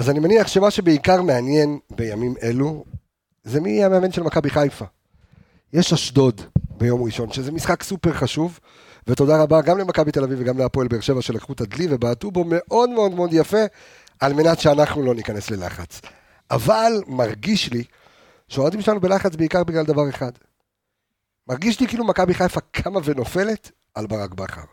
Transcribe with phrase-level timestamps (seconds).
[0.00, 2.84] אז אני מניח שמה שבעיקר מעניין בימים אלו,
[3.44, 4.84] זה מי יהיה המאמן של מכבי חיפה.
[5.72, 8.60] יש אשדוד ביום ראשון, שזה משחק סופר חשוב,
[9.06, 12.44] ותודה רבה גם למכבי תל אביב וגם להפועל באר שבע שלקחו את הדלי ובעטו בו
[12.46, 13.64] מאוד מאוד מאוד יפה,
[14.20, 16.00] על מנת שאנחנו לא ניכנס ללחץ.
[16.50, 17.84] אבל מרגיש לי
[18.48, 20.32] שהאוהדים שלנו בלחץ בעיקר בגלל דבר אחד.
[21.48, 24.64] מרגיש לי כאילו מכבי חיפה קמה ונופלת על ברק בכר.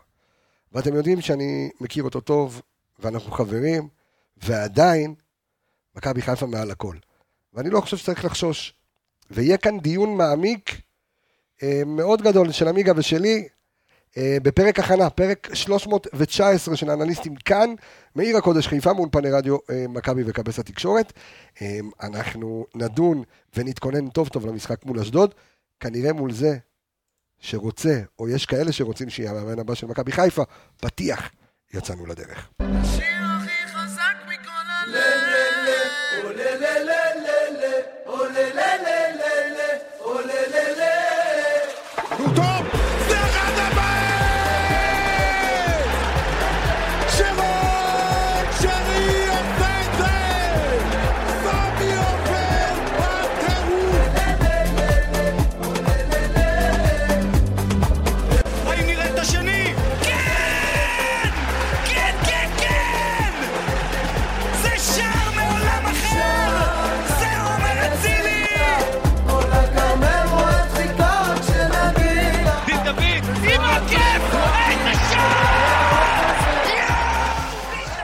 [0.72, 2.62] ואתם יודעים שאני מכיר אותו טוב,
[2.98, 3.97] ואנחנו חברים,
[4.42, 5.14] ועדיין,
[5.96, 6.96] מכבי חיפה מעל הכל.
[7.54, 8.74] ואני לא חושב שצריך לחשוש.
[9.30, 10.80] ויהיה כאן דיון מעמיק
[11.62, 13.48] אה, מאוד גדול של עמיגה ושלי,
[14.16, 17.74] אה, בפרק הכנה, פרק 319 של האנליסטים כאן,
[18.14, 21.12] מעיר הקודש חיפה מאולפני רדיו אה, מכבי וכבש התקשורת.
[21.62, 23.22] אה, אנחנו נדון
[23.56, 25.34] ונתכונן טוב טוב למשחק מול אשדוד,
[25.80, 26.58] כנראה מול זה
[27.38, 30.42] שרוצה, או יש כאלה שרוצים שיהיה המאמן הבא של מכבי חיפה,
[30.80, 31.30] פתיח,
[31.74, 32.50] יצאנו לדרך.
[32.60, 33.17] השיר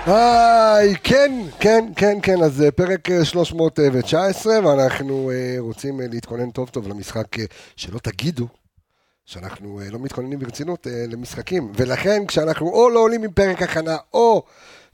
[0.06, 6.50] היי, כן, כן, כן, כן, אז אה, פרק אה, 319, ואנחנו אה, רוצים אה, להתכונן
[6.50, 7.44] טוב טוב למשחק, אה,
[7.76, 8.46] שלא תגידו
[9.24, 13.96] שאנחנו אה, לא מתכוננים ברצינות אה, למשחקים, ולכן כשאנחנו או לא עולים עם פרק הכנה,
[14.14, 14.42] או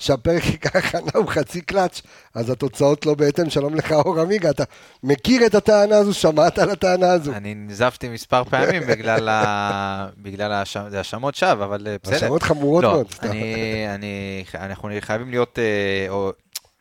[0.00, 0.42] שהפרק
[0.76, 2.00] הכנה הוא חצי קלאץ',
[2.34, 3.50] אז התוצאות לא בהתאם.
[3.50, 4.64] שלום לך, אור עמיגה, אתה
[5.02, 7.32] מכיר את הטענה הזו, שמעת על הטענה הזו.
[7.32, 10.52] אני נזפתי מספר פעמים בגלל ה- בגלל
[10.92, 12.14] האשמות שווא, אבל אה, בסדר.
[12.14, 13.06] האשמות חמורות לא, מאוד.
[13.22, 16.32] אני, אני, אנחנו חייבים להיות, אה, או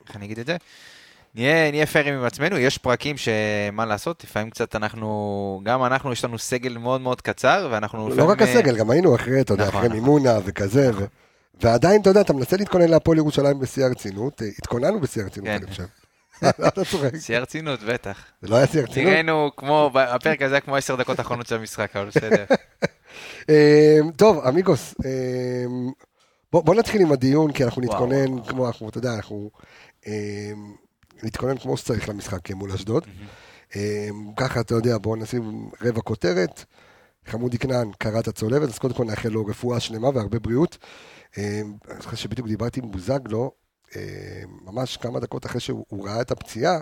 [0.07, 0.57] איך אני אגיד את זה?
[1.35, 6.25] נהיה, נהיה פיירים עם עצמנו, יש פרקים שמה לעשות, לפעמים קצת אנחנו, גם אנחנו, יש
[6.25, 8.31] לנו סגל מאוד מאוד קצר, ואנחנו לא לפעמים...
[8.31, 9.99] רק הסגל, גם היינו אחרי, אתה יודע, נכון, אחרי נכון.
[10.01, 11.05] מימונה וכזה, ו-
[11.61, 15.55] ועדיין, אתה יודע, אתה מנסה להתכונן להפועל ירושלים בשיא הרצינות, אה, התכוננו בשיא הרצינות, כן.
[15.55, 15.85] אני חושב.
[17.25, 18.17] שיא הרצינות, בטח.
[18.41, 19.11] זה לא היה שיא הרצינות?
[19.11, 22.45] נראינו כמו, הפרק הזה היה כמו עשר דקות האחרונות של המשחק, אבל בסדר.
[23.49, 25.65] אה, טוב, אמיגוס, אה,
[26.51, 28.43] בוא נתחיל עם הדיון, כי אנחנו נתכונן.
[28.47, 29.49] כמו, אנחנו, אתה יודע, אנחנו
[31.23, 33.03] נתכונן כמו שצריך למשחק מול אשדוד.
[34.37, 36.65] ככה, אתה יודע, בואו נשים רבע כותרת.
[37.27, 40.77] חמודי כנען קרע את הצולבת, אז קודם כל נאחל לו רפואה שלמה והרבה בריאות.
[41.37, 43.51] אה, אני זוכר שבדיוק דיברתי עם בוזגלו,
[43.95, 46.79] אה, ממש כמה דקות אחרי שהוא הוא ראה את הפציעה,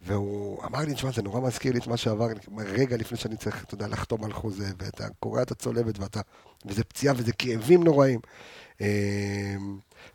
[0.00, 2.28] והוא אמר לי, תשמע, זה נורא מזכיר לי את מה שעבר
[2.58, 6.20] רגע לפני שאני צריך, אתה יודע, לחתום על חוזה, ואתה קורע את הצולבת, ואתה,
[6.66, 8.20] וזה פציעה וזה כאבים נוראים.
[8.80, 9.56] אה,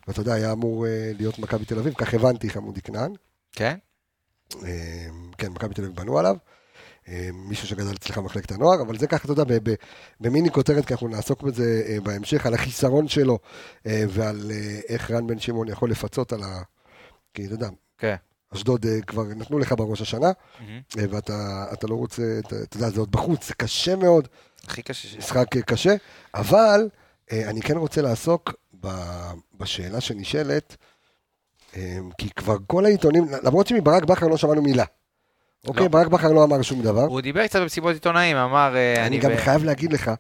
[0.08, 0.86] ואתה יודע, היה אמור
[1.18, 3.14] להיות מכבי תל אביב, כך הבנתי, חמודי כנען.
[3.52, 3.78] כן?
[5.38, 6.36] כן, מכבי תל אביב בנו עליו.
[7.08, 9.44] אה, מישהו שגדל אצלך במחלקת הנוער, אבל זה ככה, אתה יודע,
[10.20, 13.40] במיני כותרת, כי אנחנו נעסוק בזה אה, בהמשך, על החיסרון שלו,
[13.88, 14.52] אה, ועל
[14.90, 16.62] איך רן בן שמעון יכול לפצות על ה...
[17.34, 18.16] כי אתה יודע, כן.
[18.54, 20.32] אשדוד כבר נתנו לך בראש השנה.
[20.98, 24.28] אה, ואתה אתה לא רוצה, אתה יודע, זה עוד בחוץ, זה קשה מאוד,
[24.68, 25.18] הכי קשה.
[25.18, 25.96] משחק קשה,
[26.34, 26.90] אבל
[27.32, 28.54] אני כן רוצה לעסוק
[29.58, 30.78] בשאלה שנשאלת,
[32.18, 34.86] כי כבר כל העיתונים, למרות שמברק בכר לא שמענו מילה.
[35.68, 35.90] אוקיי.
[35.90, 37.02] ברק בכר לא אמר שום דבר.
[37.04, 38.76] הוא דיבר קצת במסיבות עיתונאים, אמר...
[38.76, 40.12] אה, אני גם חייב להגיד לך,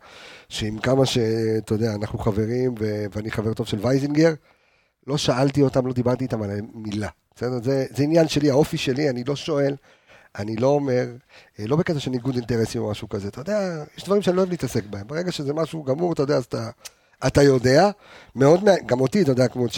[0.50, 2.76] שעם כמה שאתה יודע, אנחנו חברים,
[3.12, 4.34] ואני חבר טוב של וייזינגר,
[5.08, 7.10] לא שאלתי אותם, לא דיברתי איתם על מילה.
[7.36, 7.62] בסדר?
[7.64, 9.76] זה, זה עניין שלי, האופי שלי, אני לא שואל,
[10.36, 11.06] אני לא אומר,
[11.60, 13.28] אה, לא בקטע של ניגוד אינטרסים או משהו כזה.
[13.28, 15.08] אתה יודע, יש דברים שאני לא אוהב להתעסק בהם.
[15.08, 16.70] ברגע שזה משהו גמור, אתה יודע, אז אתה,
[17.28, 17.90] אתה יודע.
[18.36, 19.72] מאוד, מע- גם אותי, אתה יודע, כמו את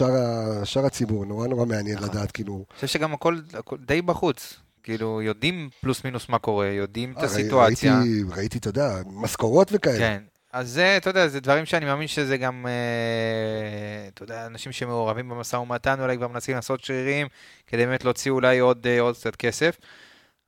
[0.64, 4.65] שאר, הציבור, נורא נורא מעניין לדעת, כאילו, אני חושב שגם הכל, הכל די בחוץ.
[4.86, 8.00] כאילו, יודעים פלוס מינוס מה קורה, יודעים את אה, הסיטואציה.
[8.00, 9.98] ראיתי, ראיתי, אתה יודע, משכורות וכאלה.
[9.98, 10.24] כן.
[10.54, 15.30] אז זה, אתה יודע, זה דברים שאני מאמין שזה גם, אה, אתה יודע, אנשים שמעורבים
[15.30, 17.28] במשא ומתן אולי כבר מנסים לעשות שרירים,
[17.68, 19.78] כדי באמת להוציא אולי עוד, אה, עוד קצת כסף.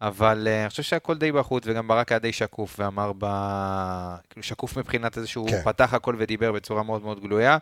[0.02, 3.26] אבל אני חושב שהכל די בחוץ, וגם ברק היה די שקוף, ואמר ב...
[4.30, 5.62] כאילו שקוף מבחינת זה שהוא כן.
[5.64, 7.58] פתח הכל ודיבר בצורה מאוד מאוד גלויה,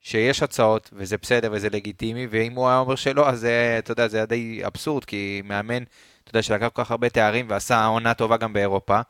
[0.00, 3.46] שיש הצעות, וזה בסדר וזה לגיטימי, ואם הוא היה אומר שלא, אז
[3.78, 5.82] אתה יודע, זה היה די אבסורד, כי מאמן,
[6.30, 9.00] אתה יודע, שלקח כל כך הרבה תארים ועשה עונה טובה גם באירופה,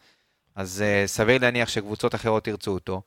[0.55, 3.03] אז uh, סביר להניח שקבוצות אחרות ירצו אותו.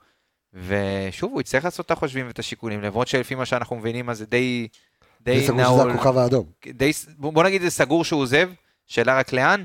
[0.54, 4.26] ושוב, הוא יצטרך לעשות את החושבים ואת השיקולים, למרות שלפי מה שאנחנו מבינים, אז זה
[4.26, 4.68] די,
[5.22, 5.82] די זה סגור נעול.
[5.82, 6.46] שזה הכוכב האדום.
[6.68, 8.50] די, בוא נגיד זה סגור שהוא עוזב,
[8.88, 9.64] שאלה רק לאן.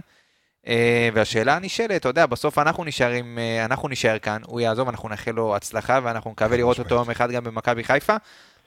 [0.67, 5.09] אה, והשאלה הנשאלת, אתה יודע, בסוף אנחנו נשארים, אה, אנחנו נישאר כאן, הוא יעזוב, אנחנו
[5.09, 8.17] נאחל לו הצלחה, ואנחנו נקווה לראות אותו יום אחד גם במכבי חיפה,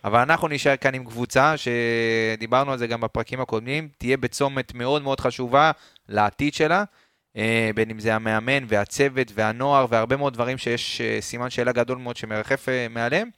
[0.06, 5.02] אבל אנחנו נישאר כאן עם קבוצה, שדיברנו על זה גם בפרקים הקודמים, תהיה בצומת מאוד
[5.02, 5.72] מאוד חשובה
[6.10, 6.84] לעתיד שלה,
[7.38, 11.98] אה, בין אם זה המאמן והצוות והנוער, והרבה מאוד דברים שיש אה, סימן שאלה גדול
[11.98, 13.30] מאוד שמרחף אה, מעליהם,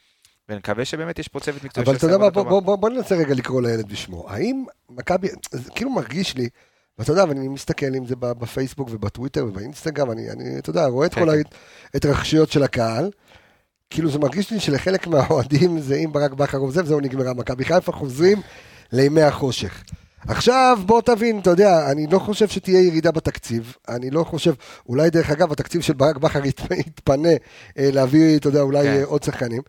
[0.49, 2.43] ונקווה שבאמת יש פה צוות מקצועי אבל אתה יודע מה, בוא-.
[2.43, 4.25] בוא- בוא- בוא ננסה רגע לקרוא לילד בשמו.
[4.29, 6.49] האם מכבי, זה כאילו מרגיש לי,
[6.97, 11.13] ואתה יודע, ואני מסתכל אם זה בפייסבוק ובטוויטר ובאינסטגרם, אני, אני, אתה יודע, רואה את
[11.13, 11.41] כן, כל כן.
[11.93, 13.09] ההתרחשויות של הקהל.
[13.93, 17.33] כאילו זה מרגיש לי שלחלק מהאוהדים זה אם ברק בכר עוזב, זהו נגמרה.
[17.33, 18.41] מכבי חיפה חוזרים
[18.91, 19.83] לימי החושך.
[20.27, 24.53] עכשיו בוא תבין, אתה יודע, אני לא חושב שתהיה ירידה בתקציב, אני לא חושב,
[24.89, 27.29] אולי דרך אגב התקציב של ברק בכר ית- יתפנה
[27.77, 28.93] אה, להביא, אתה יודע, אולי כן.
[28.93, 29.61] אה, עוד שחקנים.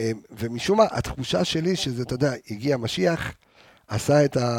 [0.00, 3.32] אה, ומשום מה, התחושה שלי שזה, אתה יודע, הגיע משיח,
[3.88, 4.58] עשה את ה...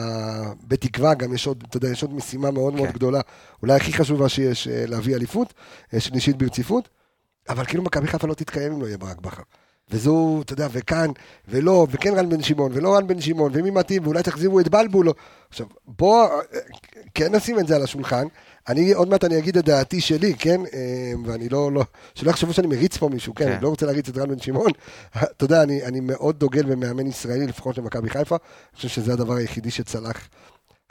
[0.68, 2.94] בתקווה, גם יש עוד, אתה יודע, יש עוד משימה מאוד מאוד כן.
[2.94, 3.22] גדולה,
[3.62, 5.54] אולי הכי חשובה שיש, להביא אליפות,
[6.00, 6.90] שלישית ברציפות,
[7.50, 9.44] אבל כאילו מכבי חיפה לא תתקיים אם לא יהיה ברק בכר.
[9.92, 11.10] וזו, אתה יודע, וכאן,
[11.48, 15.10] ולא, וכן רן בן שמעון, ולא רן בן שמעון, ומי מתאים, ואולי תחזירו את בלבול.
[15.50, 16.60] עכשיו, בוא, אה,
[17.14, 18.26] כן נשים את זה על השולחן.
[18.68, 20.62] אני, עוד מעט אני אגיד את דעתי שלי, כן?
[20.74, 21.84] אה, ואני לא, לא,
[22.16, 23.46] שלא יחשבו שאני מריץ פה מישהו, כן?
[23.46, 23.52] כן.
[23.52, 24.72] אני לא רוצה להריץ את רן בן שמעון.
[25.18, 28.36] אתה יודע, אני, אני מאוד דוגל במאמן ישראלי, לפחות למכבי חיפה.
[28.36, 30.30] אני חושב שזה הדבר היחידי שצלח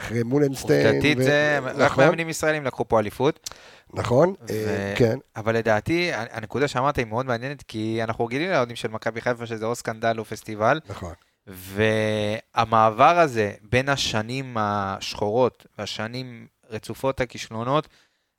[0.00, 0.86] אחרי מולנסטיין.
[0.86, 3.50] עובדתית ו- זה, רק נכון, מאמנים ישראלים לקחו פה אליפות.
[3.94, 5.18] נכון, ו- אה, כן.
[5.36, 9.66] אבל לדעתי, הנקודה שאמרת היא מאוד מעניינת, כי אנחנו רגילים לאוהדים של מכבי חיפה שזה
[9.66, 11.12] או סקנדל או פסטיבל, נכון.
[11.46, 17.88] והמעבר הזה בין השנים השחורות והשנים רצופות הכישלונות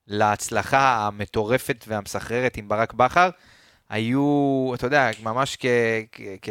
[0.08, 3.30] להצלחה המטורפת והמסחררת עם ברק בכר,
[3.90, 5.66] היו, אתה יודע, ממש כ...
[6.12, 6.50] כ, כ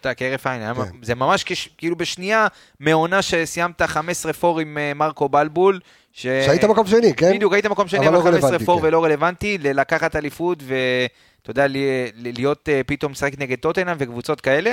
[0.00, 0.82] אתה יודע, כהרף עין, כן.
[1.02, 2.46] זה ממש כש, כאילו בשנייה
[2.80, 5.80] מעונה שסיימת 15 פור עם אה, מרקו בלבול,
[6.12, 6.22] ש...
[6.22, 7.32] שהיית מקום שני, כן?
[7.34, 8.86] בדיוק, היית מקום שני, אבל אבל לא 15 רלוונטי, פור כן.
[8.86, 11.66] ולא רלוונטי, ל- לקחת אליפות ואתה יודע,
[12.14, 14.72] להיות אה, פתאום משחק נגד טוטנאם וקבוצות כאלה.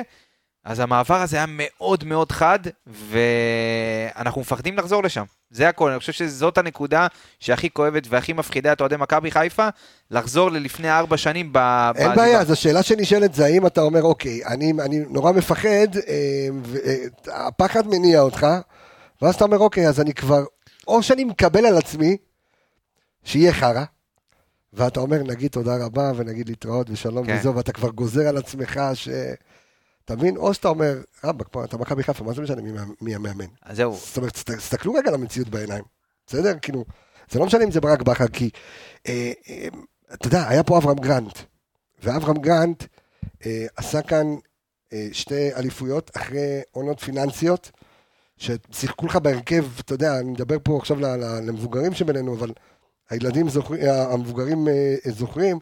[0.65, 5.23] אז המעבר הזה היה מאוד מאוד חד, ואנחנו מפחדים לחזור לשם.
[5.49, 7.07] זה הכל, אני חושב שזאת הנקודה
[7.39, 9.67] שהכי כואבת והכי מפחידה את אוהדי מכבי חיפה,
[10.11, 11.57] לחזור ללפני ארבע שנים ב...
[11.57, 12.15] אין בעזיבה.
[12.15, 16.47] בעיה, אז השאלה שנשאלת זה האם אתה אומר, אוקיי, אני, אני נורא מפחד, אה,
[17.25, 18.47] והפחד מניע אותך,
[19.21, 20.43] ואז אתה אומר, אוקיי, אז אני כבר,
[20.87, 22.17] או שאני מקבל על עצמי
[23.23, 23.83] שיהיה חרא,
[24.73, 27.37] ואתה אומר, נגיד תודה רבה, ונגיד להתראות ושלום כן.
[27.39, 29.09] וזהו, ואתה כבר גוזר על עצמך ש...
[30.05, 30.37] אתה מבין?
[30.37, 32.61] או שאתה אומר, רבאק, פה, אתה מכבי חיפה, מה זה משנה
[33.01, 33.45] מי, המאמן?
[33.61, 35.83] אז זהו, זאת אומרת, תסת- תסתכלו רגע על המציאות בעיניים,
[36.27, 36.53] בסדר?
[36.61, 36.85] כאילו,
[37.31, 38.49] זה לא משנה אם זה ברק בכר, כי,
[39.07, 39.67] אה, אה,
[40.13, 41.39] אתה יודע, היה פה אברהם גרנט,
[42.03, 42.83] ואברהם גרנט
[43.45, 44.35] אה, עשה כאן
[45.11, 47.71] שתי אליפויות אחרי עונות פיננסיות,
[48.37, 50.99] ששיחקו לך בהרכב, אתה יודע, אני מדבר פה עכשיו
[51.41, 52.51] למבוגרים שבינינו, אבל
[53.09, 54.67] הילדים זוכרים, המבוגרים
[55.05, 55.59] זוכרים,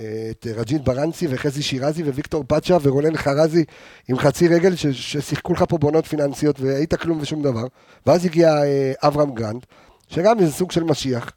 [0.00, 3.64] את רג'ית ברנסי וחזי שירזי וויקטור פאצ'ה ורונן חרזי
[4.08, 7.64] עם חצי רגל ש- ששיחקו לך פה בעונות פיננסיות והיית כלום ושום דבר.
[8.06, 9.66] ואז הגיע אה, אברהם גרנט,
[10.08, 11.32] שגם זה סוג של משיח.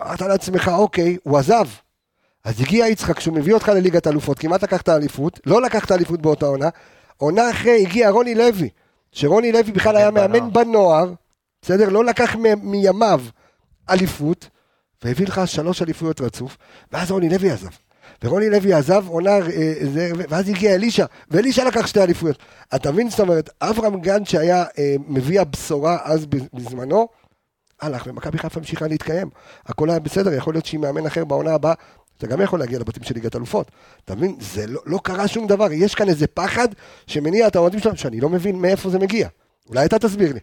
[0.00, 1.66] אמרת לעצמך, אוקיי, הוא עזב.
[2.44, 6.46] אז הגיע יצחק, שהוא מביא אותך לליגת אלופות, כמעט לקחת אליפות, לא לקחת אליפות באותה
[6.46, 6.68] עונה.
[7.16, 8.68] עונה אחרי הגיע רוני לוי,
[9.12, 10.10] שרוני לוי בכלל היה.
[10.10, 11.12] מאמן בנוער,
[11.62, 11.88] בסדר?
[11.88, 13.20] לא לקח מימיו
[13.90, 14.48] אליפות,
[15.04, 16.56] והביא לך שלוש אליפויות רצוף,
[16.92, 17.68] ואז רוני לוי עזב.
[18.24, 22.38] ורוני לוי עזב, עונה, אה, זה, ואז הגיע אלישע, ואלישע לקח שתי אליפויות.
[22.74, 27.08] אתה מבין, זאת אומרת, אברהם גנץ שהיה אה, מביא הבשורה אז בזמנו,
[27.80, 29.30] הלך, ומכבי חיפה המשיכה להתקיים.
[29.66, 31.74] הכל היה בסדר, יכול להיות שעם מאמן אחר בעונה הבאה,
[32.18, 33.70] אתה גם יכול להגיע לבתים של ליגת אלופות.
[34.04, 34.36] אתה מבין?
[34.40, 36.68] זה לא, לא קרה שום דבר, יש כאן איזה פחד
[37.06, 39.28] שמניע את האוהדים שלנו, שאני לא מבין מאיפה זה מגיע.
[39.68, 40.40] אולי אתה תסביר לי.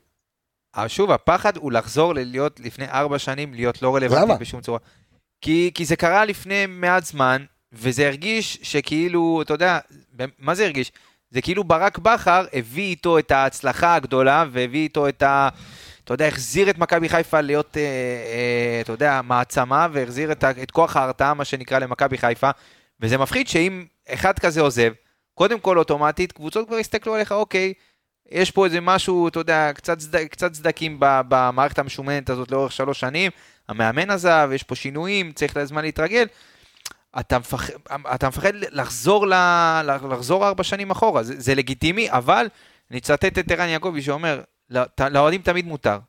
[0.78, 4.36] אבל שוב, הפחד הוא לחזור להיות לפני ארבע שנים, להיות לא רלוונטי למה?
[4.36, 4.80] בשום צורה.
[5.42, 9.80] כי, כי זה קרה לפני מעט זמן, וזה הרגיש שכאילו, אתה יודע,
[10.40, 10.92] מה זה הרגיש?
[11.32, 15.50] זה כאילו ברק בכר הביא איתו את ההצלחה הגדולה, והביא איתו את ה...
[16.04, 20.72] אתה יודע, החזיר את מכבי חיפה להיות, אה, אה, אתה יודע, מעצמה, והחזיר את, את
[20.72, 22.50] כוח ההרתעה, מה שנקרא, למכבי חיפה.
[23.00, 24.92] וזה מפחיד שאם אחד כזה עוזב,
[25.34, 27.74] קודם כל אוטומטית, קבוצות כבר יסתכלו עליך, אוקיי,
[28.32, 32.72] יש פה איזה משהו, אתה יודע, קצת, צד, קצת סדקים ב- במערכת המשומנת הזאת לאורך
[32.72, 33.32] שלוש שנים,
[33.70, 36.26] המאמן עזב, יש פה שינויים, צריך זמן להתרגל.
[37.20, 37.74] אתה מפחד,
[38.16, 39.34] אתה מפחד לחזור, ל,
[40.12, 42.48] לחזור ארבע שנים אחורה, זה, זה לגיטימי, אבל
[42.92, 44.82] אני אצטט את ערן יעקבי שאומר, "לא-
[45.12, 46.00] לאוהדים תמיד מותר.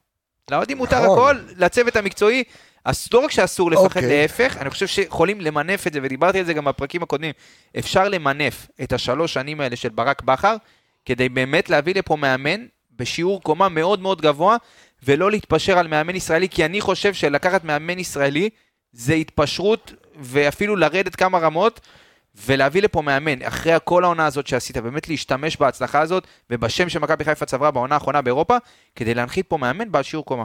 [0.51, 1.19] לאוהדים מותר נכון.
[1.19, 2.45] הכל, לצוות המקצועי,
[2.85, 4.09] אז לא רק שאסור לפחד, אוקיי.
[4.23, 7.33] להפך, אני חושב שיכולים למנף את זה, ודיברתי על זה גם בפרקים הקודמים,
[7.79, 10.57] אפשר למנף את השלוש שנים האלה של ברק בכר,
[11.09, 12.61] כדי באמת להביא לפה מאמן
[12.97, 14.57] בשיעור קומה מאוד מאוד גבוה,
[15.05, 18.51] ולא להתפשר על מאמן ישראלי, כי אני חושב שלקחת מאמן ישראלי
[18.93, 21.81] זה התפשרות, ואפילו לרדת כמה רמות,
[22.47, 27.47] ולהביא לפה מאמן, אחרי כל העונה הזאת שעשית, באמת להשתמש בהצלחה הזאת, ובשם שמכבי חיפה
[27.47, 28.57] צברה בעונה האחרונה באירופה,
[28.97, 30.45] כדי להנחית פה מאמן בעל שיעור קומה.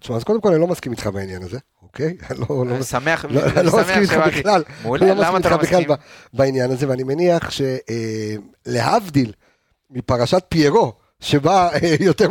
[0.00, 2.16] תשמע, אז קודם כל אני לא מסכים איתך בעניין הזה, אוקיי?
[2.30, 4.14] אני לא- לא שמח, לא, לא מסכים איתך.
[4.26, 4.62] בכלל.
[4.82, 5.96] מעולה, לא למה מסכים אתה לא בכלל מסכים?
[6.32, 7.50] בעניין הזה, ואני מניח
[8.66, 9.32] שלהבדיל
[9.90, 12.28] מפרשת פיירו, שבה אה, יותר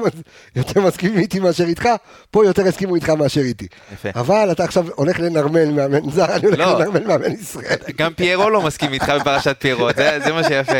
[0.55, 1.89] יותר מסכימים איתי מאשר איתך,
[2.31, 3.67] פה יותר הסכימו איתך מאשר איתי.
[3.93, 4.09] יפה.
[4.15, 6.79] אבל אתה עכשיו הולך לנרמל מאמן זר, אני הולך לא.
[6.79, 7.77] לנרמל מאמן ישראל.
[7.97, 10.71] גם פיירו לא מסכים איתך בפרשת פיירו, זה זה מה שיפה.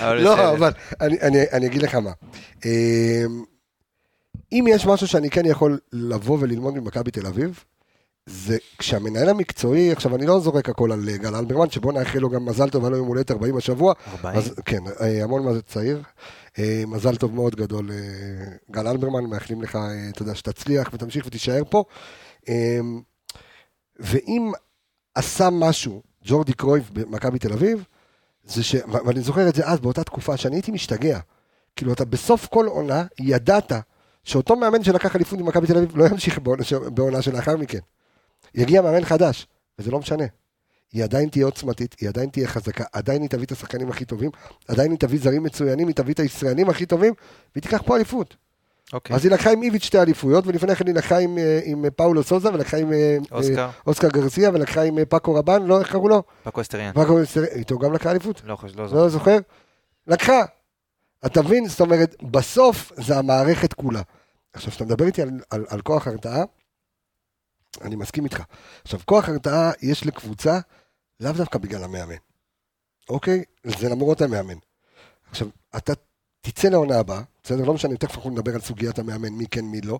[0.00, 0.24] אבל בסדר.
[0.24, 2.10] לא, אבל אני, אני, אני אגיד לך מה.
[2.64, 2.70] אמ,
[4.52, 7.64] אם יש משהו שאני כן יכול לבוא וללמוד ממכבי תל אביב,
[8.26, 12.30] זה כשהמנהל המקצועי, עכשיו אני לא זורק הכל על אה, גל אלברמן, שבוא נאחל לו
[12.30, 13.94] גם מזל טוב, היה לו יום הולדת 40 השבוע.
[14.12, 14.38] 40?
[14.38, 16.02] אז, כן, אה, המון מה זה צעיר.
[16.58, 17.90] אה, מזל טוב מאוד גדול,
[18.70, 19.78] גל אלברמן, מאחלים לך,
[20.10, 21.84] אתה יודע, שתצליח ותמשיך ותישאר פה.
[24.00, 24.52] ואם
[25.14, 27.84] עשה משהו ג'ורדי קרויף במכבי תל אביב,
[28.44, 28.76] זה ש...
[29.04, 31.18] ואני זוכר את זה אז, באותה תקופה, שאני הייתי משתגע.
[31.76, 33.72] כאילו, אתה בסוף כל עונה ידעת
[34.24, 36.40] שאותו מאמן שלקח אליפות ממכבי תל אביב לא ימשיך
[36.94, 37.78] בעונה שלאחר מכן.
[38.54, 39.46] יגיע מאמן חדש,
[39.78, 40.24] וזה לא משנה.
[40.92, 44.30] היא עדיין תהיה עוצמתית, היא עדיין תהיה חזקה, עדיין היא תביא את השחקנים הכי טובים,
[44.68, 47.14] עדיין היא תביא זרים מצוינים, היא תביא את הישראלים הכי טובים,
[47.54, 48.36] והיא תיקח פה אליפות.
[48.92, 49.16] אוקיי.
[49.16, 52.22] אז היא לקחה עם איביץ' שתי אליפויות, ולפני כן היא לקחה עם, אה, עם פאולו
[52.22, 53.64] סוזה, ולקחה עם אה, אוסקר.
[53.64, 56.22] אה, אוסקר גרסיה, ולקחה עם אה, פאקו רבן, לא, איך קראו לו?
[56.42, 56.92] פאקו אסטריאן.
[56.92, 57.18] פאקו,
[57.54, 58.42] איתו גם לקחה אליפות?
[58.44, 59.02] לא חושב, לא זוכר.
[59.02, 59.38] לא זוכר?
[60.06, 60.42] לקחה.
[61.26, 61.68] אתה מבין?
[61.68, 64.02] זאת אומרת, בסוף זה המערכת כולה.
[64.52, 66.44] עכשיו, כשאתה מדבר איתי על, על, על כוח הרתעה,
[67.80, 68.42] אני מסכים איתך.
[68.82, 70.58] עכשיו, כוח הרתעה יש לקבוצה
[71.20, 72.14] לאו דווקא בגלל המאמן,
[73.08, 73.44] אוקיי?
[73.64, 74.58] זה למרות המאמן.
[75.30, 75.92] עכשיו, אתה
[76.40, 77.64] תצא לעונה הבאה, בסדר?
[77.64, 79.98] לא משנה, תכף אנחנו נדבר על סוגיית המאמן, מי כן, מי לא.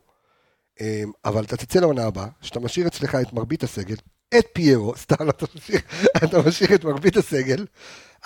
[0.80, 3.96] אמ, אבל אתה תצא לעונה הבאה, שאתה משאיר אצלך את מרבית הסגל,
[4.38, 5.80] את פיירו, סתם, אתה משאיר,
[6.24, 7.66] אתה משאיר את מרבית הסגל,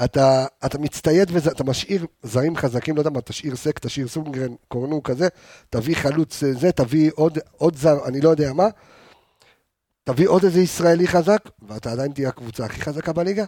[0.04, 5.02] אתה, אתה מצטייד ואתה משאיר זרים חזקים, לא יודע מה, תשאיר סק, תשאיר סונגרן, קורנו
[5.02, 5.28] כזה,
[5.70, 8.68] תביא חלוץ אה, זה, תביא עוד, עוד זר, אני לא יודע מה,
[10.08, 13.44] תביא עוד איזה ישראלי חזק, ואתה עדיין תהיה הקבוצה הכי חזקה בליגה,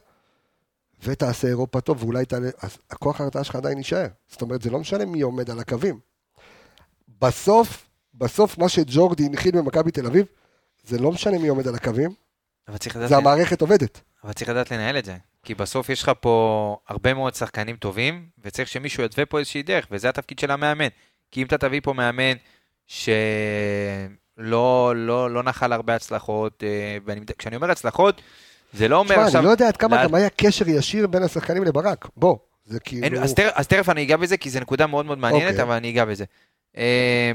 [1.02, 4.06] ותעשה אירופה טוב, ואולי תעלה, אז הכוח ההרתעה שלך עדיין יישאר.
[4.28, 6.00] זאת אומרת, זה לא משנה מי עומד על הקווים.
[7.20, 10.26] בסוף, בסוף מה שג'ורדי הנחיל במכבי תל אביב,
[10.84, 12.10] זה לא משנה מי עומד על הקווים,
[13.06, 14.00] זה המערכת עובדת.
[14.24, 15.16] אבל צריך לדעת לנהל את זה.
[15.42, 19.86] כי בסוף יש לך פה הרבה מאוד שחקנים טובים, וצריך שמישהו יתווה פה איזושהי דרך,
[19.90, 20.88] וזה התפקיד של המאמן.
[21.30, 22.32] כי אם אתה תביא פה מאמן
[22.86, 23.08] שלא
[24.38, 24.95] לא,
[25.30, 28.21] לא נחל הרבה הצלחות, אה, וכשאני אומר הצלחות,
[28.73, 29.40] זה לא אומר תשמע, עכשיו...
[29.40, 32.09] אני לא יודע עד כמה לאן- גם היה קשר ישיר בין השחקנים לברק.
[32.16, 33.04] בוא, זה כאילו...
[33.04, 35.62] אין, אז, תכף, אז תכף אני אגע בזה, כי זו נקודה מאוד מאוד מעניינת, אוקיי.
[35.62, 36.25] אבל אני אגע בזה.
[36.76, 37.33] אה,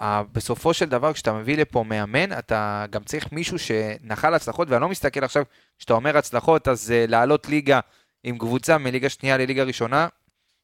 [0.00, 4.82] אה, בסופו של דבר, כשאתה מביא לפה מאמן, אתה גם צריך מישהו שנחל הצלחות, ואני
[4.82, 5.44] לא מסתכל עכשיו,
[5.78, 7.80] כשאתה אומר הצלחות, אז uh, לעלות ליגה
[8.24, 10.08] עם קבוצה מליגה שנייה לליגה ראשונה,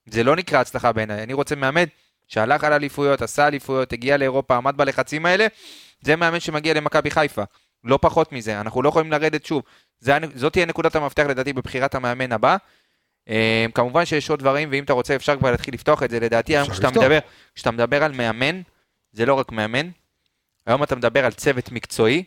[0.07, 1.23] זה לא נקרא הצלחה בעיניי.
[1.23, 1.85] אני רוצה מאמן
[2.29, 5.47] שהלך על אליפויות, עשה אליפויות, הגיע לאירופה, עמד בלחצים האלה,
[6.01, 7.43] זה מאמן שמגיע למכבי חיפה.
[7.85, 9.63] לא פחות מזה, אנחנו לא יכולים לרדת שוב.
[10.01, 12.57] זה, זאת תהיה נקודת המפתח לדעתי בבחירת המאמן הבא.
[13.29, 16.21] אה, כמובן שיש עוד דברים, ואם אתה רוצה אפשר כבר להתחיל לפתוח את זה.
[16.21, 17.03] לדעתי היום כשאתה לפתוח.
[17.03, 17.19] מדבר,
[17.55, 18.61] כשאתה מדבר על מאמן,
[19.13, 19.91] זה לא רק מאמן,
[20.67, 22.25] היום אתה מדבר על צוות מקצועי,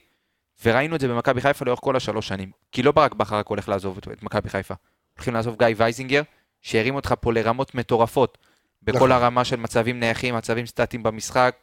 [0.63, 2.51] וראינו את זה במכבי חיפה לאורך כל השלוש שנים.
[2.71, 4.73] כי לא ברק בכר רק הולך לעזוב את מכבי חיפה.
[5.15, 6.21] הולכים לעזוב גיא וייזינגר,
[6.61, 8.37] שהרים אותך פה לרמות מטורפות,
[8.83, 9.11] בכל נכון.
[9.11, 11.55] הרמה של מצבים נייחים, מצבים סטטיים במשחק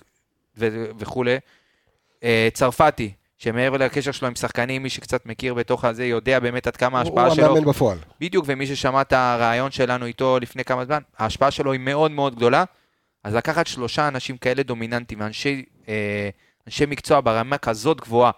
[0.57, 1.39] ו- וכולי.
[2.25, 6.77] אה, צרפתי, שמעבר לקשר שלו עם שחקנים, מי שקצת מכיר בתוך הזה, יודע באמת עד
[6.77, 7.47] כמה הוא ההשפעה שלו.
[7.47, 7.99] המאמן בפועל.
[8.21, 12.37] בדיוק, ומי ששמע את הרעיון שלנו איתו לפני כמה זמן, ההשפעה שלו היא מאוד מאוד
[12.37, 12.65] גדולה.
[13.25, 16.29] אז לקחת שלושה אנשים כאלה דומיננטיים, אנשי, אה,
[16.67, 18.31] אנשי מקצוע ברמה כזאת גבוהה,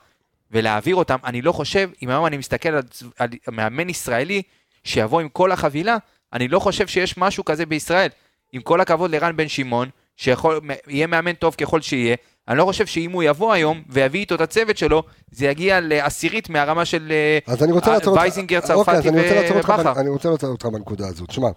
[0.50, 2.82] ולהעביר אותם, אני לא חושב, אם היום אני מסתכל על,
[3.18, 4.42] על מאמן ישראלי
[4.84, 5.96] שיבוא עם כל החבילה,
[6.32, 8.08] אני לא חושב שיש משהו כזה בישראל.
[8.52, 12.16] עם כל הכבוד לרן בן שמעון, שיהיה מאמן טוב ככל שיהיה,
[12.48, 16.50] אני לא חושב שאם הוא יבוא היום ויביא איתו את הצוות שלו, זה יגיע לעשירית
[16.50, 17.38] מהרמה של אה,
[17.72, 18.12] רוצה אה.
[18.12, 19.08] וייזינגר, אוקיי, צרפתי
[19.54, 20.00] ובכר.
[20.00, 21.28] אני רוצה לעצור אותך בנקודה הזאת.
[21.28, 21.48] תשמע,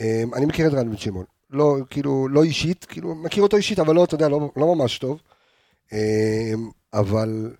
[0.00, 1.24] אמ, אני מכיר את רן בן שמעון.
[1.50, 4.98] לא, כאילו, לא אישית, כאילו, מכיר אותו אישית, אבל לא, אתה יודע, לא, לא ממש
[4.98, 5.18] טוב.
[6.94, 7.50] אבל,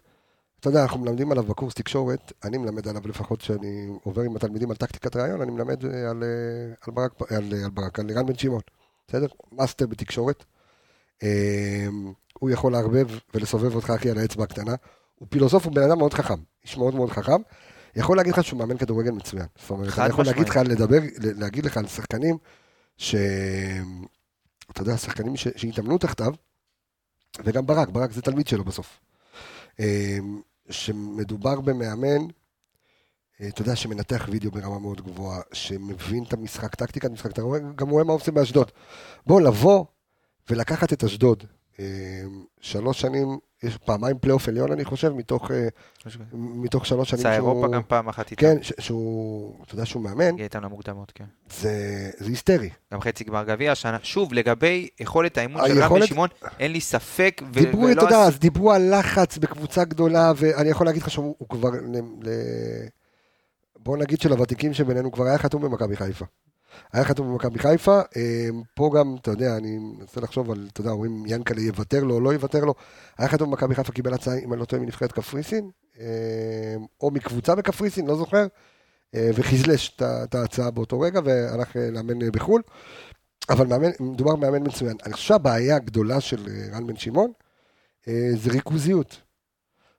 [0.64, 4.70] אתה יודע, אנחנו מלמדים עליו בקורס תקשורת, אני מלמד עליו לפחות שאני עובר עם התלמידים
[4.70, 8.26] על טקטיקת ראיון, אני מלמד אה, על, אה, על ברק, על, על ברק, על רן
[8.26, 8.60] בן שמעון,
[9.08, 9.26] בסדר?
[9.52, 10.44] מאסטר בתקשורת.
[11.22, 11.28] אמ,
[12.38, 14.74] הוא יכול לערבב ולסובב אותך הכי על האצבע הקטנה.
[15.14, 17.42] הוא פילוסוף, הוא בן אדם מאוד חכם, איש מאוד מאוד חכם.
[17.96, 19.46] יכול להגיד לך שהוא מאמן כדורגל מצוין.
[19.60, 20.56] זאת אומרת, אני יכול להגיד לך.
[20.56, 22.38] לדבר, להגיד לך על שחקנים
[22.96, 23.14] ש...
[24.70, 25.48] אתה יודע, שחקנים ש...
[25.56, 26.34] שהתאמנו תחתיו,
[27.44, 29.00] וגם ברק, ברק זה תלמיד שלו בסוף.
[30.70, 32.26] שמדובר במאמן,
[33.40, 37.58] אה, אתה יודע, שמנתח וידאו ברמה מאוד גבוהה, שמבין את המשחק, טקטיקת משחק, אתה רואה,
[37.74, 38.70] גם רואה מה עושים באשדוד.
[39.26, 39.84] בוא, לבוא
[40.50, 41.44] ולקחת את אשדוד,
[42.60, 45.68] שלוש שנים, יש פעמיים פלייאוף עליון, אני חושב, מתוך, אה,
[46.32, 48.40] מתוך שלוש שנים יצא אירופה גם פעם אחת איתם.
[48.40, 51.24] כן, שהוא, אתה יודע שהוא מאמן, הגיע איתם למוקדמות, כן.
[51.50, 52.70] זה, זה היסטרי.
[52.92, 53.98] גם חצי גמר גביע השנה.
[54.02, 56.28] שוב, לגבי יכולת האימון של רמי שמעון,
[56.60, 57.42] אין לי ספק.
[57.48, 61.34] ו- דיברו, אתה יודע, אז דיברו על לחץ בקבוצה גדולה, ואני יכול להגיד לך שהוא
[61.38, 61.70] הוא כבר,
[62.22, 62.30] ל,
[63.78, 66.24] בוא נגיד שלוותיקים שבינינו כבר היה חתום במכבי חיפה.
[66.92, 70.90] היה חתום במכבי חיפה, אה, פה גם, אתה יודע, אני מנסה לחשוב על, אתה יודע,
[70.90, 72.74] אומרים ינקלה יוותר לו או לא יוותר לו,
[73.18, 77.54] היה חתום במכבי חיפה, קיבל הצעה, אם אני לא טועה, מנבחרת קפריסין, אה, או מקבוצה
[77.54, 78.46] בקפריסין, לא זוכר,
[79.14, 82.62] אה, וחזלש את ההצעה באותו רגע, והלך אה, לאמן אה, בחו"ל.
[83.50, 84.96] אבל מאמן, מדובר במאמן מצוין.
[85.06, 87.32] אני חושב שהבעיה הגדולה של רן בן שמעון,
[88.34, 89.20] זה ריכוזיות.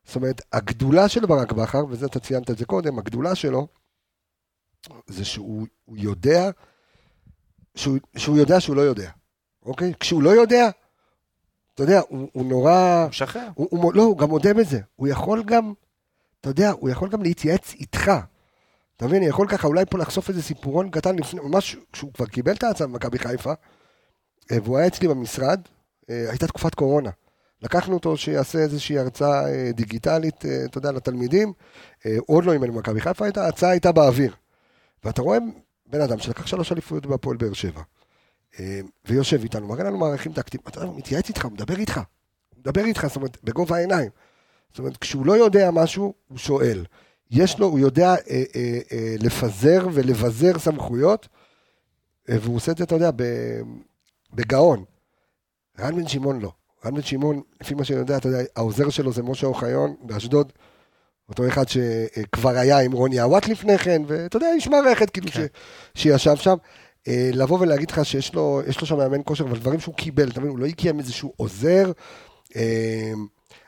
[0.05, 3.67] זאת אומרת, הגדולה של ברק בכר, וזה אתה ציינת את זה קודם, הגדולה שלו,
[5.07, 6.49] זה שהוא הוא יודע,
[7.75, 9.11] שהוא, שהוא יודע שהוא לא יודע,
[9.65, 9.93] אוקיי?
[9.99, 10.69] כשהוא לא יודע,
[11.73, 13.01] אתה יודע, הוא, הוא נורא...
[13.01, 13.47] הוא משחרר.
[13.55, 14.79] הוא, הוא, לא, הוא גם מודה בזה.
[14.95, 15.73] הוא יכול גם,
[16.41, 18.11] אתה יודע, הוא יכול גם להתייעץ איתך.
[18.97, 22.25] אתה מבין, אני יכול ככה אולי פה לחשוף איזה סיפורון קטן לפני, ממש כשהוא כבר
[22.25, 23.53] קיבל את ההצעה במכבי חיפה,
[24.51, 25.61] אה, והוא היה אצלי במשרד,
[26.09, 27.09] אה, הייתה תקופת קורונה.
[27.61, 31.53] לקחנו אותו שיעשה איזושהי הרצאה אה, דיגיטלית, אתה יודע, לתלמידים,
[32.27, 34.35] עוד לא אימן במכבי חיפה, ההצעה הייתה באוויר.
[35.05, 35.37] ואתה רואה
[35.85, 37.81] בן אדם שלקח שלוש אליפויות בהפועל באר שבע,
[38.59, 41.97] אה, ויושב איתנו, מראה לנו מערכים טקטיים, אתה יודע, הוא מתייעץ איתך, הוא מדבר איתך.
[41.97, 44.09] הוא מדבר איתך, זאת אומרת, בגובה העיניים.
[44.69, 46.85] זאת אומרת, כשהוא לא יודע משהו, הוא שואל.
[47.31, 51.27] יש לו, הוא יודע אה, אה, אה, לפזר ולבזר סמכויות,
[52.29, 53.09] אה, והוא עושה את זה, אתה יודע,
[54.33, 54.83] בגאון.
[55.79, 56.51] רן בן שמעון לא.
[56.85, 60.53] רן בן שמעון, לפי מה שאני יודע, אתה יודע, העוזר שלו זה משה אוחיון באשדוד,
[61.29, 65.45] אותו אחד שכבר היה עם רוני עוואט לפני כן, ואתה יודע, איש מערכת, כאילו, כן.
[65.95, 66.55] ש, שישב שם.
[67.07, 70.39] אה, לבוא ולהגיד לך שיש לו, לו שם מאמן כושר, אבל דברים שהוא קיבל, אתה
[70.39, 71.91] מבין, הוא לא הגיע עם איזשהו עוזר.
[72.55, 73.13] אה,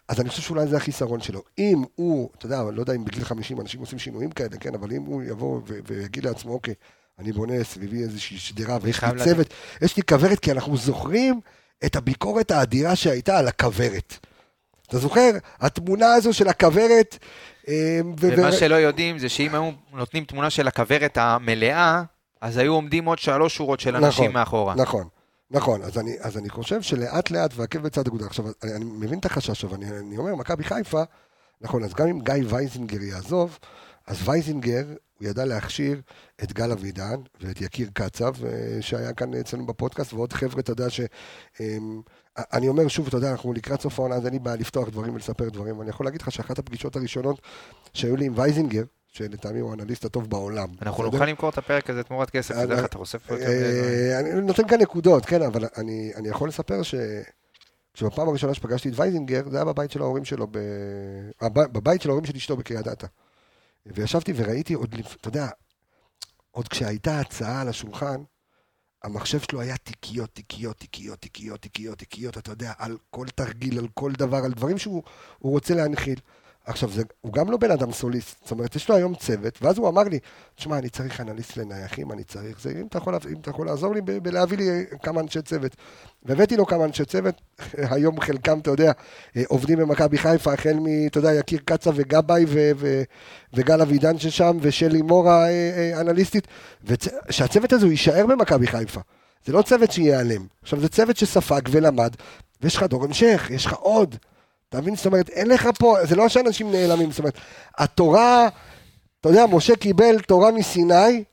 [0.08, 1.44] אז אני חושב שאולי זה החיסרון שלו.
[1.58, 4.92] אם הוא, אתה יודע, לא יודע אם בגיל 50 אנשים עושים שינויים כאלה, כן, אבל
[4.92, 6.74] אם הוא יבוא ויגיד לעצמו, אוקיי,
[7.20, 9.24] אני בונה סביבי איזושהי שדרה, ויש לי.
[9.24, 11.40] צוות, יש לי כוורת, כי אנחנו זוכרים
[11.86, 14.18] את הביקורת האדירה שהייתה על הכוורת.
[14.88, 15.32] אתה זוכר?
[15.60, 17.18] התמונה הזו של הכוורת,
[17.68, 22.04] אה, ומה שלא יודעים זה שאם היו נותנים תמונה של הכוורת המלאה,
[22.42, 24.76] אז היו עומדים עוד שלוש שורות של אנשים נכון, מאחורה.
[24.76, 25.08] נכון,
[25.52, 25.82] נכון.
[25.82, 28.26] אז אני, אז אני חושב שלאט לאט עקב בצד אגודל.
[28.26, 31.04] עכשיו, אני, אני מבין את החשש, אבל אני, אני אומר, מכבי חיפה,
[31.62, 33.60] נכון, אז גם אם גיא וייזינגר יעזוב,
[34.08, 34.86] אז וייזינגר,
[35.20, 36.02] הוא ידע להכשיר
[36.44, 40.90] את גל אבידן ואת יקיר קצב, אה, שהיה כאן אצלנו בפודקאסט, ועוד חבר'ה, אתה יודע
[40.90, 41.02] ש...
[41.60, 42.02] אמ,
[42.54, 45.14] אני אומר שוב, אתה יודע, אנחנו לקראת סוף העונה, אז אין לי בעיה לפתוח דברים
[45.14, 45.82] ולספר דברים.
[45.82, 47.42] אני יכול להגיד לך שאחת הפגישות הראשונות
[47.94, 50.68] שהיו לי עם וייזינגר, שלטעמי הוא האנליסט הטוב בעולם.
[50.82, 51.04] אנחנו?
[51.04, 53.34] נוכל למכור את הפרק הזה תמורת כסף, אה, אתה יודע אה, איך אתה חושף פה
[53.34, 54.12] יותר מדי דברים.
[54.12, 56.96] אה, אני נותן כאן נקודות, כן, אבל אני, יכול לספר ש...
[57.94, 60.58] כשבפעם הראשונה שפגשתי את וייזינגר, זה היה בבית של ההורים שלו, ב...
[61.42, 63.08] הב- בבית של ההורים של אשתו בקריית אתא.
[63.86, 65.48] וישבתי וראיתי עוד, אתה יודע,
[66.52, 68.24] עוד כשהייתה הצעה על השולחן,
[69.04, 73.88] המחשב שלו היה תיקיות, תיקיות, תיקיות, תיקיות, תיקיות, תיקיות, אתה יודע, על כל תרגיל, על
[73.94, 75.04] כל דבר, על דברים שהוא
[75.40, 76.20] הוא רוצה להנחיל.
[76.68, 79.78] עכשיו, זה, הוא גם לא בן אדם סוליסט, זאת אומרת, יש לו היום צוות, ואז
[79.78, 80.20] הוא אמר לי,
[80.56, 83.94] תשמע, אני צריך אנליסט לנייחים, אני צריך זה, אם אתה יכול, אם אתה יכול לעזור
[83.94, 85.76] לי בלהביא לי כמה אנשי צוות.
[86.28, 87.36] והבאתי לו כמה אנשי צוות,
[87.92, 88.92] היום חלקם, אתה יודע,
[89.38, 93.04] אה, עובדים במכבי חיפה, החל מ, אתה יודע, יקיר קצה וגבאי ו- ו-
[93.54, 96.48] וגל אבידן ששם, ושלי מורה אה, אה, אנליסטית,
[96.84, 99.02] ושהצוות הזה הוא יישאר במכבי חיפה.
[99.46, 100.46] זה לא צוות שייעלם.
[100.62, 102.16] עכשיו, זה צוות שספג ולמד,
[102.62, 104.16] ויש לך דור המשך, יש לך עוד.
[104.70, 104.96] אתה מבין?
[104.96, 107.38] זאת אומרת, אין לך פה, זה לא שאנשים נעלמים, זאת אומרת,
[107.78, 108.50] התורה,
[109.22, 111.24] אתה יודע, משה קיבל תורה מסיני,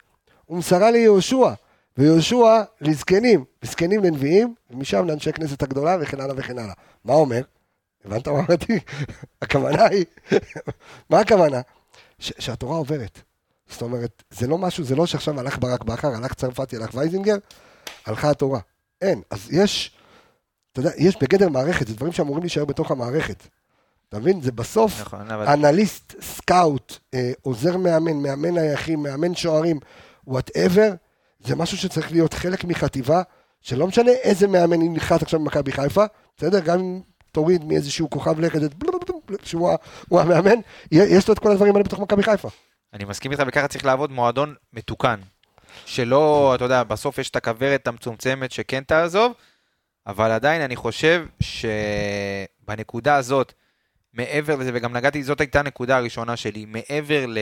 [0.48, 1.52] ומסרה ליהושע,
[1.98, 6.74] ויהושע לזקנים, וזקנים לנביאים, ומשם לאנשי כנסת הגדולה, וכן הלאה וכן הלאה.
[7.04, 7.42] מה אומר?
[8.04, 8.78] הבנת מה אמרתי?
[9.42, 10.04] הכוונה היא,
[11.10, 11.60] מה הכוונה?
[12.18, 13.20] ש- שהתורה עוברת.
[13.68, 17.36] זאת אומרת, זה לא משהו, זה לא שעכשיו הלך ברק בכר, הלך צרפתי, הלך וייזינגר,
[18.06, 18.60] הלכה התורה.
[19.02, 19.22] אין.
[19.30, 19.92] אז יש,
[20.72, 23.46] אתה יודע, יש בגדר מערכת, זה דברים שאמורים להישאר בתוך המערכת.
[24.08, 24.40] אתה מבין?
[24.40, 29.80] זה בסוף נכון, אבל אנליסט, סקאוט, אה, עוזר מאמן, מאמן נייחים, מאמן שוערים,
[30.26, 30.92] whatever,
[31.46, 33.22] זה משהו שצריך להיות חלק מחטיבה,
[33.60, 36.04] שלא משנה איזה מאמן ינחת עכשיו במכבי חיפה,
[36.36, 36.60] בסדר?
[36.60, 37.00] גם אם
[37.32, 38.58] תוריד מאיזשהו כוכב לכת,
[39.42, 39.70] שהוא
[40.10, 40.56] המאמן,
[40.90, 42.48] יש לו את כל הדברים האלה בתוך מכבי חיפה.
[42.92, 45.20] אני מסכים איתך, וככה צריך לעבוד מועדון מתוקן.
[45.86, 49.32] שלא, אתה יודע, בסוף יש את הכוורת המצומצמת שכן תעזוב,
[50.06, 53.52] אבל עדיין אני חושב שבנקודה הזאת,
[54.12, 57.38] מעבר לזה, וגם נגעתי, זאת הייתה הנקודה הראשונה שלי, מעבר ל...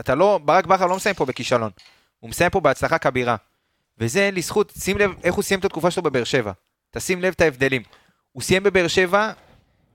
[0.00, 1.70] אתה לא, ברק בכר לא מסיים פה בכישלון,
[2.24, 3.36] הוא מסיים פה בהצלחה כבירה.
[3.98, 6.52] וזה לזכות, שים לב איך הוא סיים את התקופה שלו בבאר שבע.
[6.90, 7.82] תשים לב את ההבדלים.
[8.32, 9.32] הוא סיים בבאר שבע,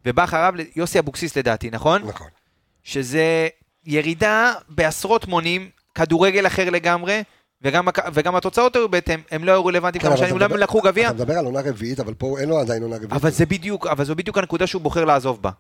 [0.06, 2.02] ובא אחריו יוסי אבוקסיס לדעתי, נכון?
[2.08, 2.28] נכון.
[2.84, 3.48] שזה
[3.86, 7.24] ירידה בעשרות מונים, כדורגל אחר לגמרי,
[7.62, 10.58] וגם, וגם התוצאות היו בהתאם, הם לא היו רלוונטיים כמה כן, אבל שנים, אולי הם
[10.58, 13.14] לקחו גביע, אתה מדבר על עונה רביעית, אבל פה אין לו עדיין עונה רביעית.
[13.14, 15.52] אבל זה בדיוק, אבל זו בדיוק הנקודה שהוא בוחר לעזוב בה.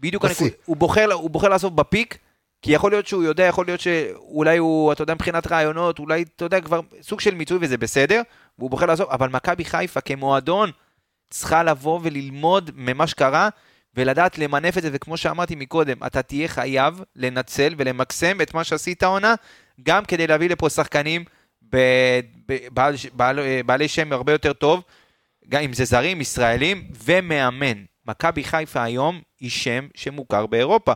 [0.00, 0.24] בדיוק.
[0.24, 2.18] הנקודה, הוא בוחר, הוא בוחר לעזוב בפיק,
[2.62, 6.44] כי יכול להיות שהוא יודע, יכול להיות שאולי הוא, אתה יודע, מבחינת רעיונות, אולי, אתה
[6.44, 8.22] יודע, כבר סוג של מיצוי וזה בסדר,
[8.58, 10.70] והוא בוחר לעזוב, אבל מכבי חיפה כמועדון
[11.30, 13.48] צריכה לבוא וללמוד ממה שקרה,
[13.94, 19.02] ולדעת למנף את זה, וכמו שאמרתי מקודם, אתה תהיה חייב לנצל ולמקסם את מה שעשית
[19.02, 19.34] העונה,
[19.82, 21.24] גם כדי להביא לפה שחקנים
[22.72, 24.82] בעל, בעל, בעלי שם הרבה יותר טוב,
[25.48, 27.84] גם אם זה זרים, ישראלים ומאמן.
[28.06, 30.92] מכבי חיפה היום היא שם שמוכר באירופה.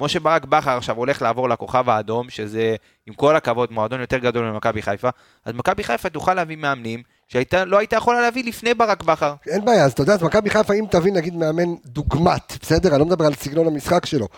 [0.00, 2.74] כמו שברק בכר עכשיו הולך לעבור לכוכב האדום, שזה
[3.06, 5.08] עם כל הכבוד מועדון יותר גדול ממכבי חיפה,
[5.44, 9.34] אז מכבי חיפה תוכל להביא מאמנים שלא הייתה יכולה להביא לפני ברק בכר.
[9.48, 12.90] אין בעיה, אז אתה יודע, אז מכבי חיפה, אם תביא נגיד מאמן דוגמת, בסדר?
[12.90, 14.28] אני לא מדבר על סגנון המשחק שלו.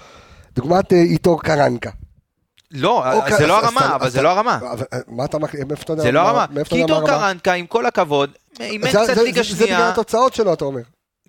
[0.54, 1.90] דוגמת אה, איתור קרנקה.
[2.70, 4.56] לא, אוקיי, זה אז- לא אז הרמה, אתה- אבל זה אתה- לא הרמה.
[4.72, 6.02] אבל, אה, מה אתה מחליט, מאיפה אתה יודע?
[6.02, 6.46] זה לא מה- הרמה.
[6.64, 7.08] כי איתור הרמה?
[7.08, 9.88] קרנקה, עם כל הכבוד, אימן קצת ליגה זה- זה בגלל שנייה.
[9.90, 10.80] התוצאות שלו, אתה אומר.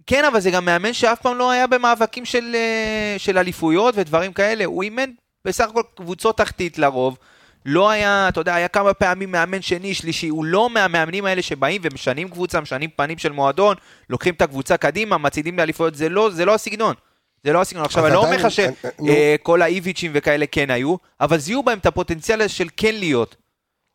[0.07, 4.33] כן, אבל זה גם מאמן שאף פעם לא היה במאבקים של, אה, של אליפויות ודברים
[4.33, 4.65] כאלה.
[4.65, 5.09] הוא אימן
[5.45, 7.17] בסך הכל קבוצות תחתית לרוב.
[7.65, 10.27] לא היה, אתה יודע, היה כמה פעמים מאמן שני, שלישי.
[10.27, 13.75] הוא לא מהמאמנים האלה שבאים ומשנים קבוצה, משנים פנים של מועדון,
[14.09, 15.95] לוקחים את הקבוצה קדימה, מצעידים לאליפויות.
[15.95, 16.95] זה לא, זה לא הסגנון.
[17.43, 17.85] זה לא הסגנון.
[17.85, 19.35] עכשיו, אני לא אומר לך אה, אה.
[19.37, 23.35] שכל האיביצ'ים וכאלה כן היו, אבל זיהו בהם את הפוטנציאל של כן להיות.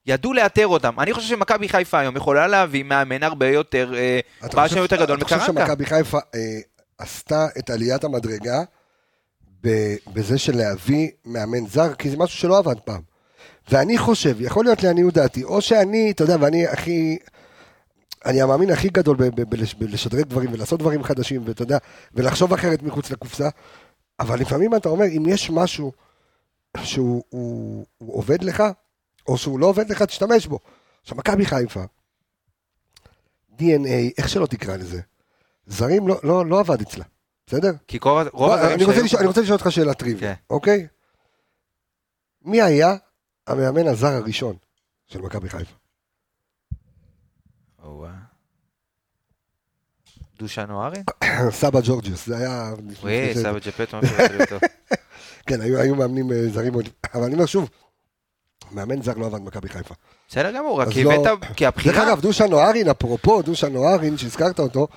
[0.09, 1.01] ידעו לאתר אותם.
[1.01, 4.21] אני חושב שמכבי חיפה היום יכולה להביא מאמן הרבה יותר, אה,
[4.53, 5.67] בעל שם יותר גדול אתה חושב מקרנקה.
[5.67, 6.41] שמכבי חיפה אה,
[6.99, 8.63] עשתה את עליית המדרגה
[10.13, 11.95] בזה של להביא מאמן זר?
[11.95, 13.01] כי זה משהו שלא עבד פעם.
[13.71, 17.19] ואני חושב, יכול להיות לעניות דעתי, או שאני, אתה יודע, ואני הכי...
[18.27, 19.17] אני המאמין הכי גדול
[19.79, 21.79] בלשדרג דברים ולעשות דברים חדשים, ואתה יודע,
[22.15, 23.49] ולחשוב אחרת מחוץ לקופסה,
[24.21, 25.93] אבל לפעמים אתה אומר, אם יש משהו
[26.83, 28.63] שהוא הוא, הוא עובד לך,
[29.29, 30.59] או שהוא לא עובד לך, תשתמש בו.
[31.03, 31.83] עכשיו, מכבי חיפה,
[33.59, 35.01] DNA, איך שלא תקרא לזה,
[35.67, 37.05] זרים לא, לא, לא עבד אצלה,
[37.47, 37.73] בסדר?
[37.89, 40.41] כי רוב, רוב בוא, הזרים אני, רוצה שהיו- אני רוצה לשאול אותך שאלה טריוויה, כן.
[40.51, 40.87] אוקיי?
[42.43, 42.95] מי היה
[43.47, 44.57] המאמן הזר הראשון
[45.07, 45.75] של מכבי חיפה?
[50.39, 51.03] דושן נוהרי?
[51.61, 52.73] סבא ג'ורג'יוס, זה היה...
[53.03, 54.01] וואי, סבא ג'פטו.
[55.47, 56.73] כן, היו, מאמנים אה, זרים.
[57.15, 57.71] אבל אני אומר שוב,
[58.73, 59.95] מאמן זר לא עבד במכבי חיפה.
[60.29, 62.09] בסדר גמור, רק כי לא- הבאת, כי דרך הבחירה...
[62.09, 64.89] אגב, דושאן אוהרין, אפרופו דושאן אוהרין, שהזכרת אותו,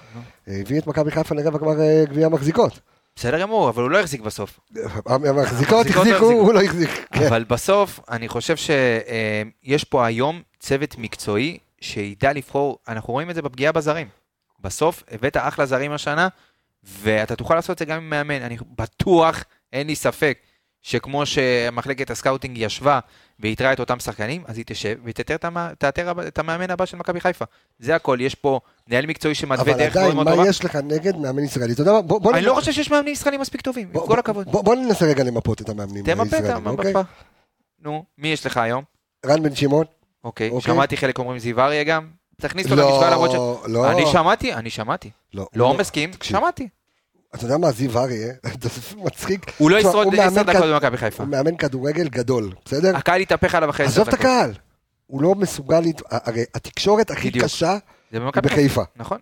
[0.47, 2.79] אה, הביא את מכבי חיפה לרבע גמר אה, גביע המחזיקות.
[3.15, 4.59] בסדר גמור, אבל הוא לא החזיק בסוף.
[5.05, 6.31] המחזיקות המחזיקות לא החזיקו, החזיקו.
[6.31, 6.89] הוא לא החזיק.
[7.13, 7.25] כן.
[7.27, 13.41] אבל בסוף, אני חושב שיש פה היום צוות מקצועי שידע לבחור, אנחנו רואים את זה
[13.41, 14.07] בפגיעה בזרים.
[14.59, 16.27] בסוף הבאת אחלה זרים השנה,
[16.83, 18.41] ואתה תוכל לעשות את זה גם עם מאמן.
[18.41, 20.37] אני בטוח, אין לי ספק,
[20.81, 22.99] שכמו שמחלקת ה scouting ישבה
[23.41, 25.45] ואיתרה את אותם שחקנים, אז היא תשב ותאתר את
[26.27, 27.45] את המאמן הבא של מכבי חיפה.
[27.79, 30.49] זה הכל, יש פה מנהל מקצועי שמתווה אבל דרך מאוד עדיין, מאוד מה טובה.
[30.49, 31.73] יש לך נגד מאמן ישראלי?
[31.73, 32.01] אתה יודע מה?
[32.01, 34.51] בוא- בוא אני לא חושב שיש מאמנים ישראלים מספיק טובים, עם כל הכבוד.
[34.51, 36.87] בוא בוא ננסה רגע למפות את המאמנים תמפה את הישראלים, אוקיי?
[36.91, 37.01] המפה.
[37.83, 38.83] נו, מי יש לך היום?
[39.25, 39.85] רן בן שמעון?
[40.23, 40.73] אוקיי, אוקיי.
[40.73, 42.07] שמעתי חלק אומרים זיו אריה גם.
[42.41, 43.35] תכניס אותו לא, למשוואה למרות ש...
[43.69, 43.91] לא.
[43.91, 45.09] אני שמעתי, אני שמעתי.
[45.33, 46.67] לא, לא הוא מסכים, שמעתי.
[47.35, 49.51] אתה יודע מה, זיו אריה, זה מצחיק.
[49.57, 51.23] הוא לא ישרוד עשר דקות במכבי חיפה.
[51.23, 52.97] הוא מאמן כדורגל גדול, בסדר?
[52.97, 54.25] הקהל יתהפך עליו אחרי עשר עזוב את דקות.
[54.25, 54.53] הקהל.
[55.07, 57.31] הוא לא מסוגל, הרי התקשורת הכי.
[57.31, 57.77] קשה
[58.11, 58.83] היא בחיפה.
[58.95, 59.19] נכון.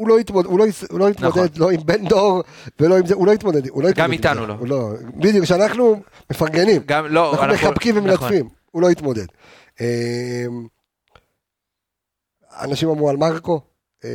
[0.00, 2.42] הוא לא יתמודד, הוא לא, הוא לא יתמודד לא עם בן דור
[2.80, 4.04] ולא עם זה, הוא לא יתמודד, הוא לא יתמודד.
[4.04, 4.46] עם איתנו.
[4.46, 4.56] לא.
[4.66, 4.90] לא.
[5.16, 8.08] בדיוק, שאנחנו מפרגנים, גם לא, אנחנו מחבקים נכון.
[8.08, 9.26] ומלטפים, הוא לא יתמודד.
[9.80, 9.86] אמ,
[12.60, 13.60] אנשים אמרו על מרקו,
[14.04, 14.10] אמ,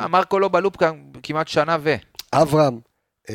[0.00, 0.76] אה, מרקו לא בלופ
[1.22, 1.94] כמעט שנה ו...
[2.32, 2.78] אברהם,
[3.30, 3.34] אמ,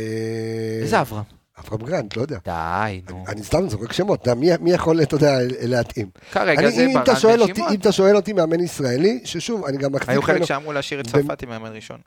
[0.81, 1.23] איזה אברהם?
[1.59, 2.37] אברהם גרנט, לא יודע.
[2.45, 3.23] די, נו.
[3.27, 6.09] אני סתם זורק שמות, אתה מי- מי יכול, אתה יודע, להתאים.
[6.31, 6.71] כרגע אני-
[7.05, 7.73] זה שואל בן שמעון.
[7.73, 11.07] אם אתה שואל אותי מאמן ישראלי, ששוב, אני גם מחזיק היו חלק שאמרו להשאיר את
[11.07, 12.01] במ- צרפתי מאמן ראשון.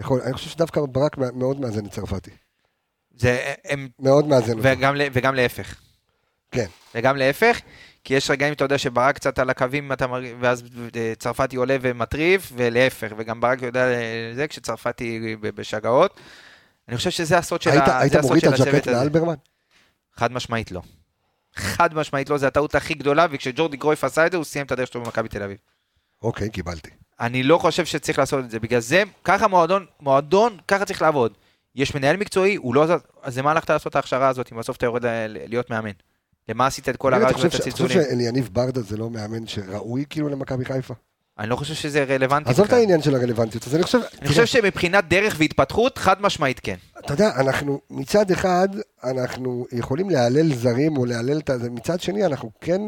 [0.00, 2.30] יכול- אני חושב שדווקא ברק מאוד מאזן את צרפתי.
[3.16, 4.58] זה, הם, מאוד מאזן.
[4.62, 5.80] וגם וגם להפך.
[6.52, 6.66] כן.
[6.94, 7.60] וגם להפך,
[8.04, 10.62] כי יש רגעים, אתה יודע, שברק קצת על הקווים, אתה מרגיש, ואז
[10.96, 16.20] אה, צרפתי עולה ומטריף, ולהפך, וגם ברק יודע אה, זה, כשצרפתי בשגעות.
[16.88, 18.96] אני חושב שזה הסוד של היית ה- היית מוריד את הצוות הג'קט הזה.
[18.96, 19.34] לאלברמן?
[20.16, 20.80] חד משמעית לא.
[21.56, 24.72] חד משמעית לא, זו הטעות הכי גדולה, וכשג'ורדי קרויף עשה את זה, הוא סיים את
[24.72, 25.56] הדרך שלו במכבי תל אביב.
[26.22, 26.90] אוקיי, קיבלתי.
[27.20, 31.32] אני לא חושב שצריך לעשות את זה, בגלל זה, ככה מועדון, מועדון, ככה צריך לעבוד.
[31.74, 32.86] יש מנהל מקצועי, הוא לא
[33.22, 35.08] אז למה הלכת לעשות את ההכשרה הזאת, אם בסוף אתה יורד ל-
[35.48, 35.90] להיות מאמן?
[36.48, 37.92] למה עשית את כל הרעש ואת ש- אתה חושב הצלצולים?
[38.02, 40.94] שאליניב ברדה זה לא מאמן שראוי כאילו למכבי חיפה?
[41.38, 42.50] אני לא חושב שזה רלוונטי.
[42.50, 42.72] עזוב את.
[42.72, 43.98] העניין של הרלוונטיות, אז אני חושב...
[44.20, 46.74] אני חושב שמבחינת דרך והתפתחות, חד משמעית כן.
[46.98, 48.68] אתה יודע, אנחנו מצד אחד,
[49.04, 52.80] אנחנו יכולים להלל זרים או להלל את זה, מצד שני, אנחנו כן,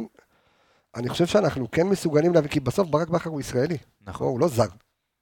[0.95, 3.77] אני חושב שאנחנו כן מסוגלים להביא, כי בסוף ברק בכר הוא ישראלי.
[4.07, 4.27] נכון.
[4.27, 4.67] הוא לא זר,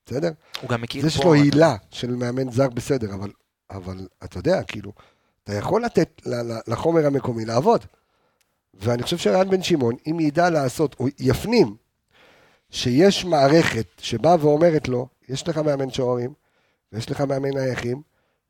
[0.06, 0.30] בסדר?
[0.60, 3.30] הוא גם מכיר פה- לו הילה של מאמן זר בסדר, אבל,
[3.70, 4.92] אבל אתה יודע, כאילו,
[5.44, 6.22] אתה יכול לתת
[6.68, 7.84] לחומר המקומי לעבוד.
[8.74, 11.76] ואני חושב שרן בן שמעון, אם ידע לעשות, או יפנים,
[12.70, 16.32] שיש מערכת שבאה ואומרת לו, יש לך מאמן שוערים,
[16.92, 18.02] ויש לך מאמן נייחים,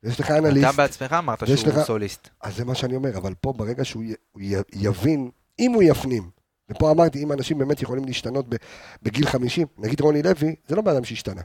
[0.02, 2.28] ויש לך אנליסט, אתה בעצמך אמרת שהוא לך- סוליסט.
[2.40, 5.82] אז זה מה שאני אומר, אבל פה ברגע שהוא י- הוא י- יבין, אם הוא
[5.82, 6.30] יפנים,
[6.70, 8.56] ופה אמרתי, אם אנשים באמת יכולים להשתנות ב-
[9.02, 11.40] בגיל 50, נגיד רוני לוי, זה לא בן אדם שהשתנה.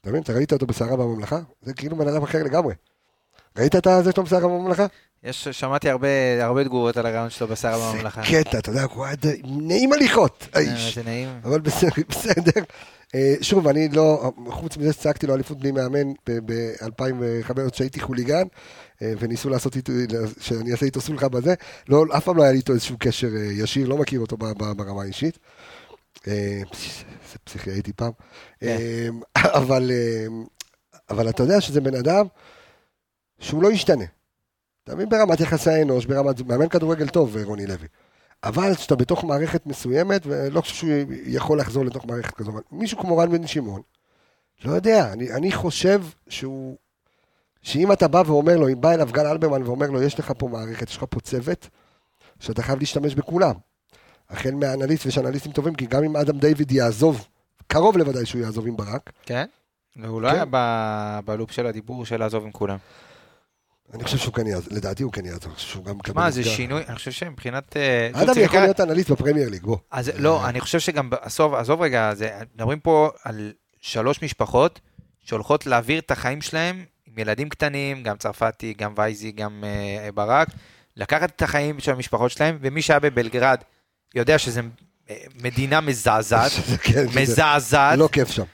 [0.00, 0.22] אתה מבין?
[0.22, 1.40] אתה ראית אותו בסערה בממלכה?
[1.62, 2.74] זה כאילו בן אדם אחר לגמרי.
[3.58, 4.86] ראית את זה שלו בסערה בממלכה?
[5.24, 6.08] יש, שמעתי הרבה,
[6.40, 8.22] הרבה תגובות על הרעיון שלו בשר בממלכה.
[8.22, 10.94] זה קטע, אתה יודע, הוא היה נעים הליכות, אה, האיש.
[10.94, 11.28] זה נעים.
[11.44, 12.62] אבל בסדר.
[13.14, 18.42] אה, שוב, אני לא, חוץ מזה שצעקתי לו אליפות בלי מאמן ב-2005, כשהייתי חוליגן,
[19.02, 19.92] אה, וניסו לעשות איתו,
[20.40, 21.54] שאני אעשה איתו סולחה בזה,
[21.88, 24.72] לא, אף פעם לא היה לי איתו איזשהו קשר ישיר, לא מכיר אותו ב- ב-
[24.72, 25.38] ברמה האישית.
[26.26, 28.12] איזה פסיכי הייתי פעם.
[29.36, 30.26] אבל, אה,
[31.10, 32.26] אבל אתה יודע שזה בן אדם
[33.42, 34.04] שהוא לא ישתנה.
[34.84, 35.08] אתה מבין?
[35.08, 37.88] ברמת יחסי האנוש, ברמת, מאמן כדורגל טוב, אה, רוני לוי.
[38.44, 40.90] אבל כשאתה בתוך מערכת מסוימת, ולא חושב שהוא
[41.24, 43.80] יכול לחזור לתוך מערכת כזו, אבל מישהו כמו רן בן שמעון,
[44.64, 46.76] לא יודע, אני, אני חושב שהוא,
[47.62, 50.48] שאם אתה בא ואומר לו, אם בא אליו גל אלברמן ואומר לו, יש לך פה
[50.48, 51.68] מערכת, יש לך פה צוות,
[52.40, 53.54] שאתה חייב להשתמש בכולם.
[54.30, 57.28] החל מהאנליסט, ויש אנליסטים טובים, כי גם אם אדם דיוויד יעזוב,
[57.66, 59.46] קרוב לוודאי שהוא יעזוב עם ברק, כן?
[60.04, 60.34] הוא לא כן.
[60.34, 60.44] היה
[61.24, 62.76] בלופ של הדיבור של לעזוב עם כולם.
[63.94, 66.30] אני חושב שהוא כן יעזוב, לדעתי הוא כן יעזוב, אני חושב שהוא גם מקבל מה,
[66.30, 66.44] זה.
[66.44, 67.76] שינוי, אני חושב שמבחינת...
[67.76, 69.76] אה, אדם יכול להיות אנליסט בפרמייר ליג, בוא.
[69.90, 72.12] אז לא, אני חושב שגם, עזוב, עזוב רגע,
[72.54, 74.80] מדברים פה על שלוש משפחות
[75.24, 80.48] שהולכות להעביר את החיים שלהם עם ילדים קטנים, גם צרפתי, גם וייזי, גם אה, ברק,
[80.96, 83.58] לקחת את החיים של המשפחות שלהם, ומי שהיה בבלגרד
[84.14, 84.60] יודע שזו
[85.10, 88.44] אה, מדינה מזעזעת, שזה כן, שזה מזעזעת, לא כיף שם.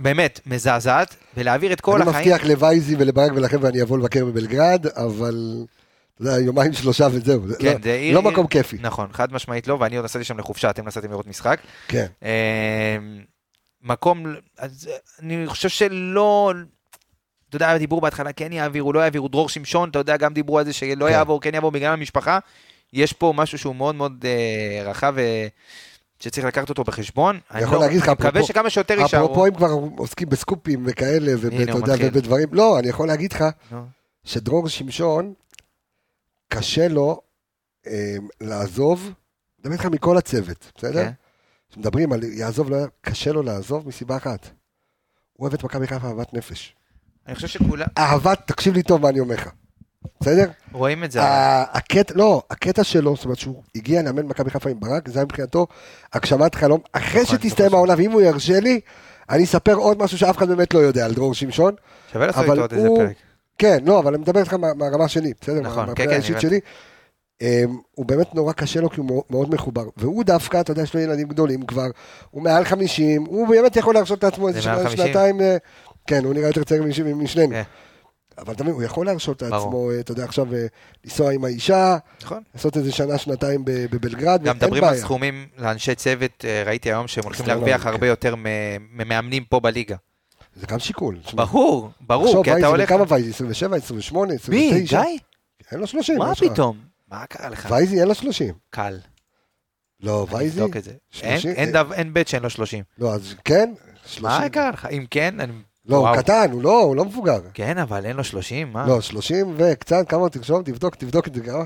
[0.00, 2.32] באמת, מזעזעת, ולהעביר את כל אני החיים...
[2.32, 5.64] מבטיח לווייזי ולברק ולכם ואני אבוא לבקר בבלגרד, אבל
[6.20, 7.48] יודע, יומיים שלושה וזהו.
[7.48, 8.14] זה כן, לא- זה עיר...
[8.14, 8.76] לא מקום כיפי.
[8.80, 11.60] נכון, חד משמעית לא, ואני עוד נסעתי שם לחופשה, אתם נסעתם לראות משחק.
[11.88, 12.06] כן.
[12.22, 12.96] אה,
[13.82, 14.88] מקום, אז
[15.22, 16.52] אני חושב שלא,
[17.48, 20.64] אתה יודע, דיברו בהתחלה, כן יעבירו, לא יעבירו, דרור שמשון, אתה יודע, גם דיברו על
[20.64, 21.12] זה שלא כן.
[21.12, 22.38] יעבור, כן יעבור בגלל המשפחה.
[22.92, 25.46] יש פה משהו שהוא מאוד מאוד אה, רחב אה,
[26.20, 27.40] שצריך לקחת אותו בחשבון.
[27.50, 29.24] אני יכול לא- להגיד לך, מקווה שכמה שיותר יישארו.
[29.24, 31.94] אפרופו אם כבר עוסקים בסקופים וכאלה, ואתה יודע.
[32.00, 33.44] ובדברים, לא, אני יכול להגיד לך
[34.24, 35.34] שדרור שמשון,
[36.48, 37.20] קשה לו
[37.86, 39.12] אה, לעזוב,
[39.60, 41.04] מדבר איתך מכל הצוות, בסדר?
[41.04, 41.10] כן.
[41.70, 44.50] כשמדברים על יעזוב, לא, קשה לו לעזוב מסיבה אחת.
[45.32, 46.74] הוא אוהב את מכבי חיפה אהבת נפש.
[47.26, 49.48] אני חושב שכולם אהבת, תקשיב לי טוב מה אני אומר לך,
[50.20, 50.44] בסדר?
[50.72, 51.20] רואים את זה.
[51.22, 55.24] הקטע, לא, הקטע שלו, זאת אומרת שהוא הגיע לאמן מכבי חיפה עם ברק, זה היה
[55.24, 55.66] מבחינתו
[56.12, 56.80] הגשמת חלום.
[56.92, 57.78] אחרי נכון, שתסתיים נכון.
[57.78, 58.80] העונה, ואם הוא ירשה לי,
[59.30, 61.74] אני אספר עוד משהו שאף אחד באמת לא יודע על דרור שמשון.
[62.12, 63.16] שווה לעשות איתו עוד איזה פרק.
[63.58, 65.60] כן, לא, אבל אני מדבר איתך מה- מהרמה שלי, בסדר?
[65.60, 66.60] נכון, כן, כן, האישית שלי.
[67.40, 67.46] אמ,
[67.94, 69.84] הוא באמת נורא קשה לו כי הוא מאוד- מחובר.
[69.96, 71.86] והוא דווקא, אתה יודע, יש לו ילדים גדולים כבר,
[72.30, 75.06] הוא מעל 50, הוא באמת יכול להרשות לעצמו איזה זה מעל שנה, 50?
[75.06, 75.56] שנתיים, אה,
[76.06, 77.54] כן, הוא נראה יותר צעיר מש- משנינו.
[78.38, 79.42] אבל אתה מבין, הוא יכול להרשות.
[79.42, 80.66] לעצמו, אה, אתה יודע, עכשיו אה,
[81.04, 82.42] לנסוע עם האישה, נכון.
[82.54, 84.96] לעשות איזה שנה, שנתיים בבלגרד, גם מדברים על.
[84.96, 87.88] סכומים לאנשי צוות, אה, ראיתי היום שהם הולכים אסטרונומי, להרוויח כן.
[87.92, 89.96] הרבה יותר ממאמנים פה בליגה.
[90.56, 91.18] זה גם שיקול.
[91.34, 92.88] ברור, ברור, כי אתה וייזי, הולך...
[92.88, 93.30] כמה וייזי?
[93.30, 94.34] 27, 28, מי?
[94.36, 95.02] 29?
[95.02, 95.18] גיא?
[95.72, 96.18] אין לו 30.
[96.18, 96.34] מה?
[96.34, 96.78] פתאום?
[97.10, 97.66] מה קרה לך?
[97.70, 98.54] וייזי אין לו 30.
[98.70, 98.98] קל.
[100.00, 100.60] לא, וייזי?
[100.60, 100.70] אין-
[101.40, 101.50] 30?
[101.50, 102.84] אין דו- אין בית שאין לו 30.
[102.98, 103.74] לא, אז כן,
[104.06, 104.22] 30.
[104.22, 104.86] מה קרה לך?
[104.86, 105.52] אם כן, אני...
[105.88, 106.16] לא, הוא וואו.
[106.18, 107.40] קטן, הוא לא, הוא לא מבוגר.
[107.54, 108.86] כן, אבל אין לו 30, מה?
[108.86, 111.64] לא, 30 וקצת, כמה הוא תרשום, תבדוק, תבדוק את זה, כמה?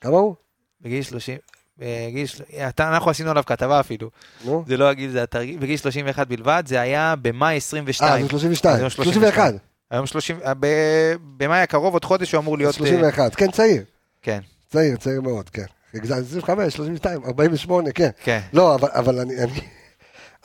[0.00, 0.34] כמה הוא?
[0.80, 1.36] בגיל 30...
[1.78, 2.26] בגיל...
[2.26, 4.10] של- אתה- אנחנו עשינו עליו כתבה אפילו.
[4.44, 4.64] נו.
[4.66, 5.58] זה לא הגיל, זה התרגיל.
[5.58, 8.22] בגיל 31 בלבד, זה היה במאי אה, 22.
[8.22, 8.76] זה 32.
[8.76, 9.54] היום 31.
[9.90, 10.38] היום 30...
[10.44, 12.74] אה, ב- במאי הקרוב, עוד חודש, הוא אמור להיות...
[12.74, 13.82] אה, 31, כן, צעיר.
[14.22, 15.64] כן, צעיר, צעיר מאוד, כן.
[15.94, 18.10] הגזם, 25, 32, 48, כן.
[18.22, 18.40] כן.
[18.52, 19.60] לא, אבל, אבל אני, אני,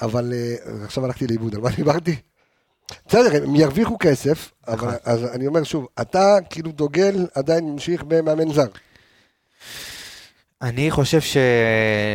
[0.02, 2.16] אבל אה, עכשיו הלכתי לאיבוד, על מה דיברתי?
[3.08, 4.94] בסדר, הם ירוויחו כסף, אבל נכון.
[5.04, 8.68] אז אני אומר שוב, אתה כאילו דוגל, עדיין ממשיך במאמן זר.
[10.62, 11.38] אני חושב ש...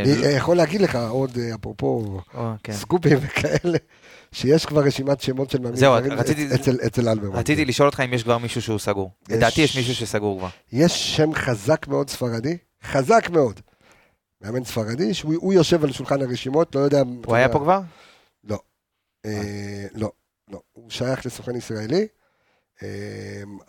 [0.04, 1.86] אני אה, יכול להגיד לך עוד, אה, אפרופו
[2.34, 2.72] או, כן.
[2.72, 3.78] סקופים וכאלה,
[4.32, 6.18] שיש כבר רשימת שמות של מאמנים זהו, זרים
[6.86, 7.36] אצל- אלברמן.
[7.38, 9.10] רציתי לשאול אותך אם יש כבר מישהו שהוא סגור.
[9.28, 10.48] לדעתי יש מישהו שסגור כבר.
[10.72, 13.60] יש שם חזק מאוד ספרדי, חזק מאוד.
[14.42, 17.02] מאמן ספרדי, שהוא הוא יושב על שולחן הרשימות, לא יודע...
[17.26, 17.80] הוא היה פה כבר?
[19.26, 20.10] אה, לא,
[20.52, 20.60] לא.
[20.72, 22.06] הוא שייך לסוכן ישראלי,
[22.82, 22.88] אה,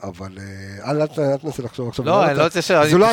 [0.03, 2.05] אבל אה, אל תנסה לחשוב עכשיו.
[2.05, 2.71] לא, אני לא רוצה ש...
[2.71, 3.05] לא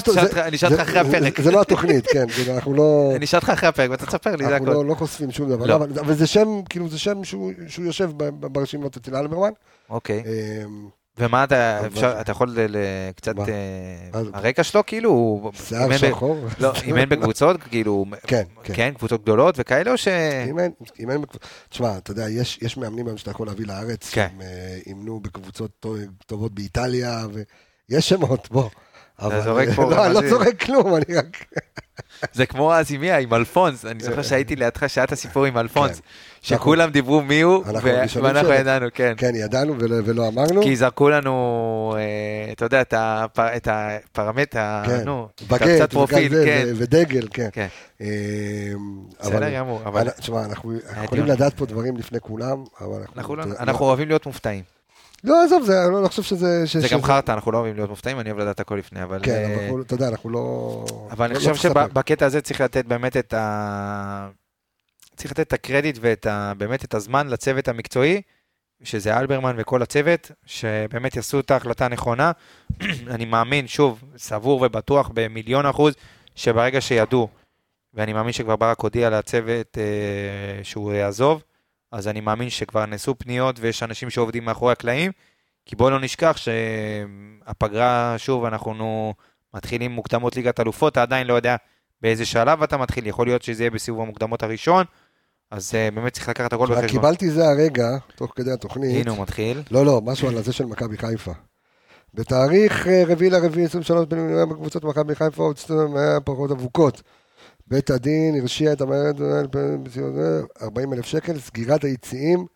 [0.46, 1.40] אני אשאל זה- אותך- אחרי הפרק.
[1.40, 3.12] זה לא התוכנית, כן, זה- אנחנו לא...
[3.16, 4.74] אני אשאל אותך אחרי הפרק ואתה תספר לי, זה אנחנו הכל.
[4.74, 5.74] לא, לא חושפים שום דבר, לא.
[5.76, 7.52] אבל, זה שם, כאילו זה שם שהוא,
[7.86, 9.50] יושב ברשימות אצל אלברמן.
[9.90, 10.22] אוקיי.
[11.18, 12.76] ומה אתה, אפשר, אתה יכול ל- ל-
[13.16, 13.34] קצת?
[13.38, 13.44] אה,
[14.34, 16.38] הרקע שלו כאילו, הוא שיער שחור.
[16.60, 18.72] לא, אימן בקבוצות, כאילו, כן, כן.
[18.76, 20.08] כן, קבוצות גדולות וכאלה, או ש...
[20.46, 24.26] אימן, אימן בקבוצ- תשמע, אתה יודע, יש, יש מאמנים היום שאתה יכול להביא לארץ, כן.
[24.30, 25.94] שהם אה, אימנו בקבוצות טו-
[26.26, 27.26] טובות באיטליה,
[27.90, 28.68] ויש שמות, בוא.
[29.20, 30.28] אבל, זורק פה לא, אני לא.
[30.28, 31.44] זורק כלום, אני רק...
[32.32, 33.12] זה כמו אז עם מי?
[33.12, 33.84] עם אלפונס.
[33.84, 35.96] אני זוכר שהייתי לידך את הסיפור עם אלפונס.
[36.00, 36.06] כן.
[36.42, 37.64] שכולם דיברו מי הוא,
[38.22, 38.52] ואנחנו.
[38.52, 39.14] ידענו, כן.
[39.16, 40.62] כן, ידענו ולא, אמרנו.
[40.62, 46.66] כי זרקו לנו, אה, אתה יודע, את הפ- את הפרמטר, כן, נו, הקצת פרופיל, כן.
[46.76, 47.48] ודגל, כן.
[47.52, 47.66] כן.
[48.00, 48.06] אה,
[49.20, 50.72] בסדר גמור, אבל תשמע, אנחנו
[51.04, 51.26] יכולים.
[51.26, 53.16] לדעת פה דברים לפני כולם, אבל אנחנו...
[53.16, 54.77] אנחנו לא- אתה אנחנו אוהבים להיות מופתעים.
[55.24, 56.62] לא, עזוב, זה- אני לא חושב שזה...
[56.66, 59.02] ש- זה גם שזה- חרטא, אנחנו לא אוהבים להיות מופתעים, אני אוהב לדעת הכל לפני,
[59.02, 59.18] אבל...
[59.22, 60.84] כן, אה, אבל אנחנו- אתה יודע, אנחנו לא...
[61.10, 61.56] אבל אני לא- חושב לא.
[61.88, 64.28] שבקטע הזה צריך לתת באמת את ה...
[65.16, 66.52] צריך לתת את הקרדיט ואת ה...
[66.58, 68.22] באמת את הזמן לצוות המקצועי,
[68.82, 72.32] שזה אלברמן וכל הצוות, שבאמת יעשו את ההחלטה הנכונה.
[73.14, 75.94] אני מאמין, שוב, סבור ובטוח במיליון אחוז,
[76.34, 77.28] שברגע שידעו,
[77.94, 79.84] ואני מאמין שכבר ברק הודיע לצוות אה,
[80.64, 81.42] שהוא יעזוב,
[81.92, 85.12] אז אני מאמין שכבר נעשו פניות ויש אנשים שעובדים מאחורי הקלעים,
[85.66, 89.14] כי בואו לא נשכח שהפגרה, שוב, אנחנו נו,
[89.54, 91.56] מתחילים מוקדמות ליגת אלופות, אתה עדיין לא יודע
[92.02, 94.84] באיזה שלב אתה מתחיל, יכול להיות שזה יהיה בסיבוב המוקדמות הראשון,
[95.50, 96.88] אז uh, באמת צריך לקחת הכל בחשבון.
[96.88, 99.00] קיבלתי זה הרגע, תוך כדי התוכנית.
[99.00, 99.62] הנה הוא מתחיל.
[99.70, 101.32] לא, לא, משהו על הזה של מכבי חיפה.
[102.14, 107.02] בתאריך אה, רביעי לרביעי 23 בין בקבוצות מכבי חיפה הוצאו היה פחות אבוקות.
[107.70, 109.56] בית הדין הרשיע את המנהלת
[110.62, 112.46] 40 אלף שקל, סגירת היציאים.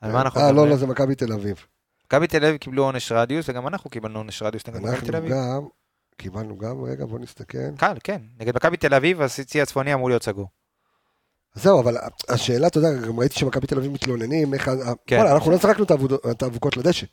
[0.00, 0.68] על מה אנחנו אה, לא?
[0.68, 1.66] לא, זה מכבי תל אביב.
[2.06, 5.16] מכבי תל אביב קיבלו עונש רדיוס, וגם אנחנו קיבלנו עונש רדיוס נגד מכבי אנחנו תל
[5.16, 5.32] אביב.
[5.32, 5.66] גם,
[6.16, 7.76] קיבלנו גם, רגע, בוא נסתכל.
[7.76, 8.22] קל, כן.
[8.40, 10.48] נגד מכבי תל אביב, הצי הצפוני אמור להיות סגור.
[11.54, 11.96] זהו, אבל
[12.28, 14.70] השאלה, אתה יודע, גם ראיתי שמכבי תל אביב מתלוננים, איך...
[15.06, 15.16] כן.
[15.16, 15.84] וואלה, אנחנו לא זרקנו
[16.30, 17.06] את האבוקות לדשא.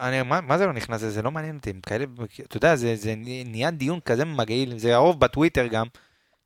[0.00, 1.10] אני, מה, מה זה לא נכנס לזה?
[1.10, 1.72] זה לא מעניין אותי.
[1.86, 2.04] כאלה,
[2.42, 3.14] אתה יודע, זה, זה
[3.46, 5.86] נהיה דיון כזה מגעיל, זה הרוב בטוויטר גם,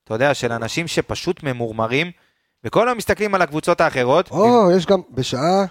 [0.04, 2.10] אתה יודע, של אנשים שפשוט ממורמרים,
[2.64, 4.30] וכל היום מסתכלים על הקבוצות האחרות.
[4.30, 5.64] או, יש גם, בשעה,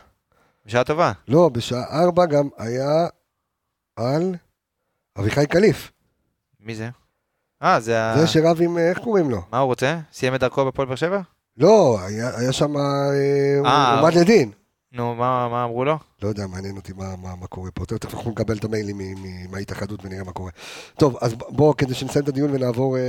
[0.65, 1.12] בשעה טובה.
[1.28, 3.08] לא, בשעה ארבע גם היה
[3.96, 4.36] על
[5.19, 5.91] אביחי קליף.
[6.60, 6.89] מי זה?
[7.63, 8.17] אה, זה ה...
[8.17, 9.41] זה שרב עם, אה, איך קוראים לו?
[9.52, 10.00] מה הוא רוצה?
[10.13, 11.22] סיים את דרכו בפועל באר שבע?
[11.58, 12.82] לא, היה היה שם, אה,
[13.60, 14.52] הוא אה, הועמד לדין.
[14.93, 15.99] נו, מה, מה אמרו לו?
[16.21, 17.86] לא יודע, מעניין אותי מה, מה, מה קורה פה.
[17.86, 18.97] תכף אנחנו נקבל את המיילים
[19.49, 20.51] מההתאחדות ונראה מה קורה.
[20.97, 23.01] טוב, אז בואו, כדי שנסיים את הדיון ונעבור אה,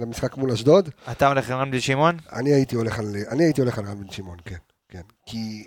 [0.00, 2.16] למשחק מול אשדוד, אתה הולך עם רמדי שמעון?
[2.32, 4.56] אני הייתי הולך על, אני הייתי הולך על רן בן שמעון, כן,
[4.88, 5.00] כן.
[5.26, 5.64] כי,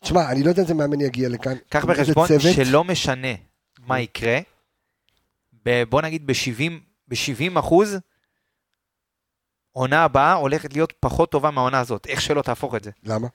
[0.00, 1.54] תשמע, אני לא יודע איזה מאמן יגיע לכאן.
[1.68, 2.28] קח בחשבון.
[2.54, 3.34] שלא משנה
[3.86, 4.38] מה יקרה,
[5.64, 6.70] ב- בוא נגיד ב-70
[7.08, 7.96] ב-70 אחוז,
[9.72, 12.90] עונה הבאה הולכת להיות פחות טובה מהעונה הזאת, איך שלא תהפוך את זה.
[13.04, 13.28] למה?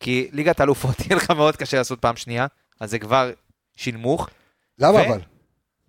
[0.00, 2.46] כי ליגת אלופות יהיה לך מאוד קשה לעשות פעם שנייה,
[2.80, 3.30] אז זה כבר
[3.76, 4.28] שילמוך.
[4.78, 5.20] למה ו- אבל?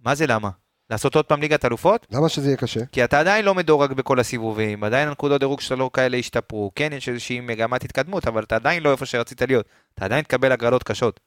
[0.04, 0.50] מה זה למה?
[0.90, 2.08] לעשות עוד פעם ליגת אלופות?
[2.12, 2.80] למה שזה יהיה קשה?
[2.92, 6.94] כי אתה עדיין לא מדורג בכל הסיבובים, עדיין הנקודות דירוג שלך לא כאלה השתפרו, כן
[6.94, 10.84] יש איזושהי מגמת התקדמות, אבל אתה עדיין לא איפה שרצית להיות, אתה עדיין תקבל הגרלות
[10.84, 11.20] קשות.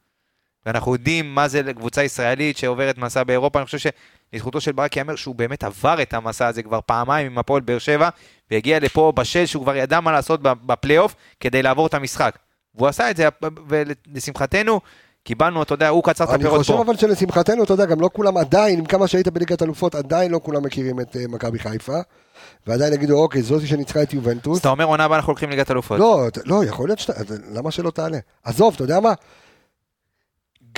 [0.66, 3.90] ואנחנו יודעים מה זה לקבוצה ישראלית שעוברת מסע באירופה, אני חושב
[4.32, 7.78] שלזכותו של ברק ייאמר שהוא באמת עבר את המסע הזה כבר פעמיים עם הפועל באר
[7.78, 8.08] שבע,
[8.50, 12.38] והגיע לפה בשל שהוא כבר ידע מה לעשות בפלייאוף כדי לעבור את המשחק.
[12.74, 13.28] והוא עשה את זה,
[13.68, 14.80] ולשמחתנו,
[15.24, 16.82] קיבלנו, אתה יודע, הוא קצר את אני הפירות חושב פה.
[16.82, 20.40] אבל שלשמחתנו, אתה יודע, גם לא כולם עדיין, עם כמה שהיית בליגת אלופות, עדיין לא
[20.42, 21.98] כולם מכירים את אה, מכבי חיפה,
[22.66, 24.54] ועדיין יגידו, אוקיי, זאתי שניצחה את יובנטוס.
[24.56, 25.98] אז אתה אומר עונה הבאה אנחנו הולכים ליגת אלופות.
[25.98, 28.18] לא, לא, יכול להיות שאתה, אתה- למה שלא תעלה?
[28.44, 29.12] עזוב, אתה יודע מה?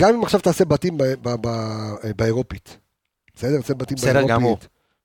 [0.01, 1.35] גם אם עכשיו תעשה בתים ב-
[2.17, 2.77] באירופית.
[3.35, 3.61] בסדר?
[3.61, 4.31] תעשה בתים בסדר באירופית.
[4.37, 4.59] גמור.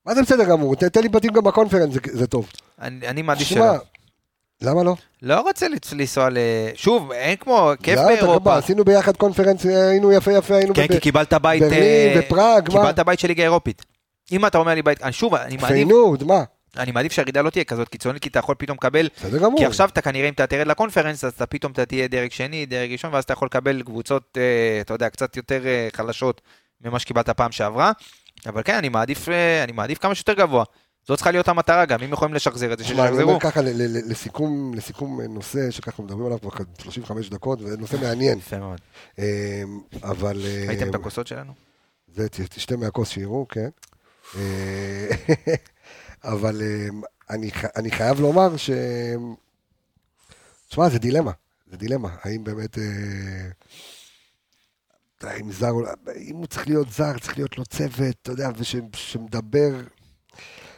[0.05, 0.75] מה זה בסדר גמור?
[0.75, 2.49] תן לי בתים גם בקונפרנס, זה- טוב.
[2.81, 3.63] אני, אני מעדיף שלא.
[4.61, 4.95] למה לא?
[5.21, 6.37] לא רוצה לנסוע ל...
[6.75, 8.57] שוב, אין כמו, כיף באירופה.
[8.57, 11.61] עשינו ביחד קונפרנס, אה, היינו יפה יפה, היינו כן, כי קיבלת בית...
[11.61, 12.79] ברלין אה, ופראג, מה?
[12.79, 13.85] קיבלת בית של ליגה אירופית.
[14.31, 15.03] אם אתה אומר לי בית...
[15.03, 16.43] אני- שוב, אני מעדיף, פיינורד, מה?
[16.77, 19.09] אני מעדיף שהירידה לא תהיה כזאת קיצונית, כי אתה יכול פתאום לקבל...
[19.17, 19.59] בסדר גמור.
[19.59, 22.65] כי עכשיו אתה כנראה, אם אתה תרד לקונפרנס, אז אתה פתאום אתה תהיה דרג שני,
[22.65, 26.41] דרג ראשון, ואז אתה יכול לקבל קבוצות, אה, אתה יודע, קצת יותר אה, חלשות
[26.85, 27.91] ממה שקיבלת פעם שעברה.
[28.45, 30.63] אבל כן, אני מעדיף, אה, אני מעדיף כמה שיותר גבוה.
[31.07, 33.29] זו צריכה להיות המטרה גם, אם יכולים לשחזר את זה, תשמע, אני שישחזרו.
[33.29, 33.61] אומר ככה,
[34.05, 36.49] לסיכום, לסיכום נושא שככה מדברים עליו כבר
[36.79, 38.81] 35 דקות, זה נושא מעניין, יפה מאוד.
[39.19, 39.63] אה,
[40.03, 40.41] אבל...
[40.67, 41.53] ראיתם את הכוסות שלנו?
[42.15, 43.69] זה, תשתה מהכוס שיראו, כן.
[44.35, 45.07] אה,
[46.33, 46.61] אבל
[47.29, 48.69] אני, חייב לומר ש...
[50.69, 51.31] תשמע, זה דילמה,
[51.71, 52.09] זה דילמה.
[52.21, 52.77] האם באמת...
[55.23, 55.71] אה, אם זר,
[56.17, 58.49] אם הוא צריך להיות זר, צריך להיות לו צוות, אתה יודע,
[58.93, 59.69] שמדבר...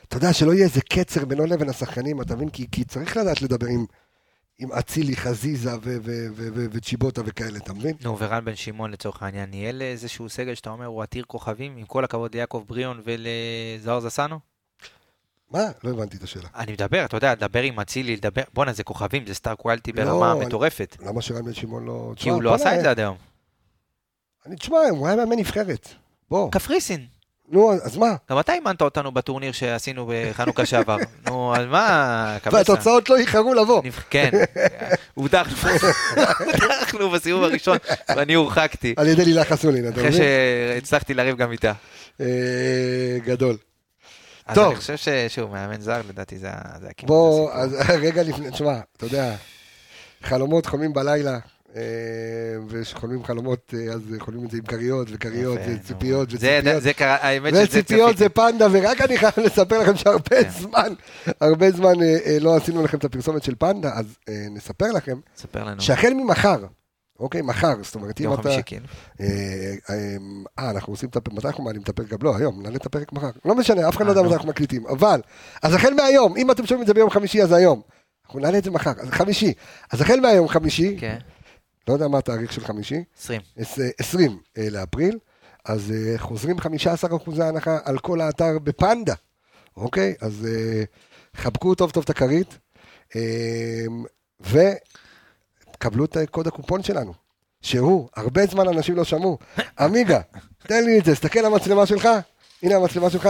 [0.10, 2.49] אתה יודע, שלא יהיה איזה קצר בינו לבין השחקנים, אתה מבין?
[2.49, 3.86] כי, כי צריך לדעת לדבר עם,
[4.60, 5.72] עם אצילי, חזיזה
[6.72, 7.95] וצ'יבוטה וכאלה, אתה מבין?
[8.03, 11.86] נו, ורן בן שמעון לצורך העניין, ניהל איזשהו סגל שאתה אומר הוא עתיר כוכבים, עם
[11.86, 14.39] כל הכבוד ליעקב בריאון ולזוהר זסנו?
[15.51, 15.60] מה?
[15.84, 16.49] לא הבנתי את השאלה.
[16.55, 20.03] אני מדבר, אתה יודע, לדבר עם אצילי, לדבר, בואנה זה כוכבים, זה סטאר קואליטי לא,
[20.05, 20.97] ברמה אני- מטורפת.
[21.05, 22.14] למה שרן בן שמעון לא...
[22.16, 23.18] כי הוא לא עשה את זה עד היום.
[24.45, 25.88] אני, תשמע, הוא היה מאמן נבחרת.
[26.30, 26.51] בוא.
[26.51, 27.05] קפריסין.
[27.51, 28.15] נו, אז מה?
[28.31, 30.97] גם אתה אימנת אותנו בטורניר שעשינו בחנוכה שעבר.
[31.27, 32.57] נו, אז מה, קבסה?
[32.57, 33.81] והתוצאות לא איחרו לבוא.
[34.09, 34.29] כן,
[35.13, 35.69] הודחנו
[36.39, 37.77] הודחנו בסיבוב הראשון,
[38.09, 38.93] ואני הורחקתי.
[38.97, 40.21] על ידי לילה חסולין, אתה אחרי מבין?
[40.77, 41.73] שהצלחתי לריב גם איתה.
[42.21, 42.25] אה,
[43.25, 43.57] גדול.
[44.47, 44.67] אז טוב.
[44.71, 46.49] אני חושב ששוב, מאמן זר, לדעתי זה
[46.89, 47.07] הכיוון.
[47.07, 47.51] בוא.
[47.53, 49.35] אז רגע לפני, תשמע, אתה יודע,
[50.23, 51.39] חלומות חולמים בלילה,
[52.70, 55.59] ושחולמים חלומות, אה, אז חולמים את זה עם כריות, וכריות.
[55.67, 56.82] וציפיות, זה- וציפיות.
[56.84, 58.17] זה קרה, האמת שזה וציפיות.
[58.17, 60.49] זה פנדה, ורק אני חייב לספר לכם שהרבה כן.
[60.49, 60.93] זמן,
[61.41, 65.20] הרבה זמן אה, אה, לא עשינו לכם את הפרסומת של פנדה, אז אה, נספר לכם
[65.38, 65.82] ספר לנו.
[65.82, 66.65] שהחל ממחר,
[67.20, 68.41] אוקיי, מחר, זאת אומרת, אם יום אתה...
[68.43, 68.86] חמישי כאילו.
[69.22, 69.26] אה,
[69.89, 69.95] אה,
[70.59, 72.07] אה, אנחנו עושים את הפרק, מתי אנחנו מעלים את הפרק?
[72.09, 73.30] גם לא, היום, נעלה את הפרק מחר.
[73.45, 74.28] לא משנה, אף אחד לא אה, יודע.
[74.28, 74.88] מתי אנחנו מקליטים.
[74.88, 75.22] אבל,
[75.63, 77.82] אז החל מהיום, אם אתם שומעים את זה ביום חמישי, אז היום.
[78.26, 79.53] אנחנו נעלה את זה מחר, אז חמישי.
[79.91, 81.17] אז החל מהיום חמישי, כן,
[81.88, 83.41] לא יודע מה התאריך של חמישי, 20.
[83.57, 85.17] עש- 20 אה, לאפריל,
[85.65, 89.13] אז אה, חוזרים 15 אחוזי הנחה על כל האתר בפנדה,
[89.77, 90.15] אוקיי?
[90.21, 90.84] אז אה,
[91.36, 92.57] חבקו טוב טוב את הכרית,
[93.15, 93.86] אה,
[94.41, 97.13] וקבלו את קוד הקופון שלנו,
[97.61, 99.38] שהוא, הרבה זמן אנשים לא שמעו,
[99.80, 100.19] עמיגה,
[100.59, 102.09] תן לי את זה, תסתכל על המצלמה שלך,
[102.63, 103.30] הנה המצלמה שלך,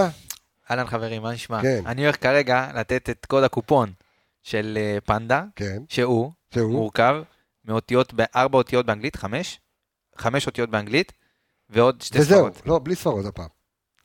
[0.72, 1.62] אהלן חברים, מה נשמע?
[1.62, 1.84] כן.
[1.86, 3.92] אני הולך כרגע לתת את קוד הקופון
[4.44, 7.16] של פנדה, כן, שהוא שהוא, מורכב
[7.70, 9.60] מאותיות, בארבע אותיות באנגלית, חמש,
[10.18, 11.12] חמש אותיות באנגלית,
[11.70, 12.68] ועוד שתי וזהו, ספרות.
[12.68, 13.48] לא, בלי ספרות הפעם,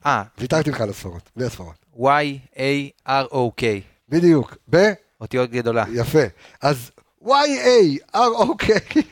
[0.07, 3.63] אה, ויתרתי לך על הספרות, בלי הספרות, Y-A-R-O-K,
[4.09, 4.93] בדיוק, ב...
[5.21, 5.85] אותיות גדולה.
[5.93, 6.23] יפה.
[6.63, 6.91] אז
[7.25, 8.67] Y-A-R-O-K,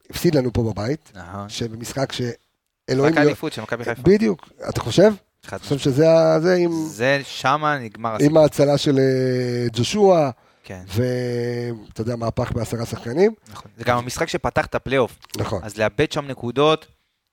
[0.08, 1.48] והפסיד לנו פה בבית, נכון.
[1.48, 3.12] שבמשחק שאלוהים...
[3.14, 4.02] רק האליפות של מכבי חיפה.
[4.02, 5.12] בדיוק, אתה חושב?
[5.52, 6.70] אני חושב שזה ה- זה עם...
[6.86, 8.38] זה שמה נגמר עם הסיפור.
[8.38, 10.30] ההצלה של אה, ג'ושוע,
[10.64, 13.32] כן, ואתה יודע, מהפך בעשרה שחקנים.
[13.48, 13.70] נכון.
[13.76, 15.18] זה גם המשחק שפתח את הפלייאוף.
[15.38, 15.60] נכון.
[15.64, 16.86] אז לאבד שם נקודות,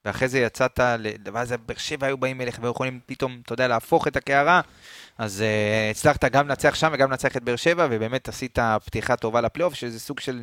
[0.05, 0.79] ואחרי זה יצאת,
[1.33, 4.61] ואז באר שבע היו באים אליך והיו יכולים פתאום, אתה יודע, להפוך את הקערה.
[5.17, 9.41] אז uh, הצלחת גם לנצח שם וגם לנצח את באר שבע, ובאמת עשית פתיחה טובה
[9.41, 10.41] לפלייאוף, שזה סוג של...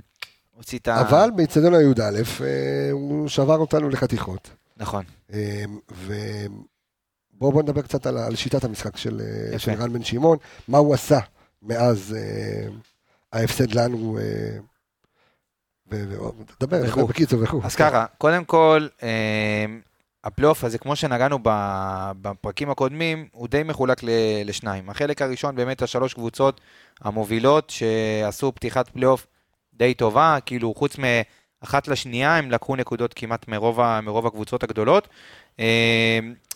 [0.57, 1.01] הוציא את ה...
[1.01, 2.01] אבל באיצטדיון הי"א
[2.45, 4.51] אה, הוא שבר אותנו לחתיכות.
[4.77, 5.05] נכון.
[5.33, 5.65] אה,
[7.37, 9.59] ובואו בוא נדבר קצת על, על שיטת המשחק של, אה, יפה.
[9.59, 11.19] של רן בן שמעון, מה הוא עשה
[11.63, 12.69] מאז אה,
[13.33, 14.19] ההפסד לנו.
[14.19, 14.59] אה,
[15.91, 17.01] ו- ו- דבר, וכו'.
[17.01, 17.61] דבר, בקיצור וכו'.
[17.65, 19.65] אז ככה, קודם כל, אה,
[20.25, 21.39] הפלייאוף הזה, כמו שנגענו
[22.23, 24.09] בפרקים הקודמים, הוא די מחולק ל-
[24.45, 24.91] לשניים.
[24.91, 26.61] החלק הראשון, באמת השלוש קבוצות
[27.01, 29.27] המובילות, שעשו פתיחת פלייאוף
[29.75, 30.97] די טובה, כאילו חוץ
[31.65, 35.09] אחת לשנייה, הם לקחו נקודות כמעט מרוב, מרוב הקבוצות הגדולות.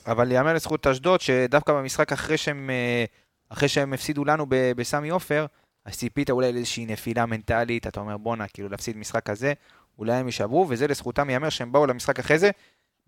[0.07, 3.05] אה, אבל יאמר לזכות אשדוד, שדווקא במשחק אחרי שהם, אה,
[3.49, 5.46] אחרי שהם הפסידו לנו בסמי עופר,
[5.84, 9.53] אז ציפית אולי לאיזושהי נפילה מנטלית, אתה אומר בואנה, כאילו להפסיד משחק כזה,
[9.99, 12.51] אולי הם יישברו, וזה לזכותם ייאמר שהם באו למשחק אחרי זה,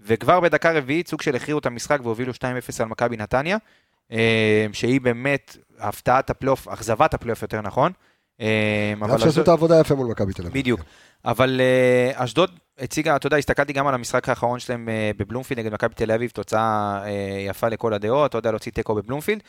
[0.00, 2.42] וכבר בדקה רביעית סוג של הכריעו את המשחק והובילו 2-0
[2.80, 3.56] על מכבי נתניה,
[4.12, 7.92] אה, שהיא באמת הפתעת הפלייאוף, אכזבת הפלייאוף יותר נכון.
[8.40, 10.54] אה, גם שעשו אשדוד- את העבודה יפה מול מכבי תל אביב.
[10.54, 10.80] בדיוק.
[11.24, 15.72] אבל אה, אשדוד הציגה, אתה יודע, הסתכלתי גם על המשחק האחרון שלהם אה, בבלומפילד נגד
[15.72, 19.42] מכבי תל אביב, תוצאה אה, יפה לכל הדעות, אתה יודע, להוציא תיקו בבלומפילד.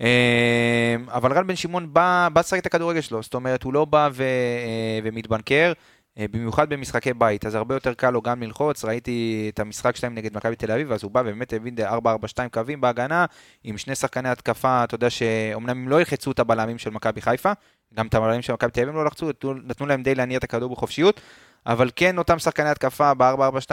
[0.00, 3.84] אה, אבל רן בן שמעון בא בא לשחק את הכדורגל שלו, זאת אומרת, הוא לא
[3.84, 5.72] בא ו, אה, ומתבנקר,
[6.18, 10.14] אה, במיוחד במשחקי בית, אז הרבה יותר קל לו גם ללחוץ, ראיתי את המשחק שלהם
[10.14, 13.26] נגד מכבי תל אביב, אז הוא בא ובאמת הבין 4-4-2 קווים בהגנה,
[13.64, 17.52] עם שני שחקני התקפה, אתה יודע שאומנם הם לא ילחצו את הבלמים של מכבי חיפה,
[17.96, 19.30] גם את הבלמים של מכבי תל אביב לא לחצו,
[19.64, 21.20] נתנו, להם די להניע את הכדור בחופשיות,
[21.66, 23.70] אבל כן אותם שחקני התקפה ב-4-4-2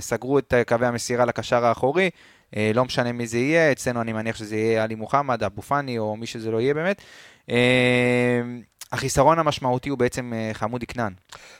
[0.00, 2.10] סגרו את אה, קווי המסירה לקשר האחורי,
[2.56, 5.98] אה, לא משנה מי זה יהיה, אצלנו אני מניח שזה יהיה עלי מוחמד, אבו פאני
[5.98, 7.02] או מי שזה לא יהיה באמת.
[7.50, 8.40] אה,
[8.92, 11.12] החיסרון המשמעותי הוא בעצם חמודי כנען.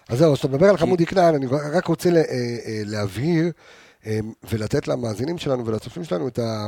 [0.08, 2.22] אז זהו, כשאתה מדבר על חמודי כנען, אני רק רוצה לה-
[2.84, 3.50] להבהיר
[4.50, 6.66] ולתת למאזינים שלנו ולצופים שלנו את ה...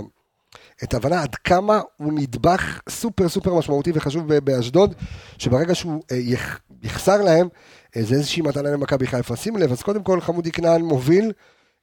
[0.85, 4.95] את ההבנה עד כמה הוא נדבך סופר סופר משמעותי וחשוב באשדוד,
[5.39, 7.49] שברגע שהוא אה, יח, יחסר להם,
[7.97, 9.37] אה, זה איזושהי מתנה למכבי חיפה.
[9.37, 11.33] שים לב, אז קודם כל חמודי כנען מוביל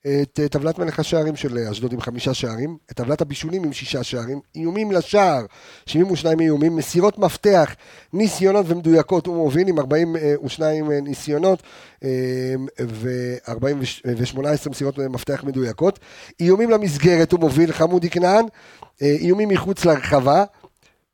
[0.02, 3.74] את אה, טבלת מלך השערים של אה, אשדוד עם חמישה שערים, את טבלת הבישולים עם
[3.74, 5.46] שישה שערים, איומים לשער,
[5.86, 7.76] 72 איומים, מסירות מפתח,
[8.14, 11.64] ניסיונות ומדויקות, הוא מוביל עם 42 אה, ניסיונות
[12.82, 16.00] ו-18 מסירות מפתח מדויקות.
[16.40, 18.46] איומים למסגרת הוא מוביל, חמודי כנען,
[19.02, 20.44] אה, איומים מחוץ לרחבה.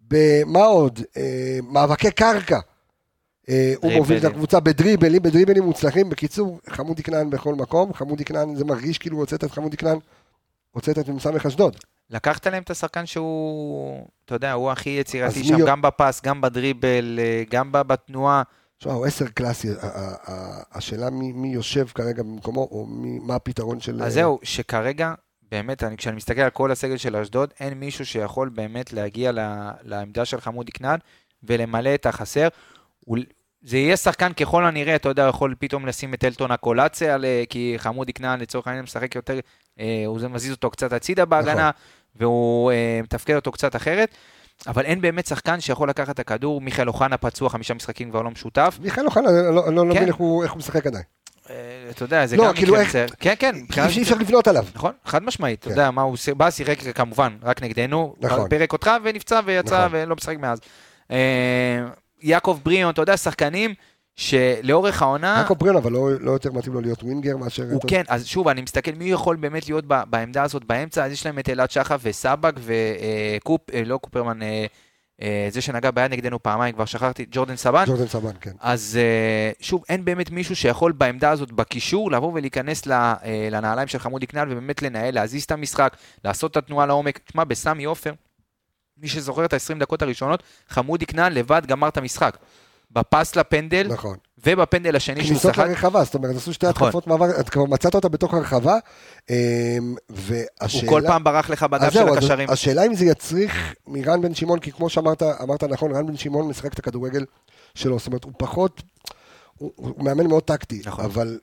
[0.07, 0.99] במה עוד?
[1.17, 2.59] אה, מאבקי קרקע.
[3.49, 4.23] אה, הוא מוביל את.
[4.23, 6.09] הקבוצה בדריבלים, בדריבלים מוצלחים.
[6.09, 7.93] בקיצור, חמודי כנען בכל מקום.
[7.93, 9.97] חמודי כנען, זה מרגיש כאילו הוצאת את חמודי כנען,
[10.71, 11.75] הוצאת את מ"ס אשדוד.
[12.09, 17.19] לקחת להם את השחקן שהוא, אתה יודע, הוא הכי יצירתי שם, גם בפס, גם בדריבל,
[17.21, 18.43] אה, גם בתנועה.
[18.77, 19.67] תשמע, הוא עשר קלאסי,
[20.71, 24.03] השאלה מי, מי יושב כרגע במקומו, או מי, מה הפתרון של...
[24.03, 25.13] אז זהו, שכרגע,
[25.51, 29.69] באמת, אני, כשאני מסתכל על כל הסגל של אשדוד, אין מישהו שיכול באמת להגיע ל-
[29.81, 30.99] לעמדה של חמודי כנען
[31.43, 32.47] ולמלא את החסר.
[33.65, 37.75] זה יהיה שחקן ככל הנראה, אתה יודע, יכול פתאום לשים את אלטון הקולציה, אה, כי
[37.77, 39.39] חמודי כנען לצורך העניין משחק יותר,
[39.79, 41.71] אה, הוא מזיז אותו קצת הצידה בהגנה, נכון.
[42.15, 44.09] והוא אה, מתפקד אותו קצת אחרת.
[44.67, 48.31] אבל אין באמת שחקן שיכול לקחת את הכדור, מיכאל אוחנה פצוע, חמישה משחקים כבר לא
[48.31, 48.77] משותף.
[48.81, 49.97] מיכאל אוחנה, לא, לא, לא כן.
[49.97, 51.03] מבין איך הוא, איך הוא משחק עדיין.
[51.49, 51.55] אה,
[51.89, 53.07] אתה יודע, זה לא, גם כאילו מקרה מצער.
[53.19, 53.55] כן, כן.
[53.77, 54.65] אי אפשר לבנות עליו.
[54.75, 55.71] נכון, חד משמעית, אתה כן.
[55.71, 58.49] יודע מה הוא בא, שיחק כמובן, רק נגדנו, נכון.
[58.49, 59.99] פירק אותך ונפצע ויצא נכון.
[60.01, 60.59] ולא משחק מאז.
[62.23, 63.73] אה, יעקב בריאון, אתה יודע, שחקנים
[64.15, 67.63] שלאורך העונה, יעקב בריאון, אבל לא, לא יותר מתאים לו להיות ווינגר מאשר...
[67.71, 71.11] הוא כן, אז שוב, אני מסתכל מי יכול באמת להיות ב- בעמדה הזאת באמצע, אז
[71.11, 74.65] יש להם את אלעד שחף וסבג וקופ, לא קופרמן, אה,
[75.21, 77.83] אה, זה שנגע ביד נגדנו פעמיים, כבר שכחתי, ג'ורדן סבן.
[77.87, 78.51] ג'ורדן סבן, כן.
[78.59, 83.13] אז אה, שוב, אין באמת מישהו שיכול בעמדה הזאת, בקישור, לבוא ולהיכנס אה,
[83.51, 87.17] לנעליים של חמודי כנען ובאמת לנהל, להזיז את המשחק, לעשות את התנועה לעומק.
[87.17, 88.13] תשמע, בסמי עופר,
[89.03, 92.37] מי שזוכר את ה-20 דקות הראשונות, חמודי כנען לבד גמר את המשחק.
[92.91, 94.17] בפס לפנדל נכון.
[94.45, 96.87] ובפנדל השני שהוא כניסות שחק, לרחבה, זאת אומרת, עשו שתי נכון.
[96.87, 98.77] התקפות מעבר, את כבר מצאת אותה בתוך הרחבה,
[99.29, 99.35] אמ,
[99.85, 100.17] הוא
[100.61, 100.89] והשאלה...
[100.89, 102.49] כל פעם ברח לך אז של הקשרים.
[102.49, 106.47] השאלה אם זה יצריך מרן בן שמעון, כי כמו שאמרת, אמרת נכון, רן בן שמעון
[106.47, 107.25] משחק את הכדורגל
[107.75, 108.83] שלו, זאת אומרת, הוא פחות,
[109.57, 111.05] הוא, הוא מאמן מאוד טקטי, נכון.
[111.05, 111.39] אבל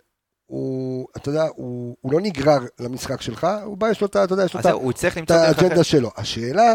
[0.47, 4.17] הוא, אתה יודע, הוא, הוא לא נגרר למשחק שלך, הוא בא, יש לו את
[4.71, 4.93] הוא
[5.31, 5.85] האג'נדה.
[5.85, 6.11] שלו.
[6.17, 6.75] השאלה,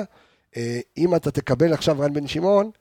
[0.97, 2.72] אם אתה תקבל עכשיו רן בן שמעון,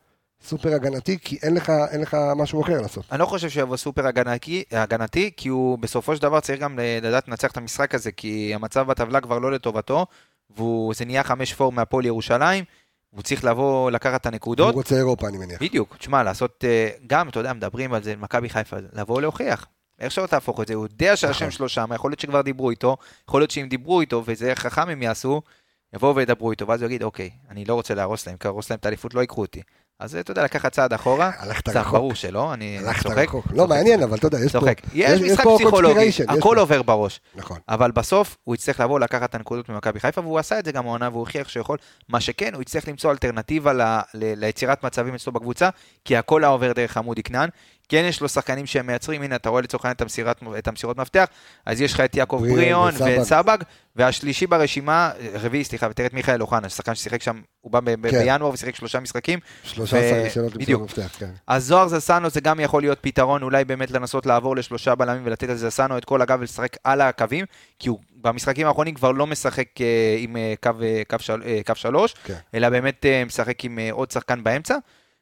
[0.45, 3.05] סופר הגנתי, כי אין לך, אין לך משהו אחר לעשות.
[3.13, 7.29] אני לא חושב שיבוא סופר הגנתי, הגנתי, כי הוא בסופו של דבר צריך גם לדעת
[7.29, 10.07] לנצח את המשחק הזה, כי המצב בטבלה כבר לא לטובתו,
[10.51, 12.65] וזה נהיה חמש פור מהפועל ירושלים,
[13.13, 14.75] והוא צריך לבוא לקחת את הוא הנקודות.
[14.75, 15.63] רוצה אירופה, אני מניח.
[15.63, 19.67] בדיוק, תשמע, לעשות, אה, גם, אתה יודע, מדברים על זה, מכבי חיפה, לבוא להוכיח.
[20.01, 21.51] איך שלא תהפוך את זה, הוא יודע שהשם נכון.
[21.51, 22.97] שלו שם, יכול להיות שכבר דיברו איתו,
[23.29, 25.43] יכול להיות שאם דיברו איתו, וזה חכם הם יעשו,
[25.95, 28.79] יבואו וידברו איתו, ואז הוא יגיד, אוקיי, אני לא רוצה להרוס להם, כי להרוס להם
[28.79, 29.63] את האליפות, לא ייקחו אותי.
[29.99, 31.93] אז אתה יודע, לקחת צעד אחורה, הלכת רחוק.
[31.93, 33.27] ברור שלא, אני צוחק.
[33.51, 34.03] לא, מעניין.
[34.03, 34.67] אבל אתה יודע, יש פה...
[34.95, 36.59] יש משחק פסיכולוגי, הכל.
[36.59, 37.21] עובר בראש.
[37.35, 37.59] נכון.
[37.69, 40.87] אבל בסוף הוא יצטרך לבוא לקחת את הנקודות ממכבי חיפה, והוא עשה את זה גם
[40.87, 41.79] העונה, והוא הוכיח שיכול.
[42.09, 45.69] מה שכן, הוא יצטרך למצוא אלטרנטיבה ליצירת מצבים אצלו בקבוצה,
[46.05, 47.49] כי הכל היה עובר דרך עמודי כנען.
[47.89, 49.97] כן יש לו שחקנים שהם מייצרים, הנה אתה רואה לצורך העניין
[50.59, 51.27] את המסירות מפתח,
[51.67, 52.95] אז יש לך את יעקב בריאון.
[52.99, 53.59] ואת סבג,
[53.97, 58.25] והשלישי ברשימה, רביעי, סליחה, ותראה את מיכאל אוחנה, שחקן ששיחק שם, הוא בא ב- כן.
[58.25, 59.39] בינואר ושיחק שלושה משחקים.
[59.65, 60.81] 13 ו- ניסיונות בדיוק.
[60.81, 61.31] למסור מפתח, כן.
[61.47, 65.49] אז זוהר זסנו זה גם יכול להיות פתרון, אולי באמת לנסות לעבור לשלושה בלמים ולתת
[65.49, 67.45] לזסנו את כל הגב ולשחק על הקווים,
[67.79, 71.75] כי הוא במשחקים האחרונים כבר לא משחק אה, עם אה, קו, אה, קו, של, קו
[71.75, 72.35] שלוש, כן.
[72.55, 74.77] אלא באמת משחק עם עוד שחקן באמצע.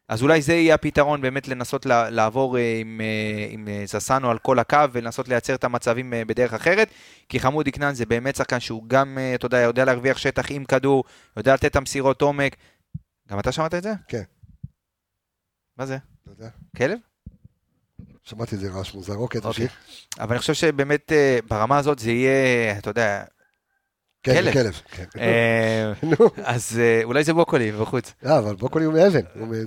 [0.09, 4.39] אז אולי זה יהיה הפתרון, באמת לנסות לעבור אה, עם, אה, עם אה, זסנו על
[4.39, 6.89] כל הקו ולנסות לייצר את המצבים בדרך אחרת,
[7.29, 11.05] כי חמוד דקנן זה באמת שחקן שהוא גם, אתה יודע, יודע להרוויח שטח עם כדור,
[11.37, 12.57] יודע לתת את המסירות עומק.
[13.29, 13.93] גם אתה שמעת את זה?
[14.09, 14.23] כן.
[15.79, 15.99] מה זה?
[16.23, 16.49] אתה יודע?
[16.77, 16.99] כלב?
[18.25, 19.53] שמעתי איזה רעש מוזר, אוקיי, אוקיי.
[19.53, 19.79] תמשיך.
[20.21, 21.13] אבל אני חושב שבאמת
[21.49, 23.25] ברמה הזאת זה יהיה, אתה יודע,
[24.25, 24.45] כלב.
[24.45, 24.81] זה כלב.
[24.91, 25.05] כן.
[25.21, 25.93] אה,
[26.45, 28.13] אז אה, אולי זה בוקולי בחוץ.
[28.23, 29.21] לא, אבל בוקולי הוא מאבן,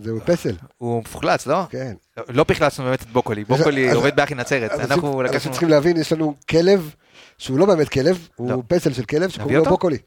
[0.10, 1.64] הוא פסל, הוא מפוחלץ, לא?
[1.70, 1.94] כן.
[2.30, 4.72] לא פחלצנו באמת את בוקולי, בוקולי עובד באחי נצרת.
[4.72, 5.52] אנחנו לקחנו...
[5.52, 6.94] צריכים להבין, יש לנו כלב,
[7.38, 8.54] שהוא לא באמת כלב, לא.
[8.54, 9.66] הוא פסל של כלב, שקוראים לו?
[9.66, 9.98] בוקולי.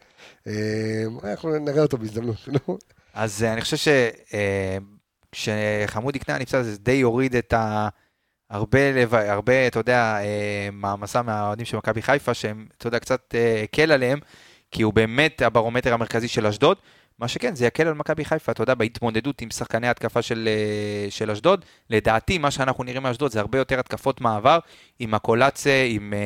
[1.24, 2.48] אנחנו נראה אותו בהזדמנות.
[2.68, 2.78] נו.
[3.14, 3.92] אז אני חושב
[5.34, 7.88] שכשחמודי כנען נפצע זה די יוריד את ה...
[8.50, 9.14] הרבה, לב...
[9.14, 13.92] הרבה, אתה יודע, אה, מעמסה מהאוהדים של מכבי חיפה, שהם, אתה יודע, קצת אה, הקל
[13.92, 14.18] עליהם,
[14.70, 16.76] כי הוא באמת הברומטר המרכזי של אשדוד.
[17.18, 21.10] מה שכן, זה יקל על מכבי חיפה, אתה יודע, בהתמודדות עם שחקני התקפה של, אה,
[21.10, 21.64] של אשדוד.
[21.90, 24.58] לדעתי, מה שאנחנו נראים מאשדוד זה הרבה יותר התקפות מעבר,
[24.98, 26.18] עם הקולאצה, עם אה,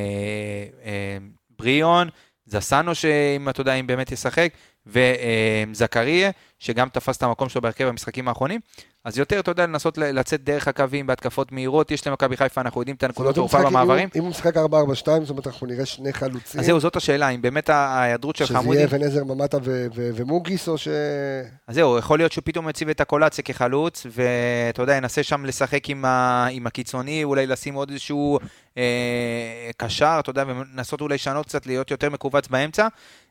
[0.85, 1.19] אה,
[1.59, 2.09] בריאון,
[2.47, 4.53] זסנו, שאם אתה יודע, אם באמת ישחק,
[4.87, 8.61] וזכריה, שגם תפס את המקום שלו בהרכב במשחקים האחרונים.
[9.05, 11.91] אז יותר, אתה יודע, לנסות לצאת דרך הקווים בהתקפות מהירות.
[11.91, 14.09] יש למכבי חיפה, אנחנו יודעים את הנקודות תורפה במעברים.
[14.17, 16.61] אם הוא משחק 4-4-2, זאת אומרת, אנחנו נראה שני חלוצים.
[16.61, 18.77] אז זהו, זאת השאלה, אם באמת ההיעדרות של שזה חמודי...
[18.79, 19.59] יהיה אבן עזר ממטה
[19.95, 20.89] ומוגיס, או ש...
[21.67, 25.91] אז זהו, יכול להיות שהוא פתאום יציב את הקולציה כחלוץ, ואתה יודע, ינסה שם לשחק
[25.91, 26.47] עם, ה...
[26.51, 28.39] עם הקיצוני, אולי לשים עוד איזשהו
[28.79, 32.89] אה, קשר, אתה יודע, ולנסות אולי לשנות קצת, להיות יותר מכווץ באמצע.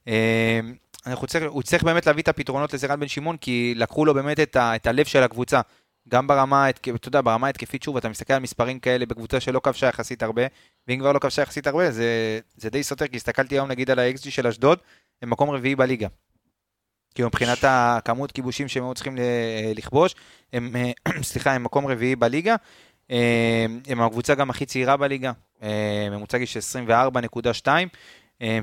[0.08, 0.60] אה,
[1.08, 4.40] אנחנו צריך, הוא צריך באמת להביא את הפתרונות לזרן בן שמעון, כי לקחו לו באמת
[4.40, 4.76] את, ה...
[4.76, 5.62] את הלב של הקבוצה.
[6.10, 9.60] גם ברמה, ההתק- אתה יודע, ברמה ההתקפית, שוב, אתה מסתכל על מספרים כאלה בקבוצה שלא
[9.64, 10.42] כבשה יחסית הרבה,
[10.88, 14.00] ואם כבר לא כבשה יחסית הרבה, זה, זה די סותר, כי הסתכלתי היום נגיד על
[14.00, 14.80] ה-XG של אשדוד,
[15.22, 16.08] הם מקום רביעי בליגה.
[17.16, 19.18] כאילו מבחינת הכמות כיבושים שהם היו צריכים
[19.76, 20.16] לכבוש,
[20.54, 20.76] הם,
[21.24, 22.56] סליחה, הם מקום רביעי בליגה.
[23.12, 25.32] אה, הם הקבוצה גם הכי צעירה בליגה,
[25.64, 27.84] אה, ממוצע גיל של 24.2, אה,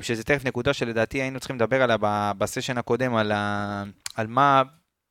[0.01, 1.97] שזה תכף נקודה שלדעתי היינו צריכים לדבר עליה
[2.37, 3.83] בסשן הקודם, על, ה,
[4.15, 4.61] על מה,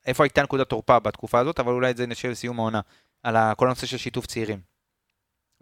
[0.07, 2.81] איפה הייתה נקודת תורפה בתקופה הזאת, אבל אולי את זה נשאיר לסיום העונה,
[3.23, 4.59] על כל הנושא של שיתוף צעירים.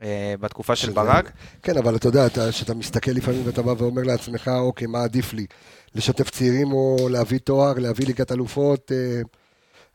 [0.03, 1.33] אה, בתקופה של שזה- ברק,
[1.63, 5.33] כן, אבל אתה יודע, אתה- שאתה מסתכל לפעמים ואתה בא ואומר לעצמך, אוקיי, מה עדיף
[5.33, 5.47] לי?
[5.95, 9.21] לשתף צעירים או להביא תואר, להביא ליגת אלופות, אה,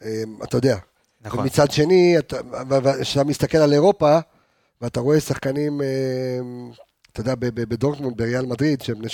[0.03, 0.77] אה, אתה יודע.
[1.21, 1.39] נכון.
[1.39, 2.15] ומצד שני,
[3.01, 4.19] כשאתה מסתכל על אירופה,
[4.81, 5.87] ואתה רואה שחקנים, אה,
[7.11, 9.07] אתה יודע, ב- ב- בדורטמונד, בריאל מדריד, שהם בני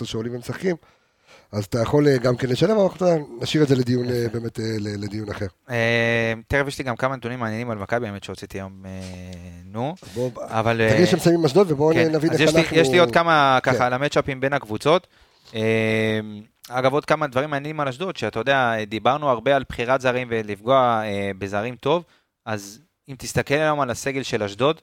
[0.00, 0.76] 16-17 שעולים ומשחקים,
[1.52, 4.60] אז אתה יכול אה, גם כן לשלם, אבל אתה נשאיר את זה לדיון, אה, באמת,
[4.60, 5.46] אה, לדיון אחר.
[6.48, 8.82] תכף יש לי גם כמה נתונים מעניינים על מכבי, האמת שהוצאתי היום,
[9.64, 9.94] נו,
[10.38, 10.80] אבל...
[10.94, 12.76] תגיד שמסיימים אשדוד ובואו כן, נבין אז איך יש לי, אנחנו...
[12.76, 13.72] יש לי עוד כמה כן.
[13.72, 15.06] ככה על המצ'אפים בין הקבוצות.
[16.68, 21.02] אגב, עוד כמה דברים מעניינים על אשדוד, שאתה יודע, דיברנו הרבה על בחירת זרים ולפגוע
[21.38, 22.04] בזרים טוב,
[22.46, 24.80] אז אם תסתכל היום על הסגל של אשדוד,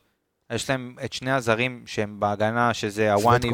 [0.51, 3.49] יש להם את שני הזרים שהם בהגנה, שזה הוואני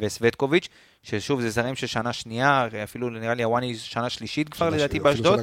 [0.00, 0.68] וסווטקוביץ',
[1.02, 5.00] ששוב, זה זרים של שנה שנייה, אפילו נראה לי הוואני שנה שלישית כבר שנה- לדעתי
[5.00, 5.40] באשדוד.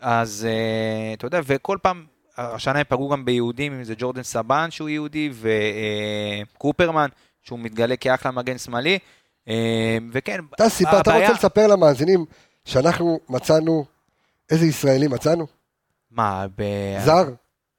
[0.00, 2.04] אז אה, אתה יודע, וכל פעם,
[2.36, 5.30] השנה הם פגעו גם ביהודים, אם זה ג'ורדן סבן שהוא יהודי,
[6.52, 7.08] וקופרמן,
[7.42, 8.98] שהוא מתגלה כאחלה מגן שמאלי.
[9.48, 12.24] אה, וכן, אתה סיפר, אתה רוצה לספר למאזינים
[12.64, 13.84] שאנחנו מצאנו,
[14.50, 15.46] איזה ישראלי מצאנו?
[16.10, 16.62] מה, ב...
[17.04, 17.24] זר?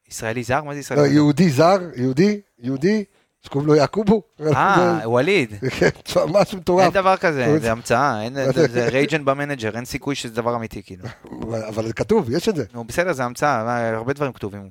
[0.10, 0.64] ישראלי זר?
[0.64, 1.02] מה זה ישראלי?
[1.04, 1.14] לא?
[1.14, 3.04] יהודי זר, יהודי, יהודי,
[3.46, 4.22] שקוראים לו יעקובו.
[4.56, 5.54] אה, ווליד.
[5.80, 5.90] כן,
[6.28, 6.94] משהו אין מטורף.
[6.94, 8.34] דבר כזה, זה המצאה, אין-
[8.68, 11.04] זה- רייג'נט במנג'ר, אין סיכוי שזה דבר אמיתי, כאילו.
[11.70, 12.64] אבל זה כתוב, יש את זה.
[12.74, 14.70] נו, בסדר, זה המצאה, הרבה דברים כתובים.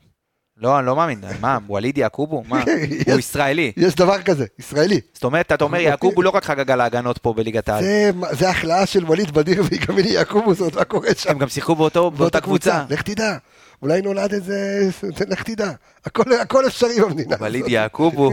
[0.59, 2.45] לא, אני לא מאמין, מה, ווליד יעקובו?
[2.49, 2.63] מה?
[3.11, 3.73] הוא ישראלי.
[3.77, 5.01] יש דבר כזה, ישראלי.
[5.15, 7.85] זאת אומרת, אתה אומר, יעקובו לא רק חגג על ההגנות פה בליגת העל.
[8.33, 11.31] זה- החלאה של ווליד בדיר ויגמיני יעקובו, זאת מה קורה שם.
[11.31, 12.85] הם גם שיחקו באותה קבוצה.
[12.91, 13.37] לך תדע,
[13.83, 14.89] אולי נולד איזה...
[15.29, 15.71] לך תדע.
[16.05, 17.37] הכל- הכל אפשרי במדינה.
[17.41, 17.65] וליד.
[17.69, 18.33] יעקובו.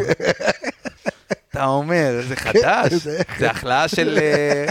[1.52, 4.18] אתה אומר, זה חדש, זה- החלאה של...
[4.22, 4.66] אה,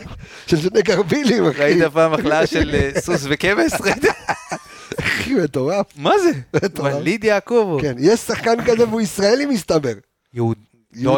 [0.47, 1.61] של שני גרבילים, אחי.
[1.63, 3.73] ראית פעם החלאה של אה, סוס וכבש?
[5.01, 5.87] אחי, מטורף.
[5.97, 6.31] מה זה?
[6.83, 7.79] וליד יעקובו.
[7.81, 9.93] כן, יש שחקן כזה והוא ישראלי מסתבר.
[9.93, 9.99] לא,
[10.35, 10.61] יהודי.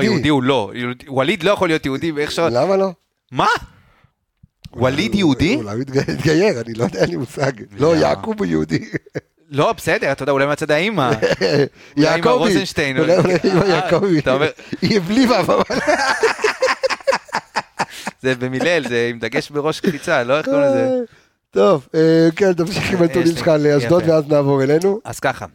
[0.05, 0.73] יהודי הוא לא.
[1.09, 2.39] ווליד לא יכול להיות יהודי, ואיך ש...
[2.39, 2.91] למה לא?
[3.33, 3.47] מה?
[4.73, 5.55] ווליד יהודי?
[5.57, 7.53] אולי הוא התג- התגייר, אני לא יודע, אין לי מושג.
[7.79, 8.01] לא, לא.
[8.01, 8.85] יעקוב הוא יהודי.
[9.55, 11.11] לא, בסדר, אתה יודע, אולי מהצד האימא.
[11.97, 12.29] יעקבי.
[12.29, 14.19] רוזנשטיין, אולי או- אולי אמא אה, יעקבי.
[14.19, 14.51] אתה אומר-
[14.83, 15.43] היא הבליבה.
[18.23, 20.89] זה במילאל, זה עם דגש בראש קפיצה, לא איך קוראים לזה.
[21.51, 23.39] טוב, אה, כן, תמשיך עם הנתונים יש לי.
[23.39, 24.03] שלך לאשדוד.
[24.09, 25.01] ואז נעבור אלינו.
[25.05, 25.47] אז ככה,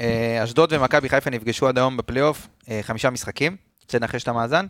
[0.00, 3.56] אה, אשדוד ומכבי חיפה נפגשו עד היום בפלייאוף, אה, חמישה משחקים.
[3.82, 4.66] רוצה לנחש את המאזן?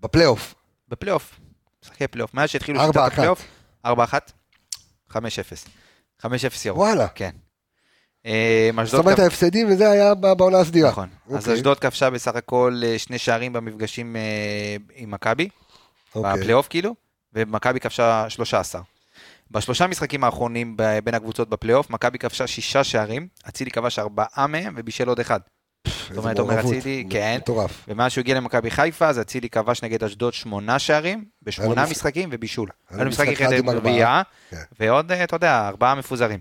[0.00, 0.54] בפלייאוף.
[0.88, 1.40] בפלייאוף.
[1.84, 2.34] משחקי פלייאוף.
[2.34, 2.96] מאז שהתחילו שיטת.
[2.96, 3.44] הפלייאוף.
[3.86, 3.88] 4-1.
[5.10, 5.16] 5-0.
[6.22, 6.26] 5-0
[6.64, 6.78] ירוק.
[6.78, 7.06] וואלה.
[7.14, 7.30] כן.
[8.26, 10.90] אה, זאת אומרת ההפסדים וזה היה בעונה הסדירה.
[10.90, 11.08] נכון.
[11.30, 11.54] אז אוקיי.
[11.54, 15.48] אשדוד כבשה בסך הכל אה, שני שערים במפגשים אה, עם מכבי,
[16.14, 16.32] אוקיי.
[16.34, 16.94] בפלייאוף כאילו,
[17.34, 18.80] ומכבי כבשה 13.
[19.50, 25.08] בשלושה משחקים האחרונים בין הקבוצות בפלייאוף, מכבי כבשה שישה שערים, אצילי כבש ארבעה מהם ובישל
[25.08, 25.40] עוד אחד.
[25.86, 26.60] זאת אומרת, אומר.
[26.60, 27.36] אצילי, כן.
[27.40, 27.84] מטורף.
[27.88, 32.68] ומאז שהוא הגיע למכבי חיפה, אז אצילי כבש נגד אשדוד שמונה שערים, בשמונה משחקים ובישול.
[32.90, 33.74] היה לו משחק אחד עם ארבעה.
[33.74, 34.56] רביעייה, כן.
[34.80, 36.38] ועוד, אתה יודע, ארבעה מפוזרים.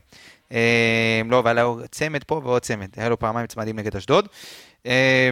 [0.51, 2.87] אה, לא, והיה לו צמד פה ועוד צמד.
[2.97, 4.27] היה לו פעמיים צמדים נגד אשדוד.
[4.85, 5.29] אה,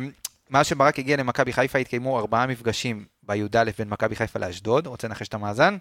[0.50, 4.88] מאז שברק הגיע למכבי חיפה התקיימו ארבעה מפגשים בי"א בין מכבי חיפה לאשדוד.
[4.88, 5.78] רוצה לנחש את המאזן?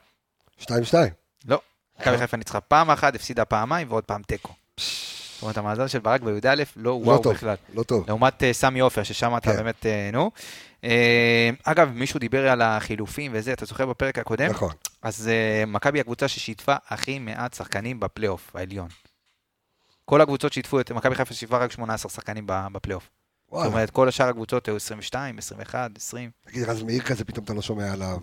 [0.59, 1.13] שתיים שתיים.
[1.49, 1.61] לא.
[2.01, 4.53] מכבי חיפה ניצחה פעם אחת, הפסידה פעמיים ועוד פעם תיקו.
[4.77, 7.23] זאת אומרת, המאזן של ברק בי"א לא לא וואו.
[7.23, 7.55] בכלל.
[7.75, 8.05] לא טוב.
[8.09, 9.57] לעומת אה, סמי עופר, ששם אתה כן.
[9.57, 10.31] באמת, אה, נו.
[10.85, 14.51] אה, אגב, מישהו דיבר על החילופים וזה, אתה זוכר בפרק הקודם?
[14.51, 14.73] נכון.
[15.03, 18.89] אז אה, מכבי הקבוצה ששיתפה הכי מעט שחקנים בפלייאוף העליון.
[20.07, 23.11] כל הקבוצות שיתפו את, מכבי חיפה שיתפה רק 18 שחקנים בפלייאוף.
[23.51, 23.67] זאת.
[23.67, 26.31] אומרת, כל השאר הקבוצות היו 22, 21, 20.
[26.47, 28.19] תגיד, רז מאיר כזה, פתאום אתה לא שומע עליו.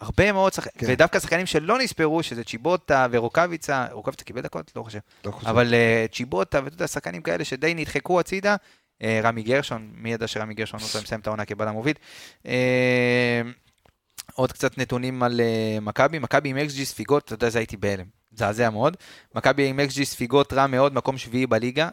[0.00, 0.92] הרבה מאוד שחקנים, כן.
[0.92, 4.72] ודווקא שחקנים שלא נספרו, שזה צ'יבוטה ורוקאביצה, רוקאביצה קיבל דקות?
[4.76, 4.98] לא חושב.
[5.24, 5.48] לא חושב.
[5.48, 8.56] אבל אה, צ'יבוטה, ואתה יודע, שחקנים כאלה שדי נדחקו הצידה.
[9.02, 11.94] אה, רמי גרשון, מי ידע שרמי גרשון רוצה לסיים את העונה כבלם מוביל.
[12.46, 13.42] אה,
[14.34, 18.06] עוד קצת נתונים על אה, מכבי, מכבי עם xG ספיגות, אתה יודע, זה הייתי בהלם,
[18.38, 18.96] מזעזע מאוד.
[19.34, 21.88] מכבי עם xG ספיגות רע מאוד, מקום שביעי בליגה.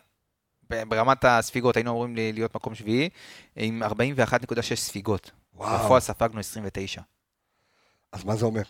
[0.69, 3.09] ברמת הספיגות היינו אמורים להיות מקום שביעי,
[3.55, 5.31] עם 41.6 ספיגות.
[5.53, 5.85] וואו.
[5.85, 7.01] בפועל ספגנו 29.
[8.11, 8.61] אז מה זה אומר?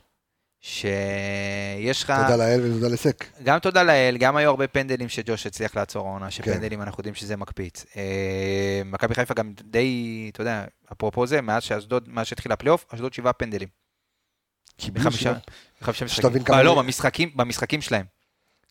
[0.62, 2.14] שיש לך...
[2.22, 3.26] תודה לאל ותודה לסק.
[3.44, 6.32] גם תודה לאל, גם היו הרבה פנדלים שג'וש הצליח לעצור העונה, כן.
[6.32, 7.86] שפנדלים אנחנו יודעים שזה מקפיץ.
[7.98, 13.14] אה, מכבי חיפה גם די, אתה יודע, אפרופו זה, מאז שאשדוד, מאז שהתחיל הפלייאוף, אשדוד
[13.14, 13.85] שבעה פנדלים.
[14.94, 15.34] בחמישה
[16.06, 16.44] משחקים.
[16.44, 18.06] כמה אה, לא, במשחקים, במשחקים שלהם.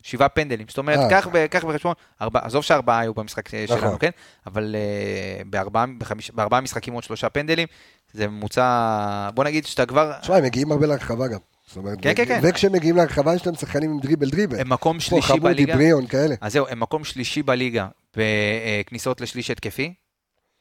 [0.02, 0.66] שבעה פנדלים.
[0.68, 1.10] זאת אומרת, אה.
[1.20, 3.78] קח קח בחשבון, עזוב שארבעה היו במשחק אה, נכון.
[3.80, 4.10] שלנו, כן?
[4.46, 7.68] אבל אה, בארבעה בחמיש- בארבעה משחקים עוד שלושה פנדלים,
[8.12, 11.38] זה ממוצע, בוא נגיד שאתה כבר, תשמע, הם מגיעים הרבה להרחבה גם.
[11.66, 12.40] זאת אומרת, כן, כן, כן.
[12.42, 14.60] וכשהם מגיעים להרחבה יש להם שחקנים עם דריבל דריבל.
[14.60, 15.74] הם מקום שלישי חמודי, בליגה.
[15.74, 16.34] בריאון, כאלה.
[16.40, 17.86] אז זהו, הם מקום שלישי בליגה
[18.16, 19.94] בכניסות לשליש התקפי,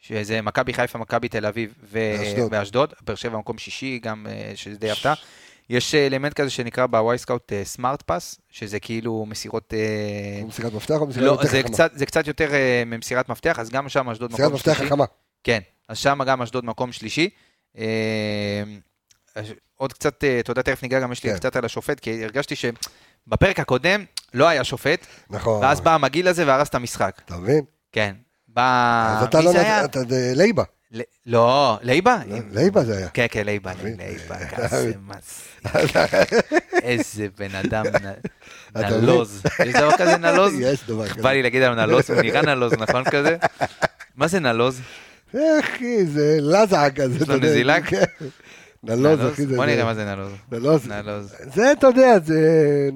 [0.03, 1.73] שזה מכבי חיפה, מכבי תל אביב
[2.51, 2.93] ואשדוד.
[3.01, 5.13] באר שבע מקום שישי, גם אה, שזה די הפתעה.
[5.69, 9.73] יש אה, אלמנט כזה שנקרא ב Wyscout smart pass, שזה כאילו מסירות...
[9.73, 11.73] אה, מסירת מפתח או מסירת לא, יותר זה חכמה?
[11.73, 12.49] קצת, זה קצת יותר
[12.85, 14.89] ממסירת מפתח, אז גם שם אשדוד מסירת מקום מפתח שלישי.
[14.89, 15.05] חכמה.
[15.43, 17.29] כן, אז שם גם אשדוד מקום שלישי.
[19.77, 21.37] עוד קצת, אתה יודע, תכף ניגע גם, יש לי כן.
[21.37, 25.63] קצת על השופט, כי הרגשתי שבפרק הקודם לא היה שופט, נכון.
[25.63, 27.21] ואז בא המגעיל הזה והרס את המשחק.
[27.25, 27.63] אתה מבין?
[27.91, 28.15] כן.
[28.53, 29.17] בא...
[29.17, 29.83] אז אתה לא היה?
[29.83, 30.63] נתת, אתה זה לייבה.
[31.25, 32.17] לא, לייבה?
[32.51, 33.07] לייבה זה היה.
[33.09, 33.71] כן, כן, לייבה?
[33.83, 34.35] לייבה.
[36.83, 37.85] איזה בן אדם
[38.75, 39.41] נלוז.
[39.65, 40.53] יש דבר כזה נלוז?
[40.59, 41.21] יש דבר כזה.
[41.21, 43.37] בא לי להגיד עליו נלוז, הוא נראה נלוז, נכון כזה?
[44.15, 44.81] מה זה נלוז?
[45.35, 47.17] אחי, זה לזע כזה.
[47.21, 47.37] יש לו.
[47.37, 47.81] נזילה?
[47.81, 48.03] כן.
[48.83, 49.45] נלוז, אחי.
[49.45, 50.87] בוא נראה מה זה נלוז.
[50.87, 51.35] נלוז.
[51.53, 52.89] זה, אתה יודע, זה...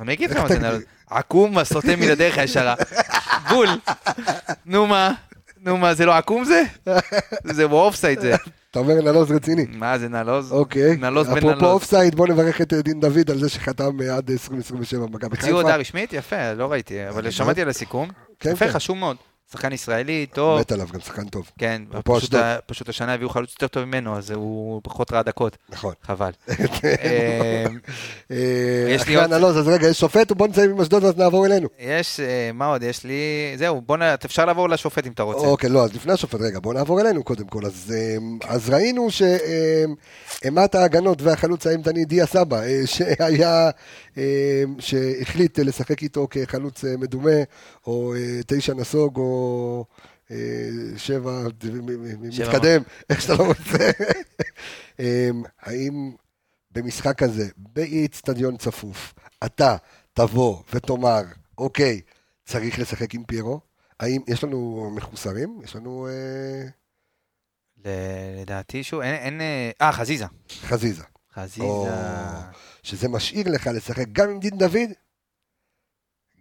[0.00, 0.58] אני אגיד לך מה זה?
[0.58, 0.82] נלוז.
[1.14, 2.74] עקום, הסוטה מן הדרך הישרה.
[3.48, 3.68] בול.
[4.66, 5.12] נו מה?
[5.62, 6.62] נו מה, זה לא עקום זה?
[7.44, 8.34] זה באופסייד זה.
[8.70, 9.66] אתה אומר נלוז רציני.
[9.68, 10.52] מה זה נלוז?
[10.52, 10.96] אוקיי.
[10.96, 11.72] נלוז בן אפרופו נלוז.
[11.72, 15.40] אופסייד, בוא נברך את אה, דין דוד על זה שחתם אה, עד 2027 במכבי הוציאו
[15.40, 15.56] חיפה.
[15.56, 16.12] הודעה רשמית?
[16.12, 18.08] יפה, לא ראיתי, אבל שמעתי על הסיכום.
[18.40, 18.72] כן, יפה, כן.
[18.72, 19.16] חשוב מאוד.
[19.54, 20.60] שחקן ישראלי, טוב.
[20.60, 21.50] מת עליו, גם שחקן טוב.
[21.58, 22.34] כן, פשוט.
[22.34, 25.56] ה- פשוט השנה הביאו חלוץ יותר טוב ממנו, אז הוא פחות רע דקות.
[25.68, 25.94] נכון.
[26.02, 26.30] חבל.
[26.48, 27.64] אה,
[28.30, 28.36] אה,
[28.88, 31.68] יש לי עוד- הנלוז, אז רגע, יש שופט, בוא נסיים עם אשדוד ואז נעבור אלינו.
[31.78, 32.82] יש, אה, מה עוד?
[32.82, 33.14] יש לי...
[33.56, 34.02] זהו, בוא נ...
[34.02, 35.46] אפשר לעבור לשופט אם אתה רוצה.
[35.46, 37.66] אוקיי, לא, אז לפני השופט, רגע, בואו נעבור אלינו קודם כל.
[37.66, 43.70] אז, אמ, אז ראינו שאימת ההגנות והחלוץ האימתני דיה סבא, אה, שהיה,
[44.16, 44.22] אמ,
[44.78, 47.30] שהחליט לשחק איתו כחלוץ מדומה,
[47.86, 48.14] או
[48.46, 49.24] תשע נסוג, או
[50.96, 51.42] שבע,
[52.20, 53.90] מתקדם, איך שאתה לא רוצה.
[54.98, 56.12] אמ, האם
[56.70, 59.14] במשחק הזה, באיצטדיון צפוף,
[59.44, 59.76] אתה
[60.12, 61.22] תבוא ותאמר,
[61.58, 62.00] אוקיי,
[62.44, 63.60] צריך לשחק עם פיירו?
[64.00, 65.60] האם יש לנו מחוסרים?
[65.64, 66.68] יש לנו אה,
[68.40, 69.40] לדעתי שוב, אין...
[69.40, 70.26] אה, אה, חזיזה.
[70.60, 71.02] חזיזה.
[71.34, 71.64] חזיזה.
[72.82, 74.90] שזה משאיר לך לשחק גם עם דין דוד,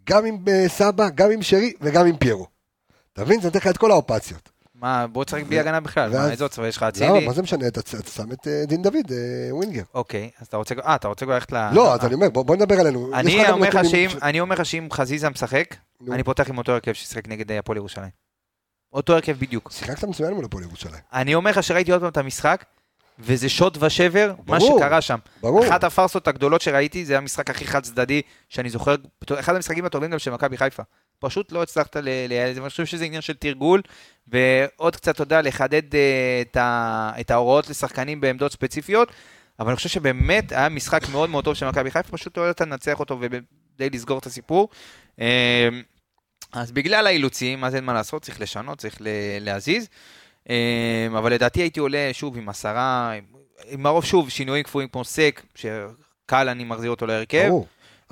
[0.03, 2.47] גם עם אה, סבא, גם עם שרי וגם עם פיירו.
[3.13, 3.41] אתה מבין?
[3.41, 4.49] זה נותן לך את כל האופציות.
[4.75, 6.89] מה, בוא תשחק בלי הגנה בכלל, מה, איזה עוצמה יש לך למה?
[6.89, 7.25] אצילי?
[7.25, 7.67] מה זה משנה?
[7.67, 7.81] אתה
[8.15, 9.83] שם את אה, דין דוד, אה, ווינגר.
[9.93, 11.69] אוקיי, אז אתה רוצה, אה, אתה רוצה ללכת ל...
[11.73, 12.05] לא, אז אה.
[12.05, 13.11] אני אומר, בוא נדבר עלינו.
[13.13, 15.75] אני אומר לך שאם, חזיזה משחק.
[16.11, 18.09] אני פותח עם אותו הרכב ששיחק נגד הפועל ירושלים.
[18.93, 19.71] אותו הרכב בדיוק.
[19.71, 21.01] שיחקת מצוין מול הפועל ירושלים.
[21.13, 22.65] אני אומר לך שראיתי עוד פעם את המשחק,
[23.19, 24.59] וזה שוד ושבר, מה.
[24.59, 25.19] שקרה שם.
[25.41, 25.67] ברור.
[25.67, 28.95] אחת הפארסות הגדולות שראיתי, זה המשחק הכי חד צדדי, שאני זוכר,
[29.39, 30.83] אחד המשחקים הטובים גם של מכבי חיפה.
[31.23, 32.09] פשוט לא הצלחת ל...
[32.29, 33.81] ל- אני חושב שזה עניין של תרגול,
[34.27, 35.99] ועוד קצת, יודע, לחדד אה,
[36.41, 37.11] את, ה...
[37.19, 39.11] את ההוראות לשחקנים בעמדות ספציפיות,
[39.59, 42.61] אבל אני חושב שבאמת היה משחק מאוד מאוד טוב של מכבי חיפה, פשוט לא יודעת
[42.61, 44.69] לנצח אותו ודי לסגור את הסיפור.
[45.21, 45.69] אה,
[46.53, 49.07] אז בגלל האילוצים, אז אין מה לעשות, צריך לשנות, צריך ל-
[49.39, 49.87] להזיז.
[50.49, 53.11] אה, אבל לדעתי הייתי עולה שוב עם עשרה,
[53.69, 57.45] עם הרוב שוב שינויים קפואים כמו סק, שקל אני מחזיר אותו להרכב.
[57.47, 57.67] ברור.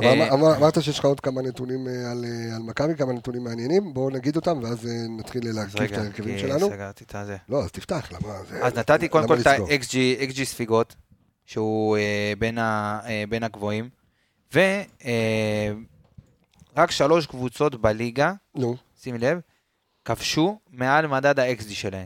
[0.10, 2.96] אבל אה, אמר- אמר- אמרת שיש לך עוד כמה נתונים אה, על אה, על מכבי,
[2.98, 4.88] כמה נתונים מעניינים, בואו נגיד אותם, ואז
[5.20, 6.70] נתחיל להרכיב את רגע, ההרכבים שלנו.
[6.70, 7.38] סגרתי את הזה.
[7.50, 8.34] לא, אז תפתח, למה?
[8.50, 9.48] זה- אז נתתי קודם כל את?
[9.48, 9.96] ה-XG
[10.32, 10.96] XG ספיגות,
[11.46, 11.98] שהוא
[13.30, 13.90] בין הגבוהים,
[14.54, 14.62] ורק
[16.92, 19.40] שלוש קבוצות בליגה, נו, שים לב,
[20.06, 22.06] כבשו מעל מדד ה-XG שלהן.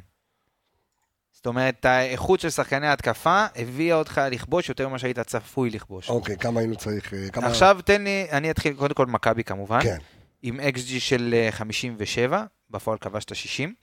[1.45, 6.09] זאת אומרת, האיכות של שחקני ההתקפה הביאה אותך לכבוש יותר ממה שהיית צפוי לכבוש.
[6.09, 7.13] אוקיי, כמה היינו צריך...
[7.13, 9.97] אה, כמה- עכשיו תן לי, אני אתחיל קודם כל מכבי כמובן, כן,
[10.41, 13.73] עם XG של אה, 57, בפועל כבשת 60,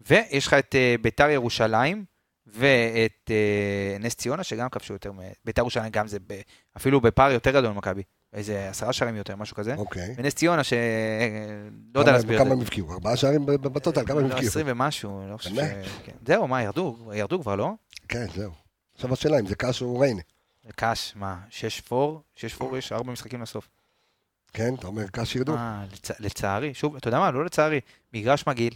[0.00, 2.04] ויש לך את אה, ביתר ירושלים
[2.46, 6.40] ואת אה, נס ציונה, שגם כבשו יותר, מ- ביתר ירושלים גם זה ב-
[6.76, 8.02] אפילו בפער יותר גדול ממכבי,
[8.38, 10.14] איזה עשרה שערים יותר, משהו כזה, אוקיי.
[10.18, 10.78] ונס ציונה, שלא
[11.94, 12.54] יודע כמה- להסביר את כמה זה.
[12.54, 12.92] הם הבקיעו?
[12.92, 14.48] ארבעה שערים בטוטל, כמה הם לא, הבקיעו?
[14.50, 15.58] 20 ומשהו, לא חושב ש...
[16.04, 16.12] כן.
[16.26, 17.10] זהו, מה, ירדו?
[17.14, 17.70] ירדו כבר, לא?
[18.08, 18.52] כן, זהו.
[18.94, 20.20] עכשיו השאלה אם זה קאש או ריינה.
[20.76, 22.22] קאש, מה, 6 פור?
[22.34, 23.68] 6 פור יש 4 משחקים לסוף.
[24.52, 25.54] כן, אתה אומר קאש ירדו?
[25.56, 27.80] אה, לצ- לצערי, שוב, אתה יודע מה, לא לצערי,
[28.14, 28.74] מגרש מגעיל,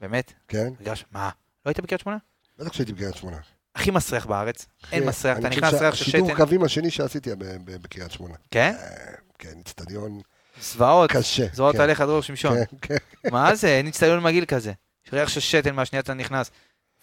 [0.00, 1.30] באמת, כן, מגרש, מה,
[1.66, 2.18] לא היית בקריית שמונה?
[2.58, 3.36] בטח שהייתי בקריית שמונה.
[3.74, 7.30] הכי מסריח בארץ, אין מסריח, אתה נכנס ריח של שתן, קווים השני שעשיתי
[7.64, 8.34] בקריית שמונה.
[8.50, 8.74] כן?
[8.78, 10.20] אה, כן, איצטדיון
[10.62, 11.46] זוועות, קשה.
[11.52, 12.56] זוועות כן, עליך דרור שמשון.
[12.64, 13.30] כן, כן.
[13.30, 14.72] מה זה, אין אצטדיון מגעיל כזה.
[15.06, 16.50] יש ריח של שתן מהשנייה אתה נכנס.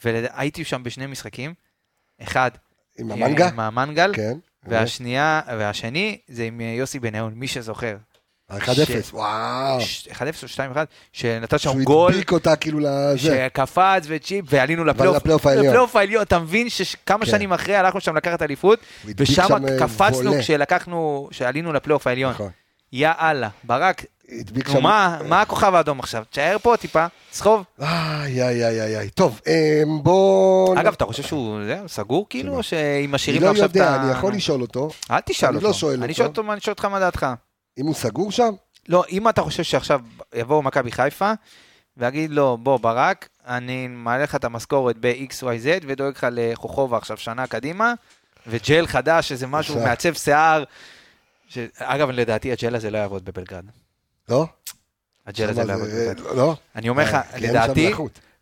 [0.03, 1.53] והייתי שם בשני משחקים,
[2.21, 2.51] אחד,
[2.97, 3.49] עם המנגה?
[3.49, 4.37] עם המנגל, כן.
[4.63, 7.97] והשנייה, והשני זה עם אה, יוסי בניון, מי שזוכר.
[8.49, 9.81] ה-1-0, ש- וואו.
[9.81, 10.77] ש- 1-0 או 2-1,
[11.13, 13.17] שנתן שם שהוא גול, הדביק אותה כאילו לזה.
[13.17, 15.17] שקפץ וצ'יפ, ועלינו לפלייאוף.
[15.17, 15.65] לפלייאוף העליון.
[15.65, 17.31] לפלייאוף העליון, אתה מבין שכמה כן.
[17.31, 18.79] שנים אחרי הלכנו שם לקחת אליפות,
[19.17, 20.33] ושם שם, אה, קפצנו.
[20.39, 22.31] כשלקחנו, כשעלינו לפלייאוף העליון.
[22.31, 22.49] נכון.
[22.93, 24.05] יא אללה, ברק,
[24.39, 24.83] הדביק שם...
[24.83, 26.23] מה, מה הכוכב האדום עכשיו?
[26.29, 27.63] תשאר פה טיפה, סחוב.
[27.81, 29.09] איי, איי, איי, איי.
[29.09, 30.79] טוב, אמ, בוא...
[30.79, 32.57] אגב, אתה חושב שהוא סגור כאילו, שמה?
[32.57, 34.03] או שאם אני משאירים לא לו עכשיו את יודע, ה...
[34.03, 34.89] אני יכול לשאול אותו.
[35.11, 35.67] אל תשאל אני אותו.
[35.87, 36.13] לא אני אותו.
[36.15, 37.25] שואל אותו, אני שואל אותך מה דעתך.
[37.77, 38.53] אם הוא סגור שם?
[38.89, 40.01] לא, אם אתה חושב שעכשיו
[40.33, 41.31] יבואו מכבי חיפה,
[41.97, 47.47] ויגיד לו, בוא, ברק, אני מעלה לך את המשכורת ב-XYZ, ודואג לך לחוכובה עכשיו שנה
[47.47, 47.93] קדימה,
[48.47, 49.79] וג'ל חדש, איזה משהו.
[49.79, 50.63] מעצב שיער.
[51.47, 51.57] ש...
[51.77, 53.65] אגב, לדעתי הג'ל הזה לא יעבוד בבלגרד.
[54.29, 54.45] לא?
[55.25, 56.19] הג'ל הזה לא יעבוד בבלגרד.
[56.19, 56.55] לא?
[56.75, 57.93] אני אומר לך, אה, שם לדעתי.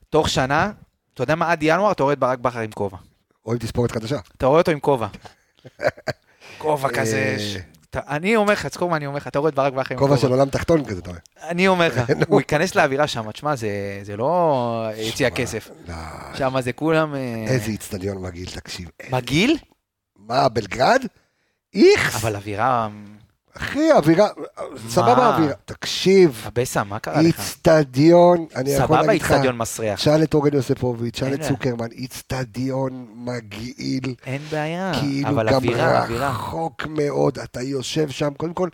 [0.10, 0.72] תוך שנה,
[1.14, 2.98] אתה יודע מה, עד ינואר אתה רואה את ברק בכר עם כובע.
[3.46, 4.20] או עם תספורת חדשה.
[4.38, 5.08] אתה רואה אותו עם כובע.
[6.58, 7.60] כובע כזה, אה,
[7.96, 10.18] אני אומר לך, תזכור מה אני אומר לך, אתה רואה את ברק בכר כובע.
[10.18, 11.20] של עולם תחתון כזה, אתה אומר.
[11.42, 12.26] אני אומר לך, נו.
[12.28, 13.56] הוא ייכנס לאווירה שם, תשמע,
[14.04, 15.70] זה לא יציע כסף.
[15.88, 15.96] לא,
[16.34, 17.16] שם זה כולם...
[17.16, 18.90] אה, איזה איצטדיון מגעיל, תקשיב.
[19.12, 19.58] מגעיל?
[20.16, 21.06] מה, בלגרד?
[21.76, 22.16] איכס!
[22.16, 22.88] אבל אווירה...
[23.58, 24.28] אחי, אווירה,
[24.90, 25.54] סבבה אווירה.
[25.66, 27.26] תקשיב, הבסה, מה קרה לך?
[27.26, 30.00] איצטדיון, אני יכול סבבה להגיד לך, איצטדיון מסריח.
[30.00, 31.42] שאל את אורן יוספוביץ', שאל את.
[31.42, 36.30] צוקרמן, איצטדיון מגעיל, אין בעיה, כאילו אבל גם אווירה, אווירה.
[36.30, 38.70] רחוק מאוד, אתה יושב שם, קודם כל,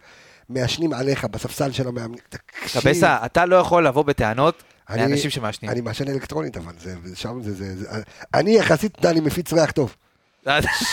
[0.50, 5.72] מעשנים עליך בספסל של המאמנים, תקשיב, הבסה, אתה לא יכול לבוא בטענות אני- לאנשים שמעשנים.
[5.72, 7.86] אני מעשן אלקטרונית, אבל זה, שם זה, זה, זה,
[8.34, 9.96] אני יחסית, אני מפיץ ריח טוב.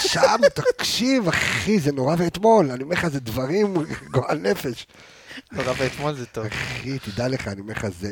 [0.02, 3.74] שם, תקשיב, אחי, זה נורא ואתמול, אני אומר לך, זה דברים
[4.10, 4.86] גועל נפש.
[5.52, 6.46] נורא ואתמול זה טוב.
[6.46, 8.10] אחי, תדע לך, אני אומר לך, זה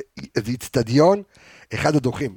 [0.49, 1.23] איצטדיון,
[1.75, 2.37] אחד הדוחים.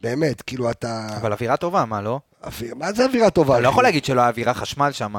[0.00, 1.06] באמת, כאילו אתה...
[1.20, 2.20] אבל אווירה טובה, מה לא?
[2.44, 3.54] אוויר- מה זה אווירה טובה?
[3.54, 3.68] אתה לא?
[3.68, 5.14] יכול להגיד שלא היה אווירה חשמל שם.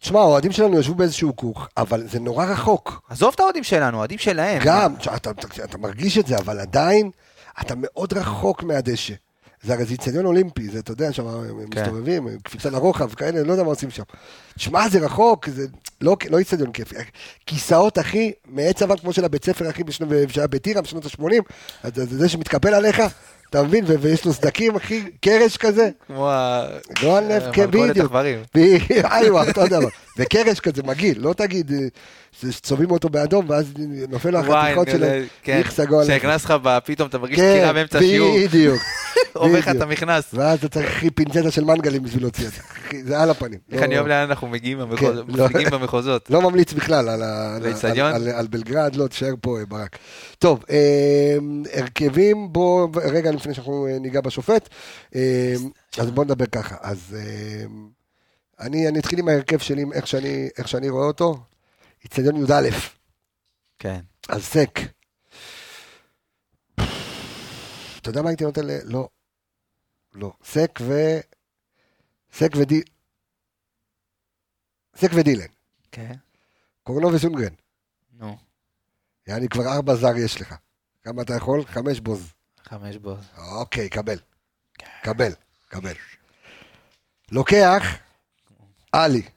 [0.00, 3.02] תשמע, האוהדים שלנו ישבו באיזשהו כוך, אבל זה נורא רחוק.
[3.08, 4.62] עזוב את האוהדים שלנו, האוהדים שלהם.
[4.64, 5.30] גם, אתה, אתה,
[5.64, 7.10] אתה מרגיש את זה, אבל עדיין,
[7.60, 9.14] אתה מאוד רחוק מהדשא.
[9.62, 11.24] זה הרי זה איצטדיון אולימפי, זה, אתה יודע, שם
[11.70, 11.80] כן.
[11.82, 14.02] מסתובבים, קפיצה לרוחב, כאלה, לא יודע מה עושים שם.
[14.56, 15.66] תשמע, זה רחוק, זה
[16.00, 16.94] לא לא איצטדיון כיפי.
[17.46, 19.82] כיסאות, אחי, מעץ אבן כמו של הבית ספר, אחי,
[20.28, 21.22] שהיה בטירה בשנות ה-80,
[21.82, 23.02] אז זה- זה שמתקפל עליך,
[23.50, 23.84] אתה מבין?
[24.00, 25.90] ויש לו סדקים, אחי, קרש כזה.
[26.06, 26.66] כמו ה...
[27.02, 28.04] גועל נפט, כן, מלכודת בדיוק.
[28.06, 28.38] עכברים.
[28.56, 28.58] ב-
[29.12, 29.88] איווה, אותו דבר.
[30.18, 31.72] וקרש כזה מגעיל, לא תגיד
[32.32, 33.72] שצובעים אותו באדום, ואז
[34.08, 35.06] נופל החתיכות אני שלו.
[35.06, 35.58] יודע, כן.
[35.60, 35.80] נפט.
[36.02, 36.54] כשנכנס לך,
[36.84, 38.82] פתאום אתה מרגיש כן, דקירה באמצע השיעור, בדיוק.
[39.32, 39.80] עובר לך את.
[39.80, 40.24] המכנס.
[40.34, 42.60] ואז אתה צריך פינצטה של מנגלים בשביל להוציא את זה.
[43.04, 43.58] זה על הפנים.
[43.72, 45.48] איך לא- אני אוהב לאן אנחנו מגיעים, כן, לא.
[45.70, 46.30] במחוזות.
[46.30, 49.98] לא ממליץ בכלל על, בלגרד, לא, תישאר פה, אה, ברק.
[50.38, 51.36] טוב, אה,
[51.74, 54.68] הרכבים, בוא, רגע לפני שאנחנו אה, ניגע בשופט,
[55.14, 55.54] אה,
[55.98, 56.76] אז בוא נדבר ככה.
[56.80, 57.64] אז אה,
[58.60, 59.84] אני, אתחיל עם ההרכב שלי,
[60.58, 61.38] איך שאני רואה אותו.
[62.06, 62.68] אצטדיון י"א,
[63.78, 64.00] כן.
[64.28, 64.78] אז סק.
[68.00, 68.70] אתה יודע מה הייתי נותן ל...
[68.84, 69.08] לא.
[70.14, 70.32] לא.
[70.44, 70.92] סק ו...
[72.32, 72.82] סק ודי...
[74.96, 75.46] סק ודילן.
[75.92, 76.14] כן.
[76.82, 77.54] קורנו וסונגרן.
[78.12, 78.36] נו,
[79.26, 80.54] יעני כבר ארבע זר יש לך.
[81.02, 81.64] כמה אתה יכול?
[81.64, 82.32] חמש בוז.
[82.64, 83.24] חמש בוז.
[83.38, 84.18] אוקיי, קבל.
[85.02, 85.32] קבל,
[85.68, 85.92] קבל.
[87.30, 87.82] לוקח,
[88.92, 89.28] עלי, נו,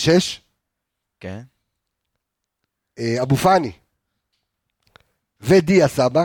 [0.00, 0.40] שש,
[1.20, 1.42] כן.
[2.98, 3.72] אה, אבו פאני
[5.40, 6.24] ודיה סבא,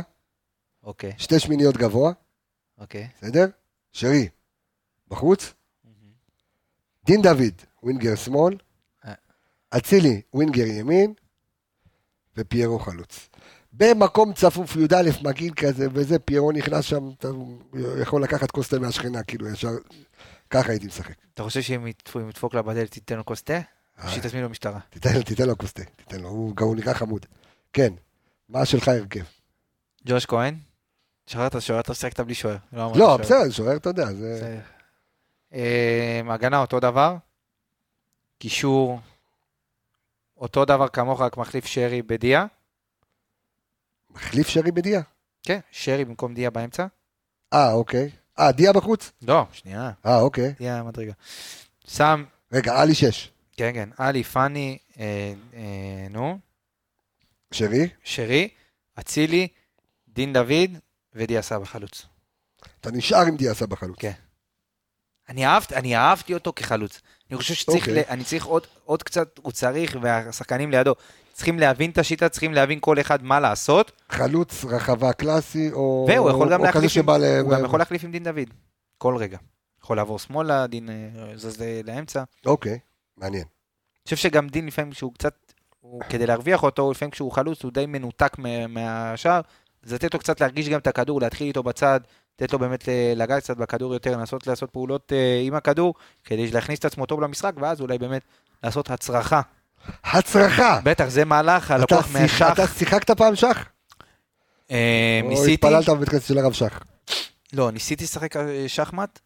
[0.84, 2.14] אוקיי, שתי שמיניות גבוה,
[2.78, 3.08] אוקיי.
[3.18, 3.46] בסדר?
[3.92, 4.30] שרי,
[5.08, 5.54] בחוץ.
[7.06, 8.58] דין דוד, ווינגר שמאל.
[9.06, 9.14] אה.
[9.78, 11.14] אצילי, ווינגר ימין.
[12.38, 13.30] ופיירו חלוץ.
[13.74, 17.28] במקום צפוף י"א מגעיל כזה, וזה, פיירו נכנס שם, אתה
[18.02, 19.70] יכול לקחת כוס תה מהשכנה, כאילו, ישר,
[20.56, 21.16] ככה הייתי משחק.
[21.34, 23.58] אתה חושב שאם ידפו- אם ידפוק לה בדלת תיתן לו כוס תה?
[23.58, 24.10] או אה.
[24.10, 24.80] שהיא תזמין לו משטרה?
[24.90, 25.10] תיתן,
[25.48, 27.26] לו כוס תה, תיתן לו, הוא, נראה חמוד.
[27.74, 27.94] כן,
[28.50, 29.24] מה שלך הרכב?
[30.06, 30.58] ג'וש כהן?
[31.28, 32.58] שחררת שוער, אתה שיחקת בלי שוער.
[32.74, 33.18] לא, שוער.
[33.18, 34.60] בסדר, שוער, אתה יודע, זה...
[35.54, 37.16] אה, הגנה אותו דבר.
[38.40, 39.00] קישור
[40.38, 42.46] אותו דבר כמוך, רק מחליף שרי בדיה.
[44.10, 45.02] מחליף שרי בדיה?
[45.44, 46.86] כן, שרי במקום דיה באמצע.
[47.54, 48.12] אה, אוקיי.
[48.40, 49.12] אה, דיה בחוץ?
[49.22, 50.54] לא, שנייה, אה, אוקיי.
[50.60, 51.14] דיה מדרגה.
[51.88, 53.32] שם, רגע, עלי שש.
[53.58, 56.40] כן, כן, עלי, פאני, אה, אה, נו,
[57.52, 57.90] שרי?
[58.04, 58.50] שרי,
[59.00, 59.48] אצילי,
[60.08, 60.72] דין דוד
[61.14, 62.06] ודיה סבא חלוץ.
[62.82, 64.00] אתה נשאר עם דיה סבא חלוץ.
[64.00, 64.12] כן.
[65.30, 67.02] אני אהבתי, אני אהבתי אותו כחלוץ.
[67.30, 68.04] אני חושב שצריך, אוקיי.
[68.04, 68.10] okay.
[68.10, 70.96] אני צריך עוד, עוד קצת, הוא צריך, והשחקנים לידו,
[71.36, 76.06] צריכים להבין את השיטה, צריכים להבין כל אחד מה לעשות, חלוץ רחבה קלאסי, או...
[76.10, 77.24] והוא יכול גם או כזה שבא ל...
[77.42, 78.50] הוא גם יכול להחליף עם דין דוד,
[78.98, 79.38] כל רגע.
[79.84, 82.20] יכול לעבור שמאלה, דין אה, זז לאמצע.
[82.20, 82.80] אני אוקיי,
[83.18, 83.44] מעניין.
[84.04, 85.34] חושב שגם דין לפעמים כשהוא קצת,
[85.80, 89.42] הוא, כדי להרוויח אותו, לפעמים כשהוא חלוץ הוא די מנותק מה- מהשאר,
[89.86, 92.00] אז לתת לו קצת להרגיש גם את הכדור, להתחיל איתו בצד,
[92.36, 96.52] לתת לו באמת ל- לגעת קצת בכדור יותר, לנסות לעשות פעולות אה, עם הכדור, כדי
[96.52, 98.22] להכניס את עצמו טוב למשחק, ואז אולי באמת
[98.64, 99.42] לעשות הצרחה.
[100.04, 100.80] הצרחה!
[100.84, 102.50] בטח, זה מהלך הלקוח מהשח.
[102.54, 103.66] אתה שיחקת פעם שח?
[104.72, 106.84] אה, או ניסיתי, התפללת בבית כנסת של הרב שח?
[107.54, 109.20] לא, ניסיתי לשחק אה, שחמט,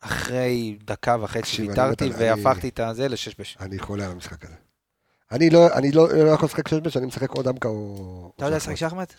[0.00, 3.56] אחרי דקה וחצי תקשיב, אני ויתרתי מת על- אני- והפכתי את הזה לשש בש.
[3.60, 4.54] אני חולה על המשחק הזה.
[5.32, 8.32] אני לא, אני לא, לא יכול לשחק שש בש, אני משחק או דמקה או...
[8.36, 9.14] אתה יודע או לשחק שחמט.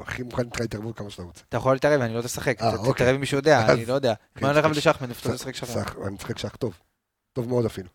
[0.00, 1.42] הכי- מוכן איתך התערבות כמה שאתה רוצה.
[1.48, 2.62] אתה יכול להתערב, אני לא יודע לשחק.
[2.62, 2.92] אה, אוקיי.
[2.92, 4.14] תתערב עם מישהו יודע, אני לא יודע.
[4.34, 5.70] כן, מה הולך משחק- לשחמט, אתה לשחק שחמט?
[5.86, 6.78] שח- אני משחק שח טוב.
[7.32, 7.88] טוב מאוד אפילו.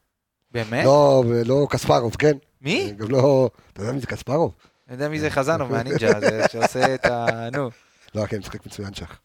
[0.52, 0.86] באמת?
[0.86, 2.38] לא, לא קספרוב, כן?
[2.62, 2.94] מי?
[2.98, 3.50] גם לא...
[3.74, 4.56] אתה יודע מי זה קספרוב?
[4.88, 7.26] אני יודע מי זה חזנו מהנינג'ה הזה, שעושה את ה...
[7.56, 7.70] נו.
[8.16, 9.20] לא, כן, משחק מצוין שח.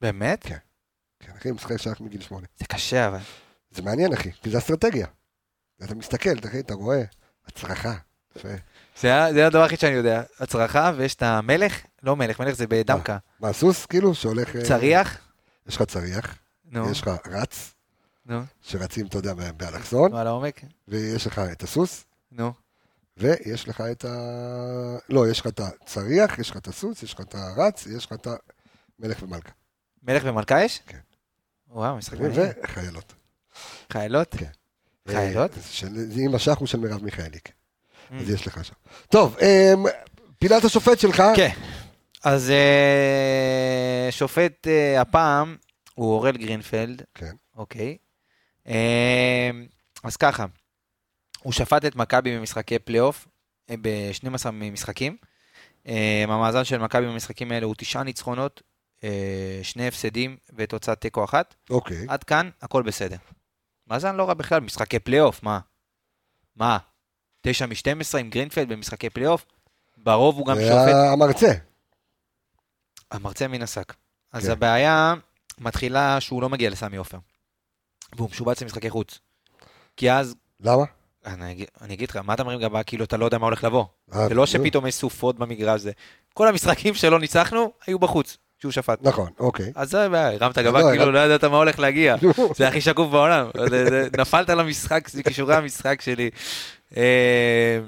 [0.00, 0.46] באמת?
[1.20, 2.46] כן, אחי, משחק שח מגיל שמונה.
[2.58, 3.18] זה קשה אבל.
[3.70, 5.06] זה מעניין, אחי, כי זה אסטרטגיה.
[5.84, 7.02] אתה מסתכל, אתה, אתה רואה,
[7.46, 7.94] הצרחה.
[9.00, 10.22] זה הדבר הכי שאני יודע.
[10.40, 13.18] הצרחה, ויש את המלך, לא מלך, מלך זה בדמקה.
[13.40, 14.56] מה, סוס, כאילו, שהולך...
[14.56, 15.18] אה, צריח?
[15.66, 16.38] יש לך צריח,
[16.90, 17.74] יש לך רץ,
[18.62, 20.60] שרצים, אתה יודע, באלכסון, על העומק?
[20.88, 22.52] ויש לך את הסוס, נו.
[23.16, 24.08] ויש לך את ה...
[25.08, 28.12] לא, יש לך את הצריח, יש לך את הסוס, יש לך את הרץ, יש לך
[28.12, 28.26] את
[28.98, 29.50] המלך ומלכה.
[30.02, 30.80] מלך ומלכה יש?
[30.86, 30.98] כן.
[31.68, 32.48] וואו, משחק מעניין.
[32.64, 33.12] וחיילות.
[33.92, 34.34] חיילות?
[34.38, 34.46] כן.
[35.08, 35.50] חיילות?
[35.70, 35.86] של-
[36.18, 37.52] עם השח הוא של מרב מיכאלי, כן.
[38.10, 38.14] Mm.
[38.22, 38.74] אז יש לך שם.
[39.08, 39.84] טוב, אמ,
[40.38, 41.22] פינת השופט שלך.
[41.36, 41.50] כן.
[42.24, 45.56] אז אה, שופט אה, הפעם
[45.94, 47.02] הוא אורל גרינפלד.
[47.14, 47.32] כן.
[47.56, 47.96] אוקיי.
[48.68, 49.50] אה,
[50.04, 50.46] אז ככה,
[51.42, 53.28] הוא שפט את מכבי במשחקי פלייאוף
[53.70, 55.16] אה, ב-12 משחקים.
[55.86, 58.62] אה, המאזן של מכבי במשחקים האלה הוא תשעה ניצחונות,
[59.04, 61.54] אה, שני הפסדים ותוצאת תיקו אחת.
[61.70, 62.06] אוקיי.
[62.08, 63.16] עד כאן, הכל בסדר.
[63.86, 65.58] מאזן לא רע בכלל, משחקי פלייאוף, מה?
[66.56, 66.78] מה?
[67.40, 69.46] 9 מ-12 עם גרינפלד במשחקי פלייאוף?
[69.96, 71.52] ברוב הוא גם זה שופט המרצה.
[73.10, 73.94] המרצה מן השק.
[74.32, 74.50] אז כן.
[74.50, 75.14] הבעיה
[75.58, 77.18] מתחילה שהוא לא מגיע לסמי עופר.
[78.16, 79.18] והוא משובץ למשחקי חוץ.
[79.96, 80.84] כי אז, למה?
[81.26, 83.64] אני, אגיד- אני אגיד לך, מה אתה מרים גבה כאילו אתה לא יודע מה הולך
[83.64, 83.84] לבוא?
[84.14, 84.46] אה, זה לא.
[84.46, 85.92] שפתאום יש סופות במגרש, זה
[86.34, 88.98] כל המשחקים שלא ניצחנו, היו בחוץ, שהוא שפט.
[89.02, 89.72] נכון, אוקיי.
[89.74, 92.16] אז זה הבעיה, הרמת גבה, לא, כאילו לא ידעת מה הולך להגיע.
[92.56, 93.46] זה הכי שקוף בעולם.
[94.18, 96.30] נפלת למשחק, זה כישורי המשחק שלי.
[96.96, 97.80] אה,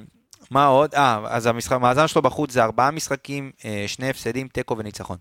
[0.51, 0.95] מה עוד?
[0.95, 5.17] אה, אז המשחק- המאזן שלו בחוץ זה ארבעה משחקים, אה, שני הפסדים, תיקו וניצחון.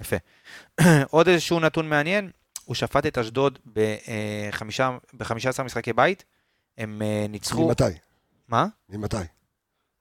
[0.00, 0.16] יפה.
[1.10, 2.30] עוד איזשהו נתון מעניין,
[2.64, 6.24] הוא שפט את אשדוד ב-15 משחקי בית,
[6.78, 7.66] הם אה, ניצחו...
[7.68, 7.84] ממתי?
[8.48, 8.66] מה?
[8.88, 9.16] ממתי?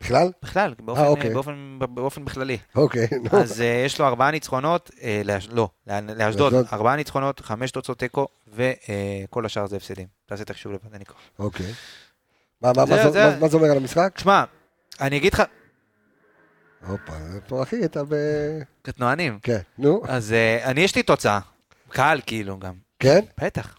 [0.02, 0.32] בכלל?
[0.44, 1.34] בכלל, באופן, אוקיי.
[1.34, 2.58] באופן, באופן בכללי.
[2.76, 3.40] אוקיי, נו.
[3.42, 5.48] אז uh, יש לו ארבעה ניצחונות, uh, לאש...
[5.52, 6.54] לא, לא, לאשדוד.
[6.74, 10.08] ארבעה ניצחונות, חמש תוצאות תיקו, וכל השאר זה הפסדים.
[10.26, 11.20] תעשה את החישוב לבד, אני קורא.
[11.40, 11.74] אוקיי.
[12.62, 14.12] מה- מה- זה- מה זה- מה- מה זה אומר על המשחק?
[14.16, 14.44] תשמע,
[15.02, 15.44] אני אגיד לך,
[16.88, 17.14] הופה,
[17.48, 18.16] פה אחי, אתה ב...
[18.82, 20.32] קטנוענים, כן, נו, אז
[20.62, 21.40] uh, אני, יש לי תוצאה,
[21.92, 23.20] קהל כאילו גם, כן?
[23.44, 23.78] בטח.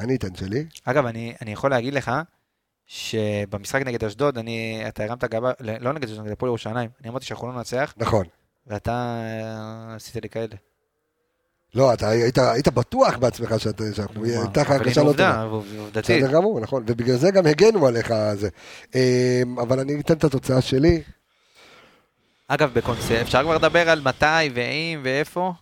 [0.00, 0.64] אני אתן שלי.
[0.84, 2.10] אגב, אני, אני יכול להגיד לך,
[2.86, 7.24] שבמשחק נגד אשדוד, אני, אתה הרמת גבה, לא נגד אשדוד, נגד הפועל ירושלים, אני אמרתי
[7.26, 8.26] שאנחנו לא ננצח, נכון.
[8.66, 10.54] ואתה אה, עשית לי כאלה.
[11.74, 15.42] לא, אתה היית, היית בטוח בעצמך שאת- שאנחנו, הייתה לך אבל הרגשה הנה לא טובה.
[15.42, 16.22] עובדה, עובדתית.
[16.24, 18.48] בסדר גמור, נכון, ובגלל זה גם הגנו עליך זה.
[18.94, 21.02] אמ, אבל אני אתן את התוצאה שלי.
[22.48, 25.52] אגב, בקונספט, אפשר כבר לדבר על מתי ואם ואיפה?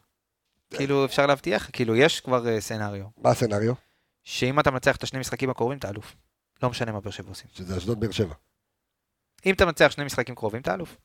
[0.77, 1.71] כאילו, אפשר להבטיח?
[1.73, 3.07] כאילו, יש כבר אה, סצנריו.
[3.17, 3.75] מה הסצנריו?
[4.25, 6.17] שאם אתה מנצח את השני משחקים הקרובים, אתה אלוף.
[6.63, 7.51] לא משנה מה באר שבע עושים.
[7.55, 8.35] שזה אשדוד באר שבע.
[9.47, 10.97] אם אתה מנצח שני משחקים קרובים, אתה אלוף.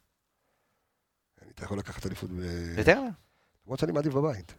[1.56, 2.40] אתה יכול לקחת אליפות ב...
[2.78, 3.02] יותר?
[3.66, 4.54] למרות שאני מעדיף בבית.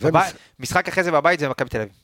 [0.00, 2.02] בבית- משחק אחרי זה בבית זה מכבי תל אביב.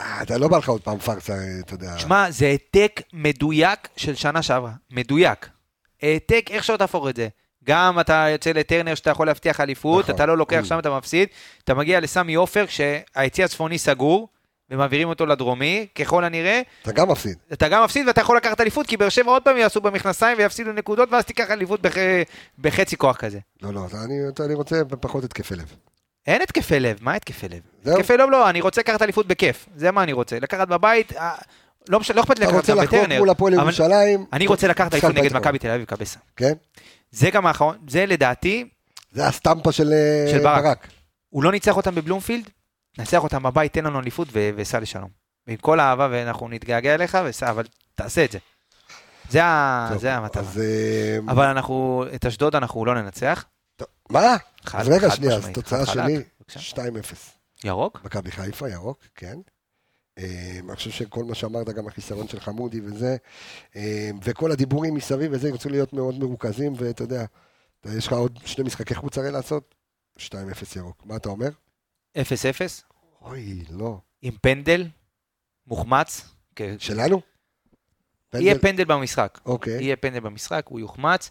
[0.00, 1.98] אה, אתה לא בא לך עוד פעם פארסה, אתה יודע.
[1.98, 4.72] שמע, זה העתק מדויק של שנה שעברה.
[4.90, 5.48] מדויק.
[6.02, 7.28] העתק, איך שלא תהפוך את זה.
[7.66, 10.14] גם אתה יוצא לטרנר שאתה יכול להבטיח אליפות, נכון.
[10.14, 10.66] אתה לא לוקח Mm.
[10.66, 11.28] שם, אתה מפסיד.
[11.64, 14.28] אתה מגיע לסמי עופר, כשהיציא הצפוני סגור,
[14.70, 17.36] ומעבירים אותו לדרומי, ככל הנראה, אתה גם מפסיד.
[17.52, 20.72] אתה גם מפסיד ואתה יכול לקחת אליפות, כי באר שבע עוד פעם יעשו במכנסיים ויפסידו
[20.72, 21.94] נקודות, ואז תיקח אליפות בח...
[22.58, 23.38] בחצי כוח כזה.
[23.62, 25.72] לא, לא, אתה- אני, אתה- אני רוצה פחות התקפי לב.
[26.26, 27.60] אין התקפי לב, מה התקפי לב?
[27.84, 27.94] זהו.
[27.98, 30.38] התקפי לב לא, אני רוצה לקחת אליפות בכיף, זה מה אני רוצה.
[30.40, 31.34] לקחת בבית, אה,
[31.88, 32.10] לא, מש...
[32.10, 33.18] לא אכפת לי אתה לקחת רוצה גם לחגוג בטרנר.
[33.18, 34.26] מול הפועל ירושלים.
[34.32, 36.18] אני רוצה לקחת אליפות נגד מכבי תל אביב קבסה.
[36.36, 36.52] כן?
[37.16, 38.68] זה גם האחרון, זה לדעתי,
[39.12, 40.64] זה הסטמפה של אה, של ברק.
[40.64, 40.88] ברק.
[41.28, 42.50] הוא לא ניצח אותם בבלומפילד,
[42.98, 45.08] נצח אותם בבית, תן לנו אליפות וסע לשלום.
[45.46, 47.64] ועם כל האהבה ואנחנו נתגעגע אליך, וסע, אבל
[47.94, 48.38] תעשה את זה.
[49.30, 49.88] זה, ה...
[49.92, 50.42] טוב, זה המטרה.
[50.42, 50.58] אז...
[50.60, 53.44] אה, אבל אנחנו, את אשדוד אנחנו לא ננצח.
[53.76, 54.36] טוב, מה?
[54.64, 56.26] חד- אז רגע, שנייה, אז תוצאה שלי, חלק.
[56.40, 56.76] בבקשה.
[56.76, 56.82] 2-0.
[57.64, 58.00] ירוק?
[58.04, 59.36] מכבי חיפה, ירוק, כן.
[60.18, 63.16] אה, אני חושב שכל מה שאמרת, גם החיסרון של חמודי וזה,
[63.76, 67.24] אה, וכל הדיבורים מסביב וזה, ירצו להיות מאוד מרוכזים, ואתה יודע,
[67.84, 69.74] יש לך עוד שני משחקי חוץ הרי לעשות,
[70.18, 71.02] 2-0 ירוק.
[71.06, 71.48] מה אתה אומר?
[72.16, 72.20] 0-0,
[73.20, 73.98] אוי, לא.
[74.22, 74.88] עם פנדל,
[75.66, 76.36] מוחמץ.
[76.78, 77.20] שלנו?
[78.34, 78.84] יהיה פנדל?
[78.84, 79.40] במשחק.
[79.46, 79.82] אוקיי.
[79.82, 81.30] יהיה פנדל במשחק, הוא יוחמץ.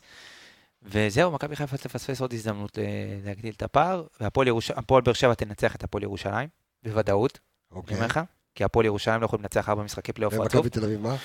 [0.81, 2.83] וזהו, מכבי חיפה תפספס עוד הזדמנות אה,
[3.23, 4.71] להגדיל את הפער, והפועל ירוש...
[4.71, 6.49] באר שבע תנצח את הפועל ירושלים,
[6.83, 7.39] בוודאות,
[7.71, 7.95] אני אוקיי.
[7.95, 8.19] אומר לך,
[8.55, 10.55] כי הפועל ירושלים לא יכולים לנצח ארבע משחקי פלייאוף רצוף.
[10.55, 11.15] ומכבי תל אביב, מה?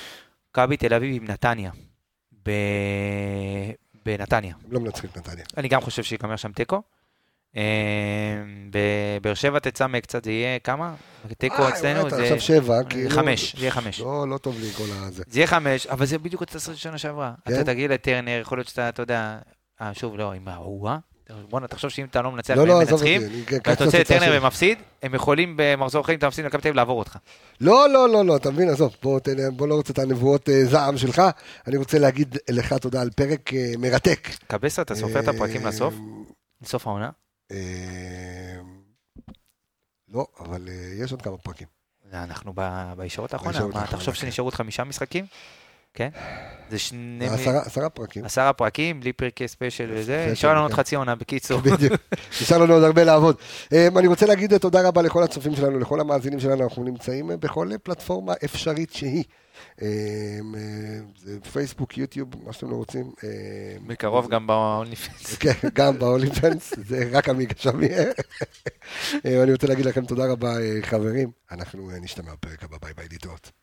[0.51, 1.70] מכבי תל אביב עם נתניה.
[2.47, 2.51] ב...
[4.05, 4.55] בנתניה.
[4.64, 5.45] הם לא מנצחים את נתניה.
[5.57, 6.83] אני גם חושב שיגמר שם תיקו.
[7.57, 7.62] אה,
[8.70, 10.95] באר שבע תצמצם קצת, זה יהיה כמה?
[11.39, 13.11] תיקו אה, אצלנו זה עכשיו שבע, כאילו...
[13.11, 14.01] חמש, זה יהיה חמש.
[14.01, 15.22] לא, לא טוב לי כל הזה.
[15.26, 17.33] זה יהיה חמש, אבל זה בדיוק סרט שנה שעברה.
[17.45, 17.55] כן?
[17.55, 19.39] אתה תגיע לטרנר, יכול להיות שאתה, אתה יודע,
[19.81, 20.89] אה, שוב, לא, עם ההוא,
[21.49, 22.91] בואנה, תחשוב שאם אתה לא מנצח לא, לא, אותי.
[22.93, 24.39] מנצחים, ואתה יוצא לטרנר.
[24.43, 27.16] ומפסיד, הם יכולים במחזור חיים, אתה מפסיד למכבי תל אביב לעבור אותך.
[27.61, 30.64] לא, לא, לא, לא, אתה מבין, עזוב, בוא, תן, בוא לא רוצה את הנבואות אה,
[30.64, 31.22] זעם שלך.
[31.66, 34.28] אני רוצה להגיד לך תודה על פרק אה, מרתק.
[34.47, 35.95] קבסה, אתה סופר את הפרקים אה, לסוף?
[36.62, 37.11] לסוף העונה?
[40.09, 40.68] לא, אבל
[41.03, 41.66] יש עוד כמה פרקים.
[42.12, 42.52] אנחנו
[42.97, 44.20] בישורת האחרונה, מה, תחשוב כן.
[44.20, 45.27] שנשארו עוד חמישה משחקים?
[45.94, 46.08] כן?
[46.70, 47.26] זה שני...
[47.64, 48.24] עשרה פרקים.
[48.24, 50.76] עשרה פרקים, בלי פרקי ספיישל וזה, נשאר לנו עוד כן.
[50.76, 51.60] חצי עונה, בקיצור.
[51.60, 51.92] בדיוק.
[52.42, 53.36] נשאר לנו עוד הרבה לעבוד.
[53.72, 57.70] אה, אני רוצה להגיד תודה רבה לכל הצופים שלנו, לכל המאזינים שלנו, אנחנו נמצאים בכל
[57.82, 59.24] פלטפורמה אפשרית שהיא.
[59.82, 59.88] אה,
[61.16, 63.12] זה פייסבוק, יוטיוב, מה שאתם לא רוצים.
[63.86, 65.36] בקרוב גם ב-OnlyFans.
[65.42, 68.12] כן, גם ב-OnlyFans, זה רק עמיגה שם יהיה.
[69.24, 71.30] אני רוצה להגיד לכם תודה רבה, אה, חברים.
[71.50, 73.60] אנחנו אה, נשתמע בפרק הבא, ביי ביי, להתראות.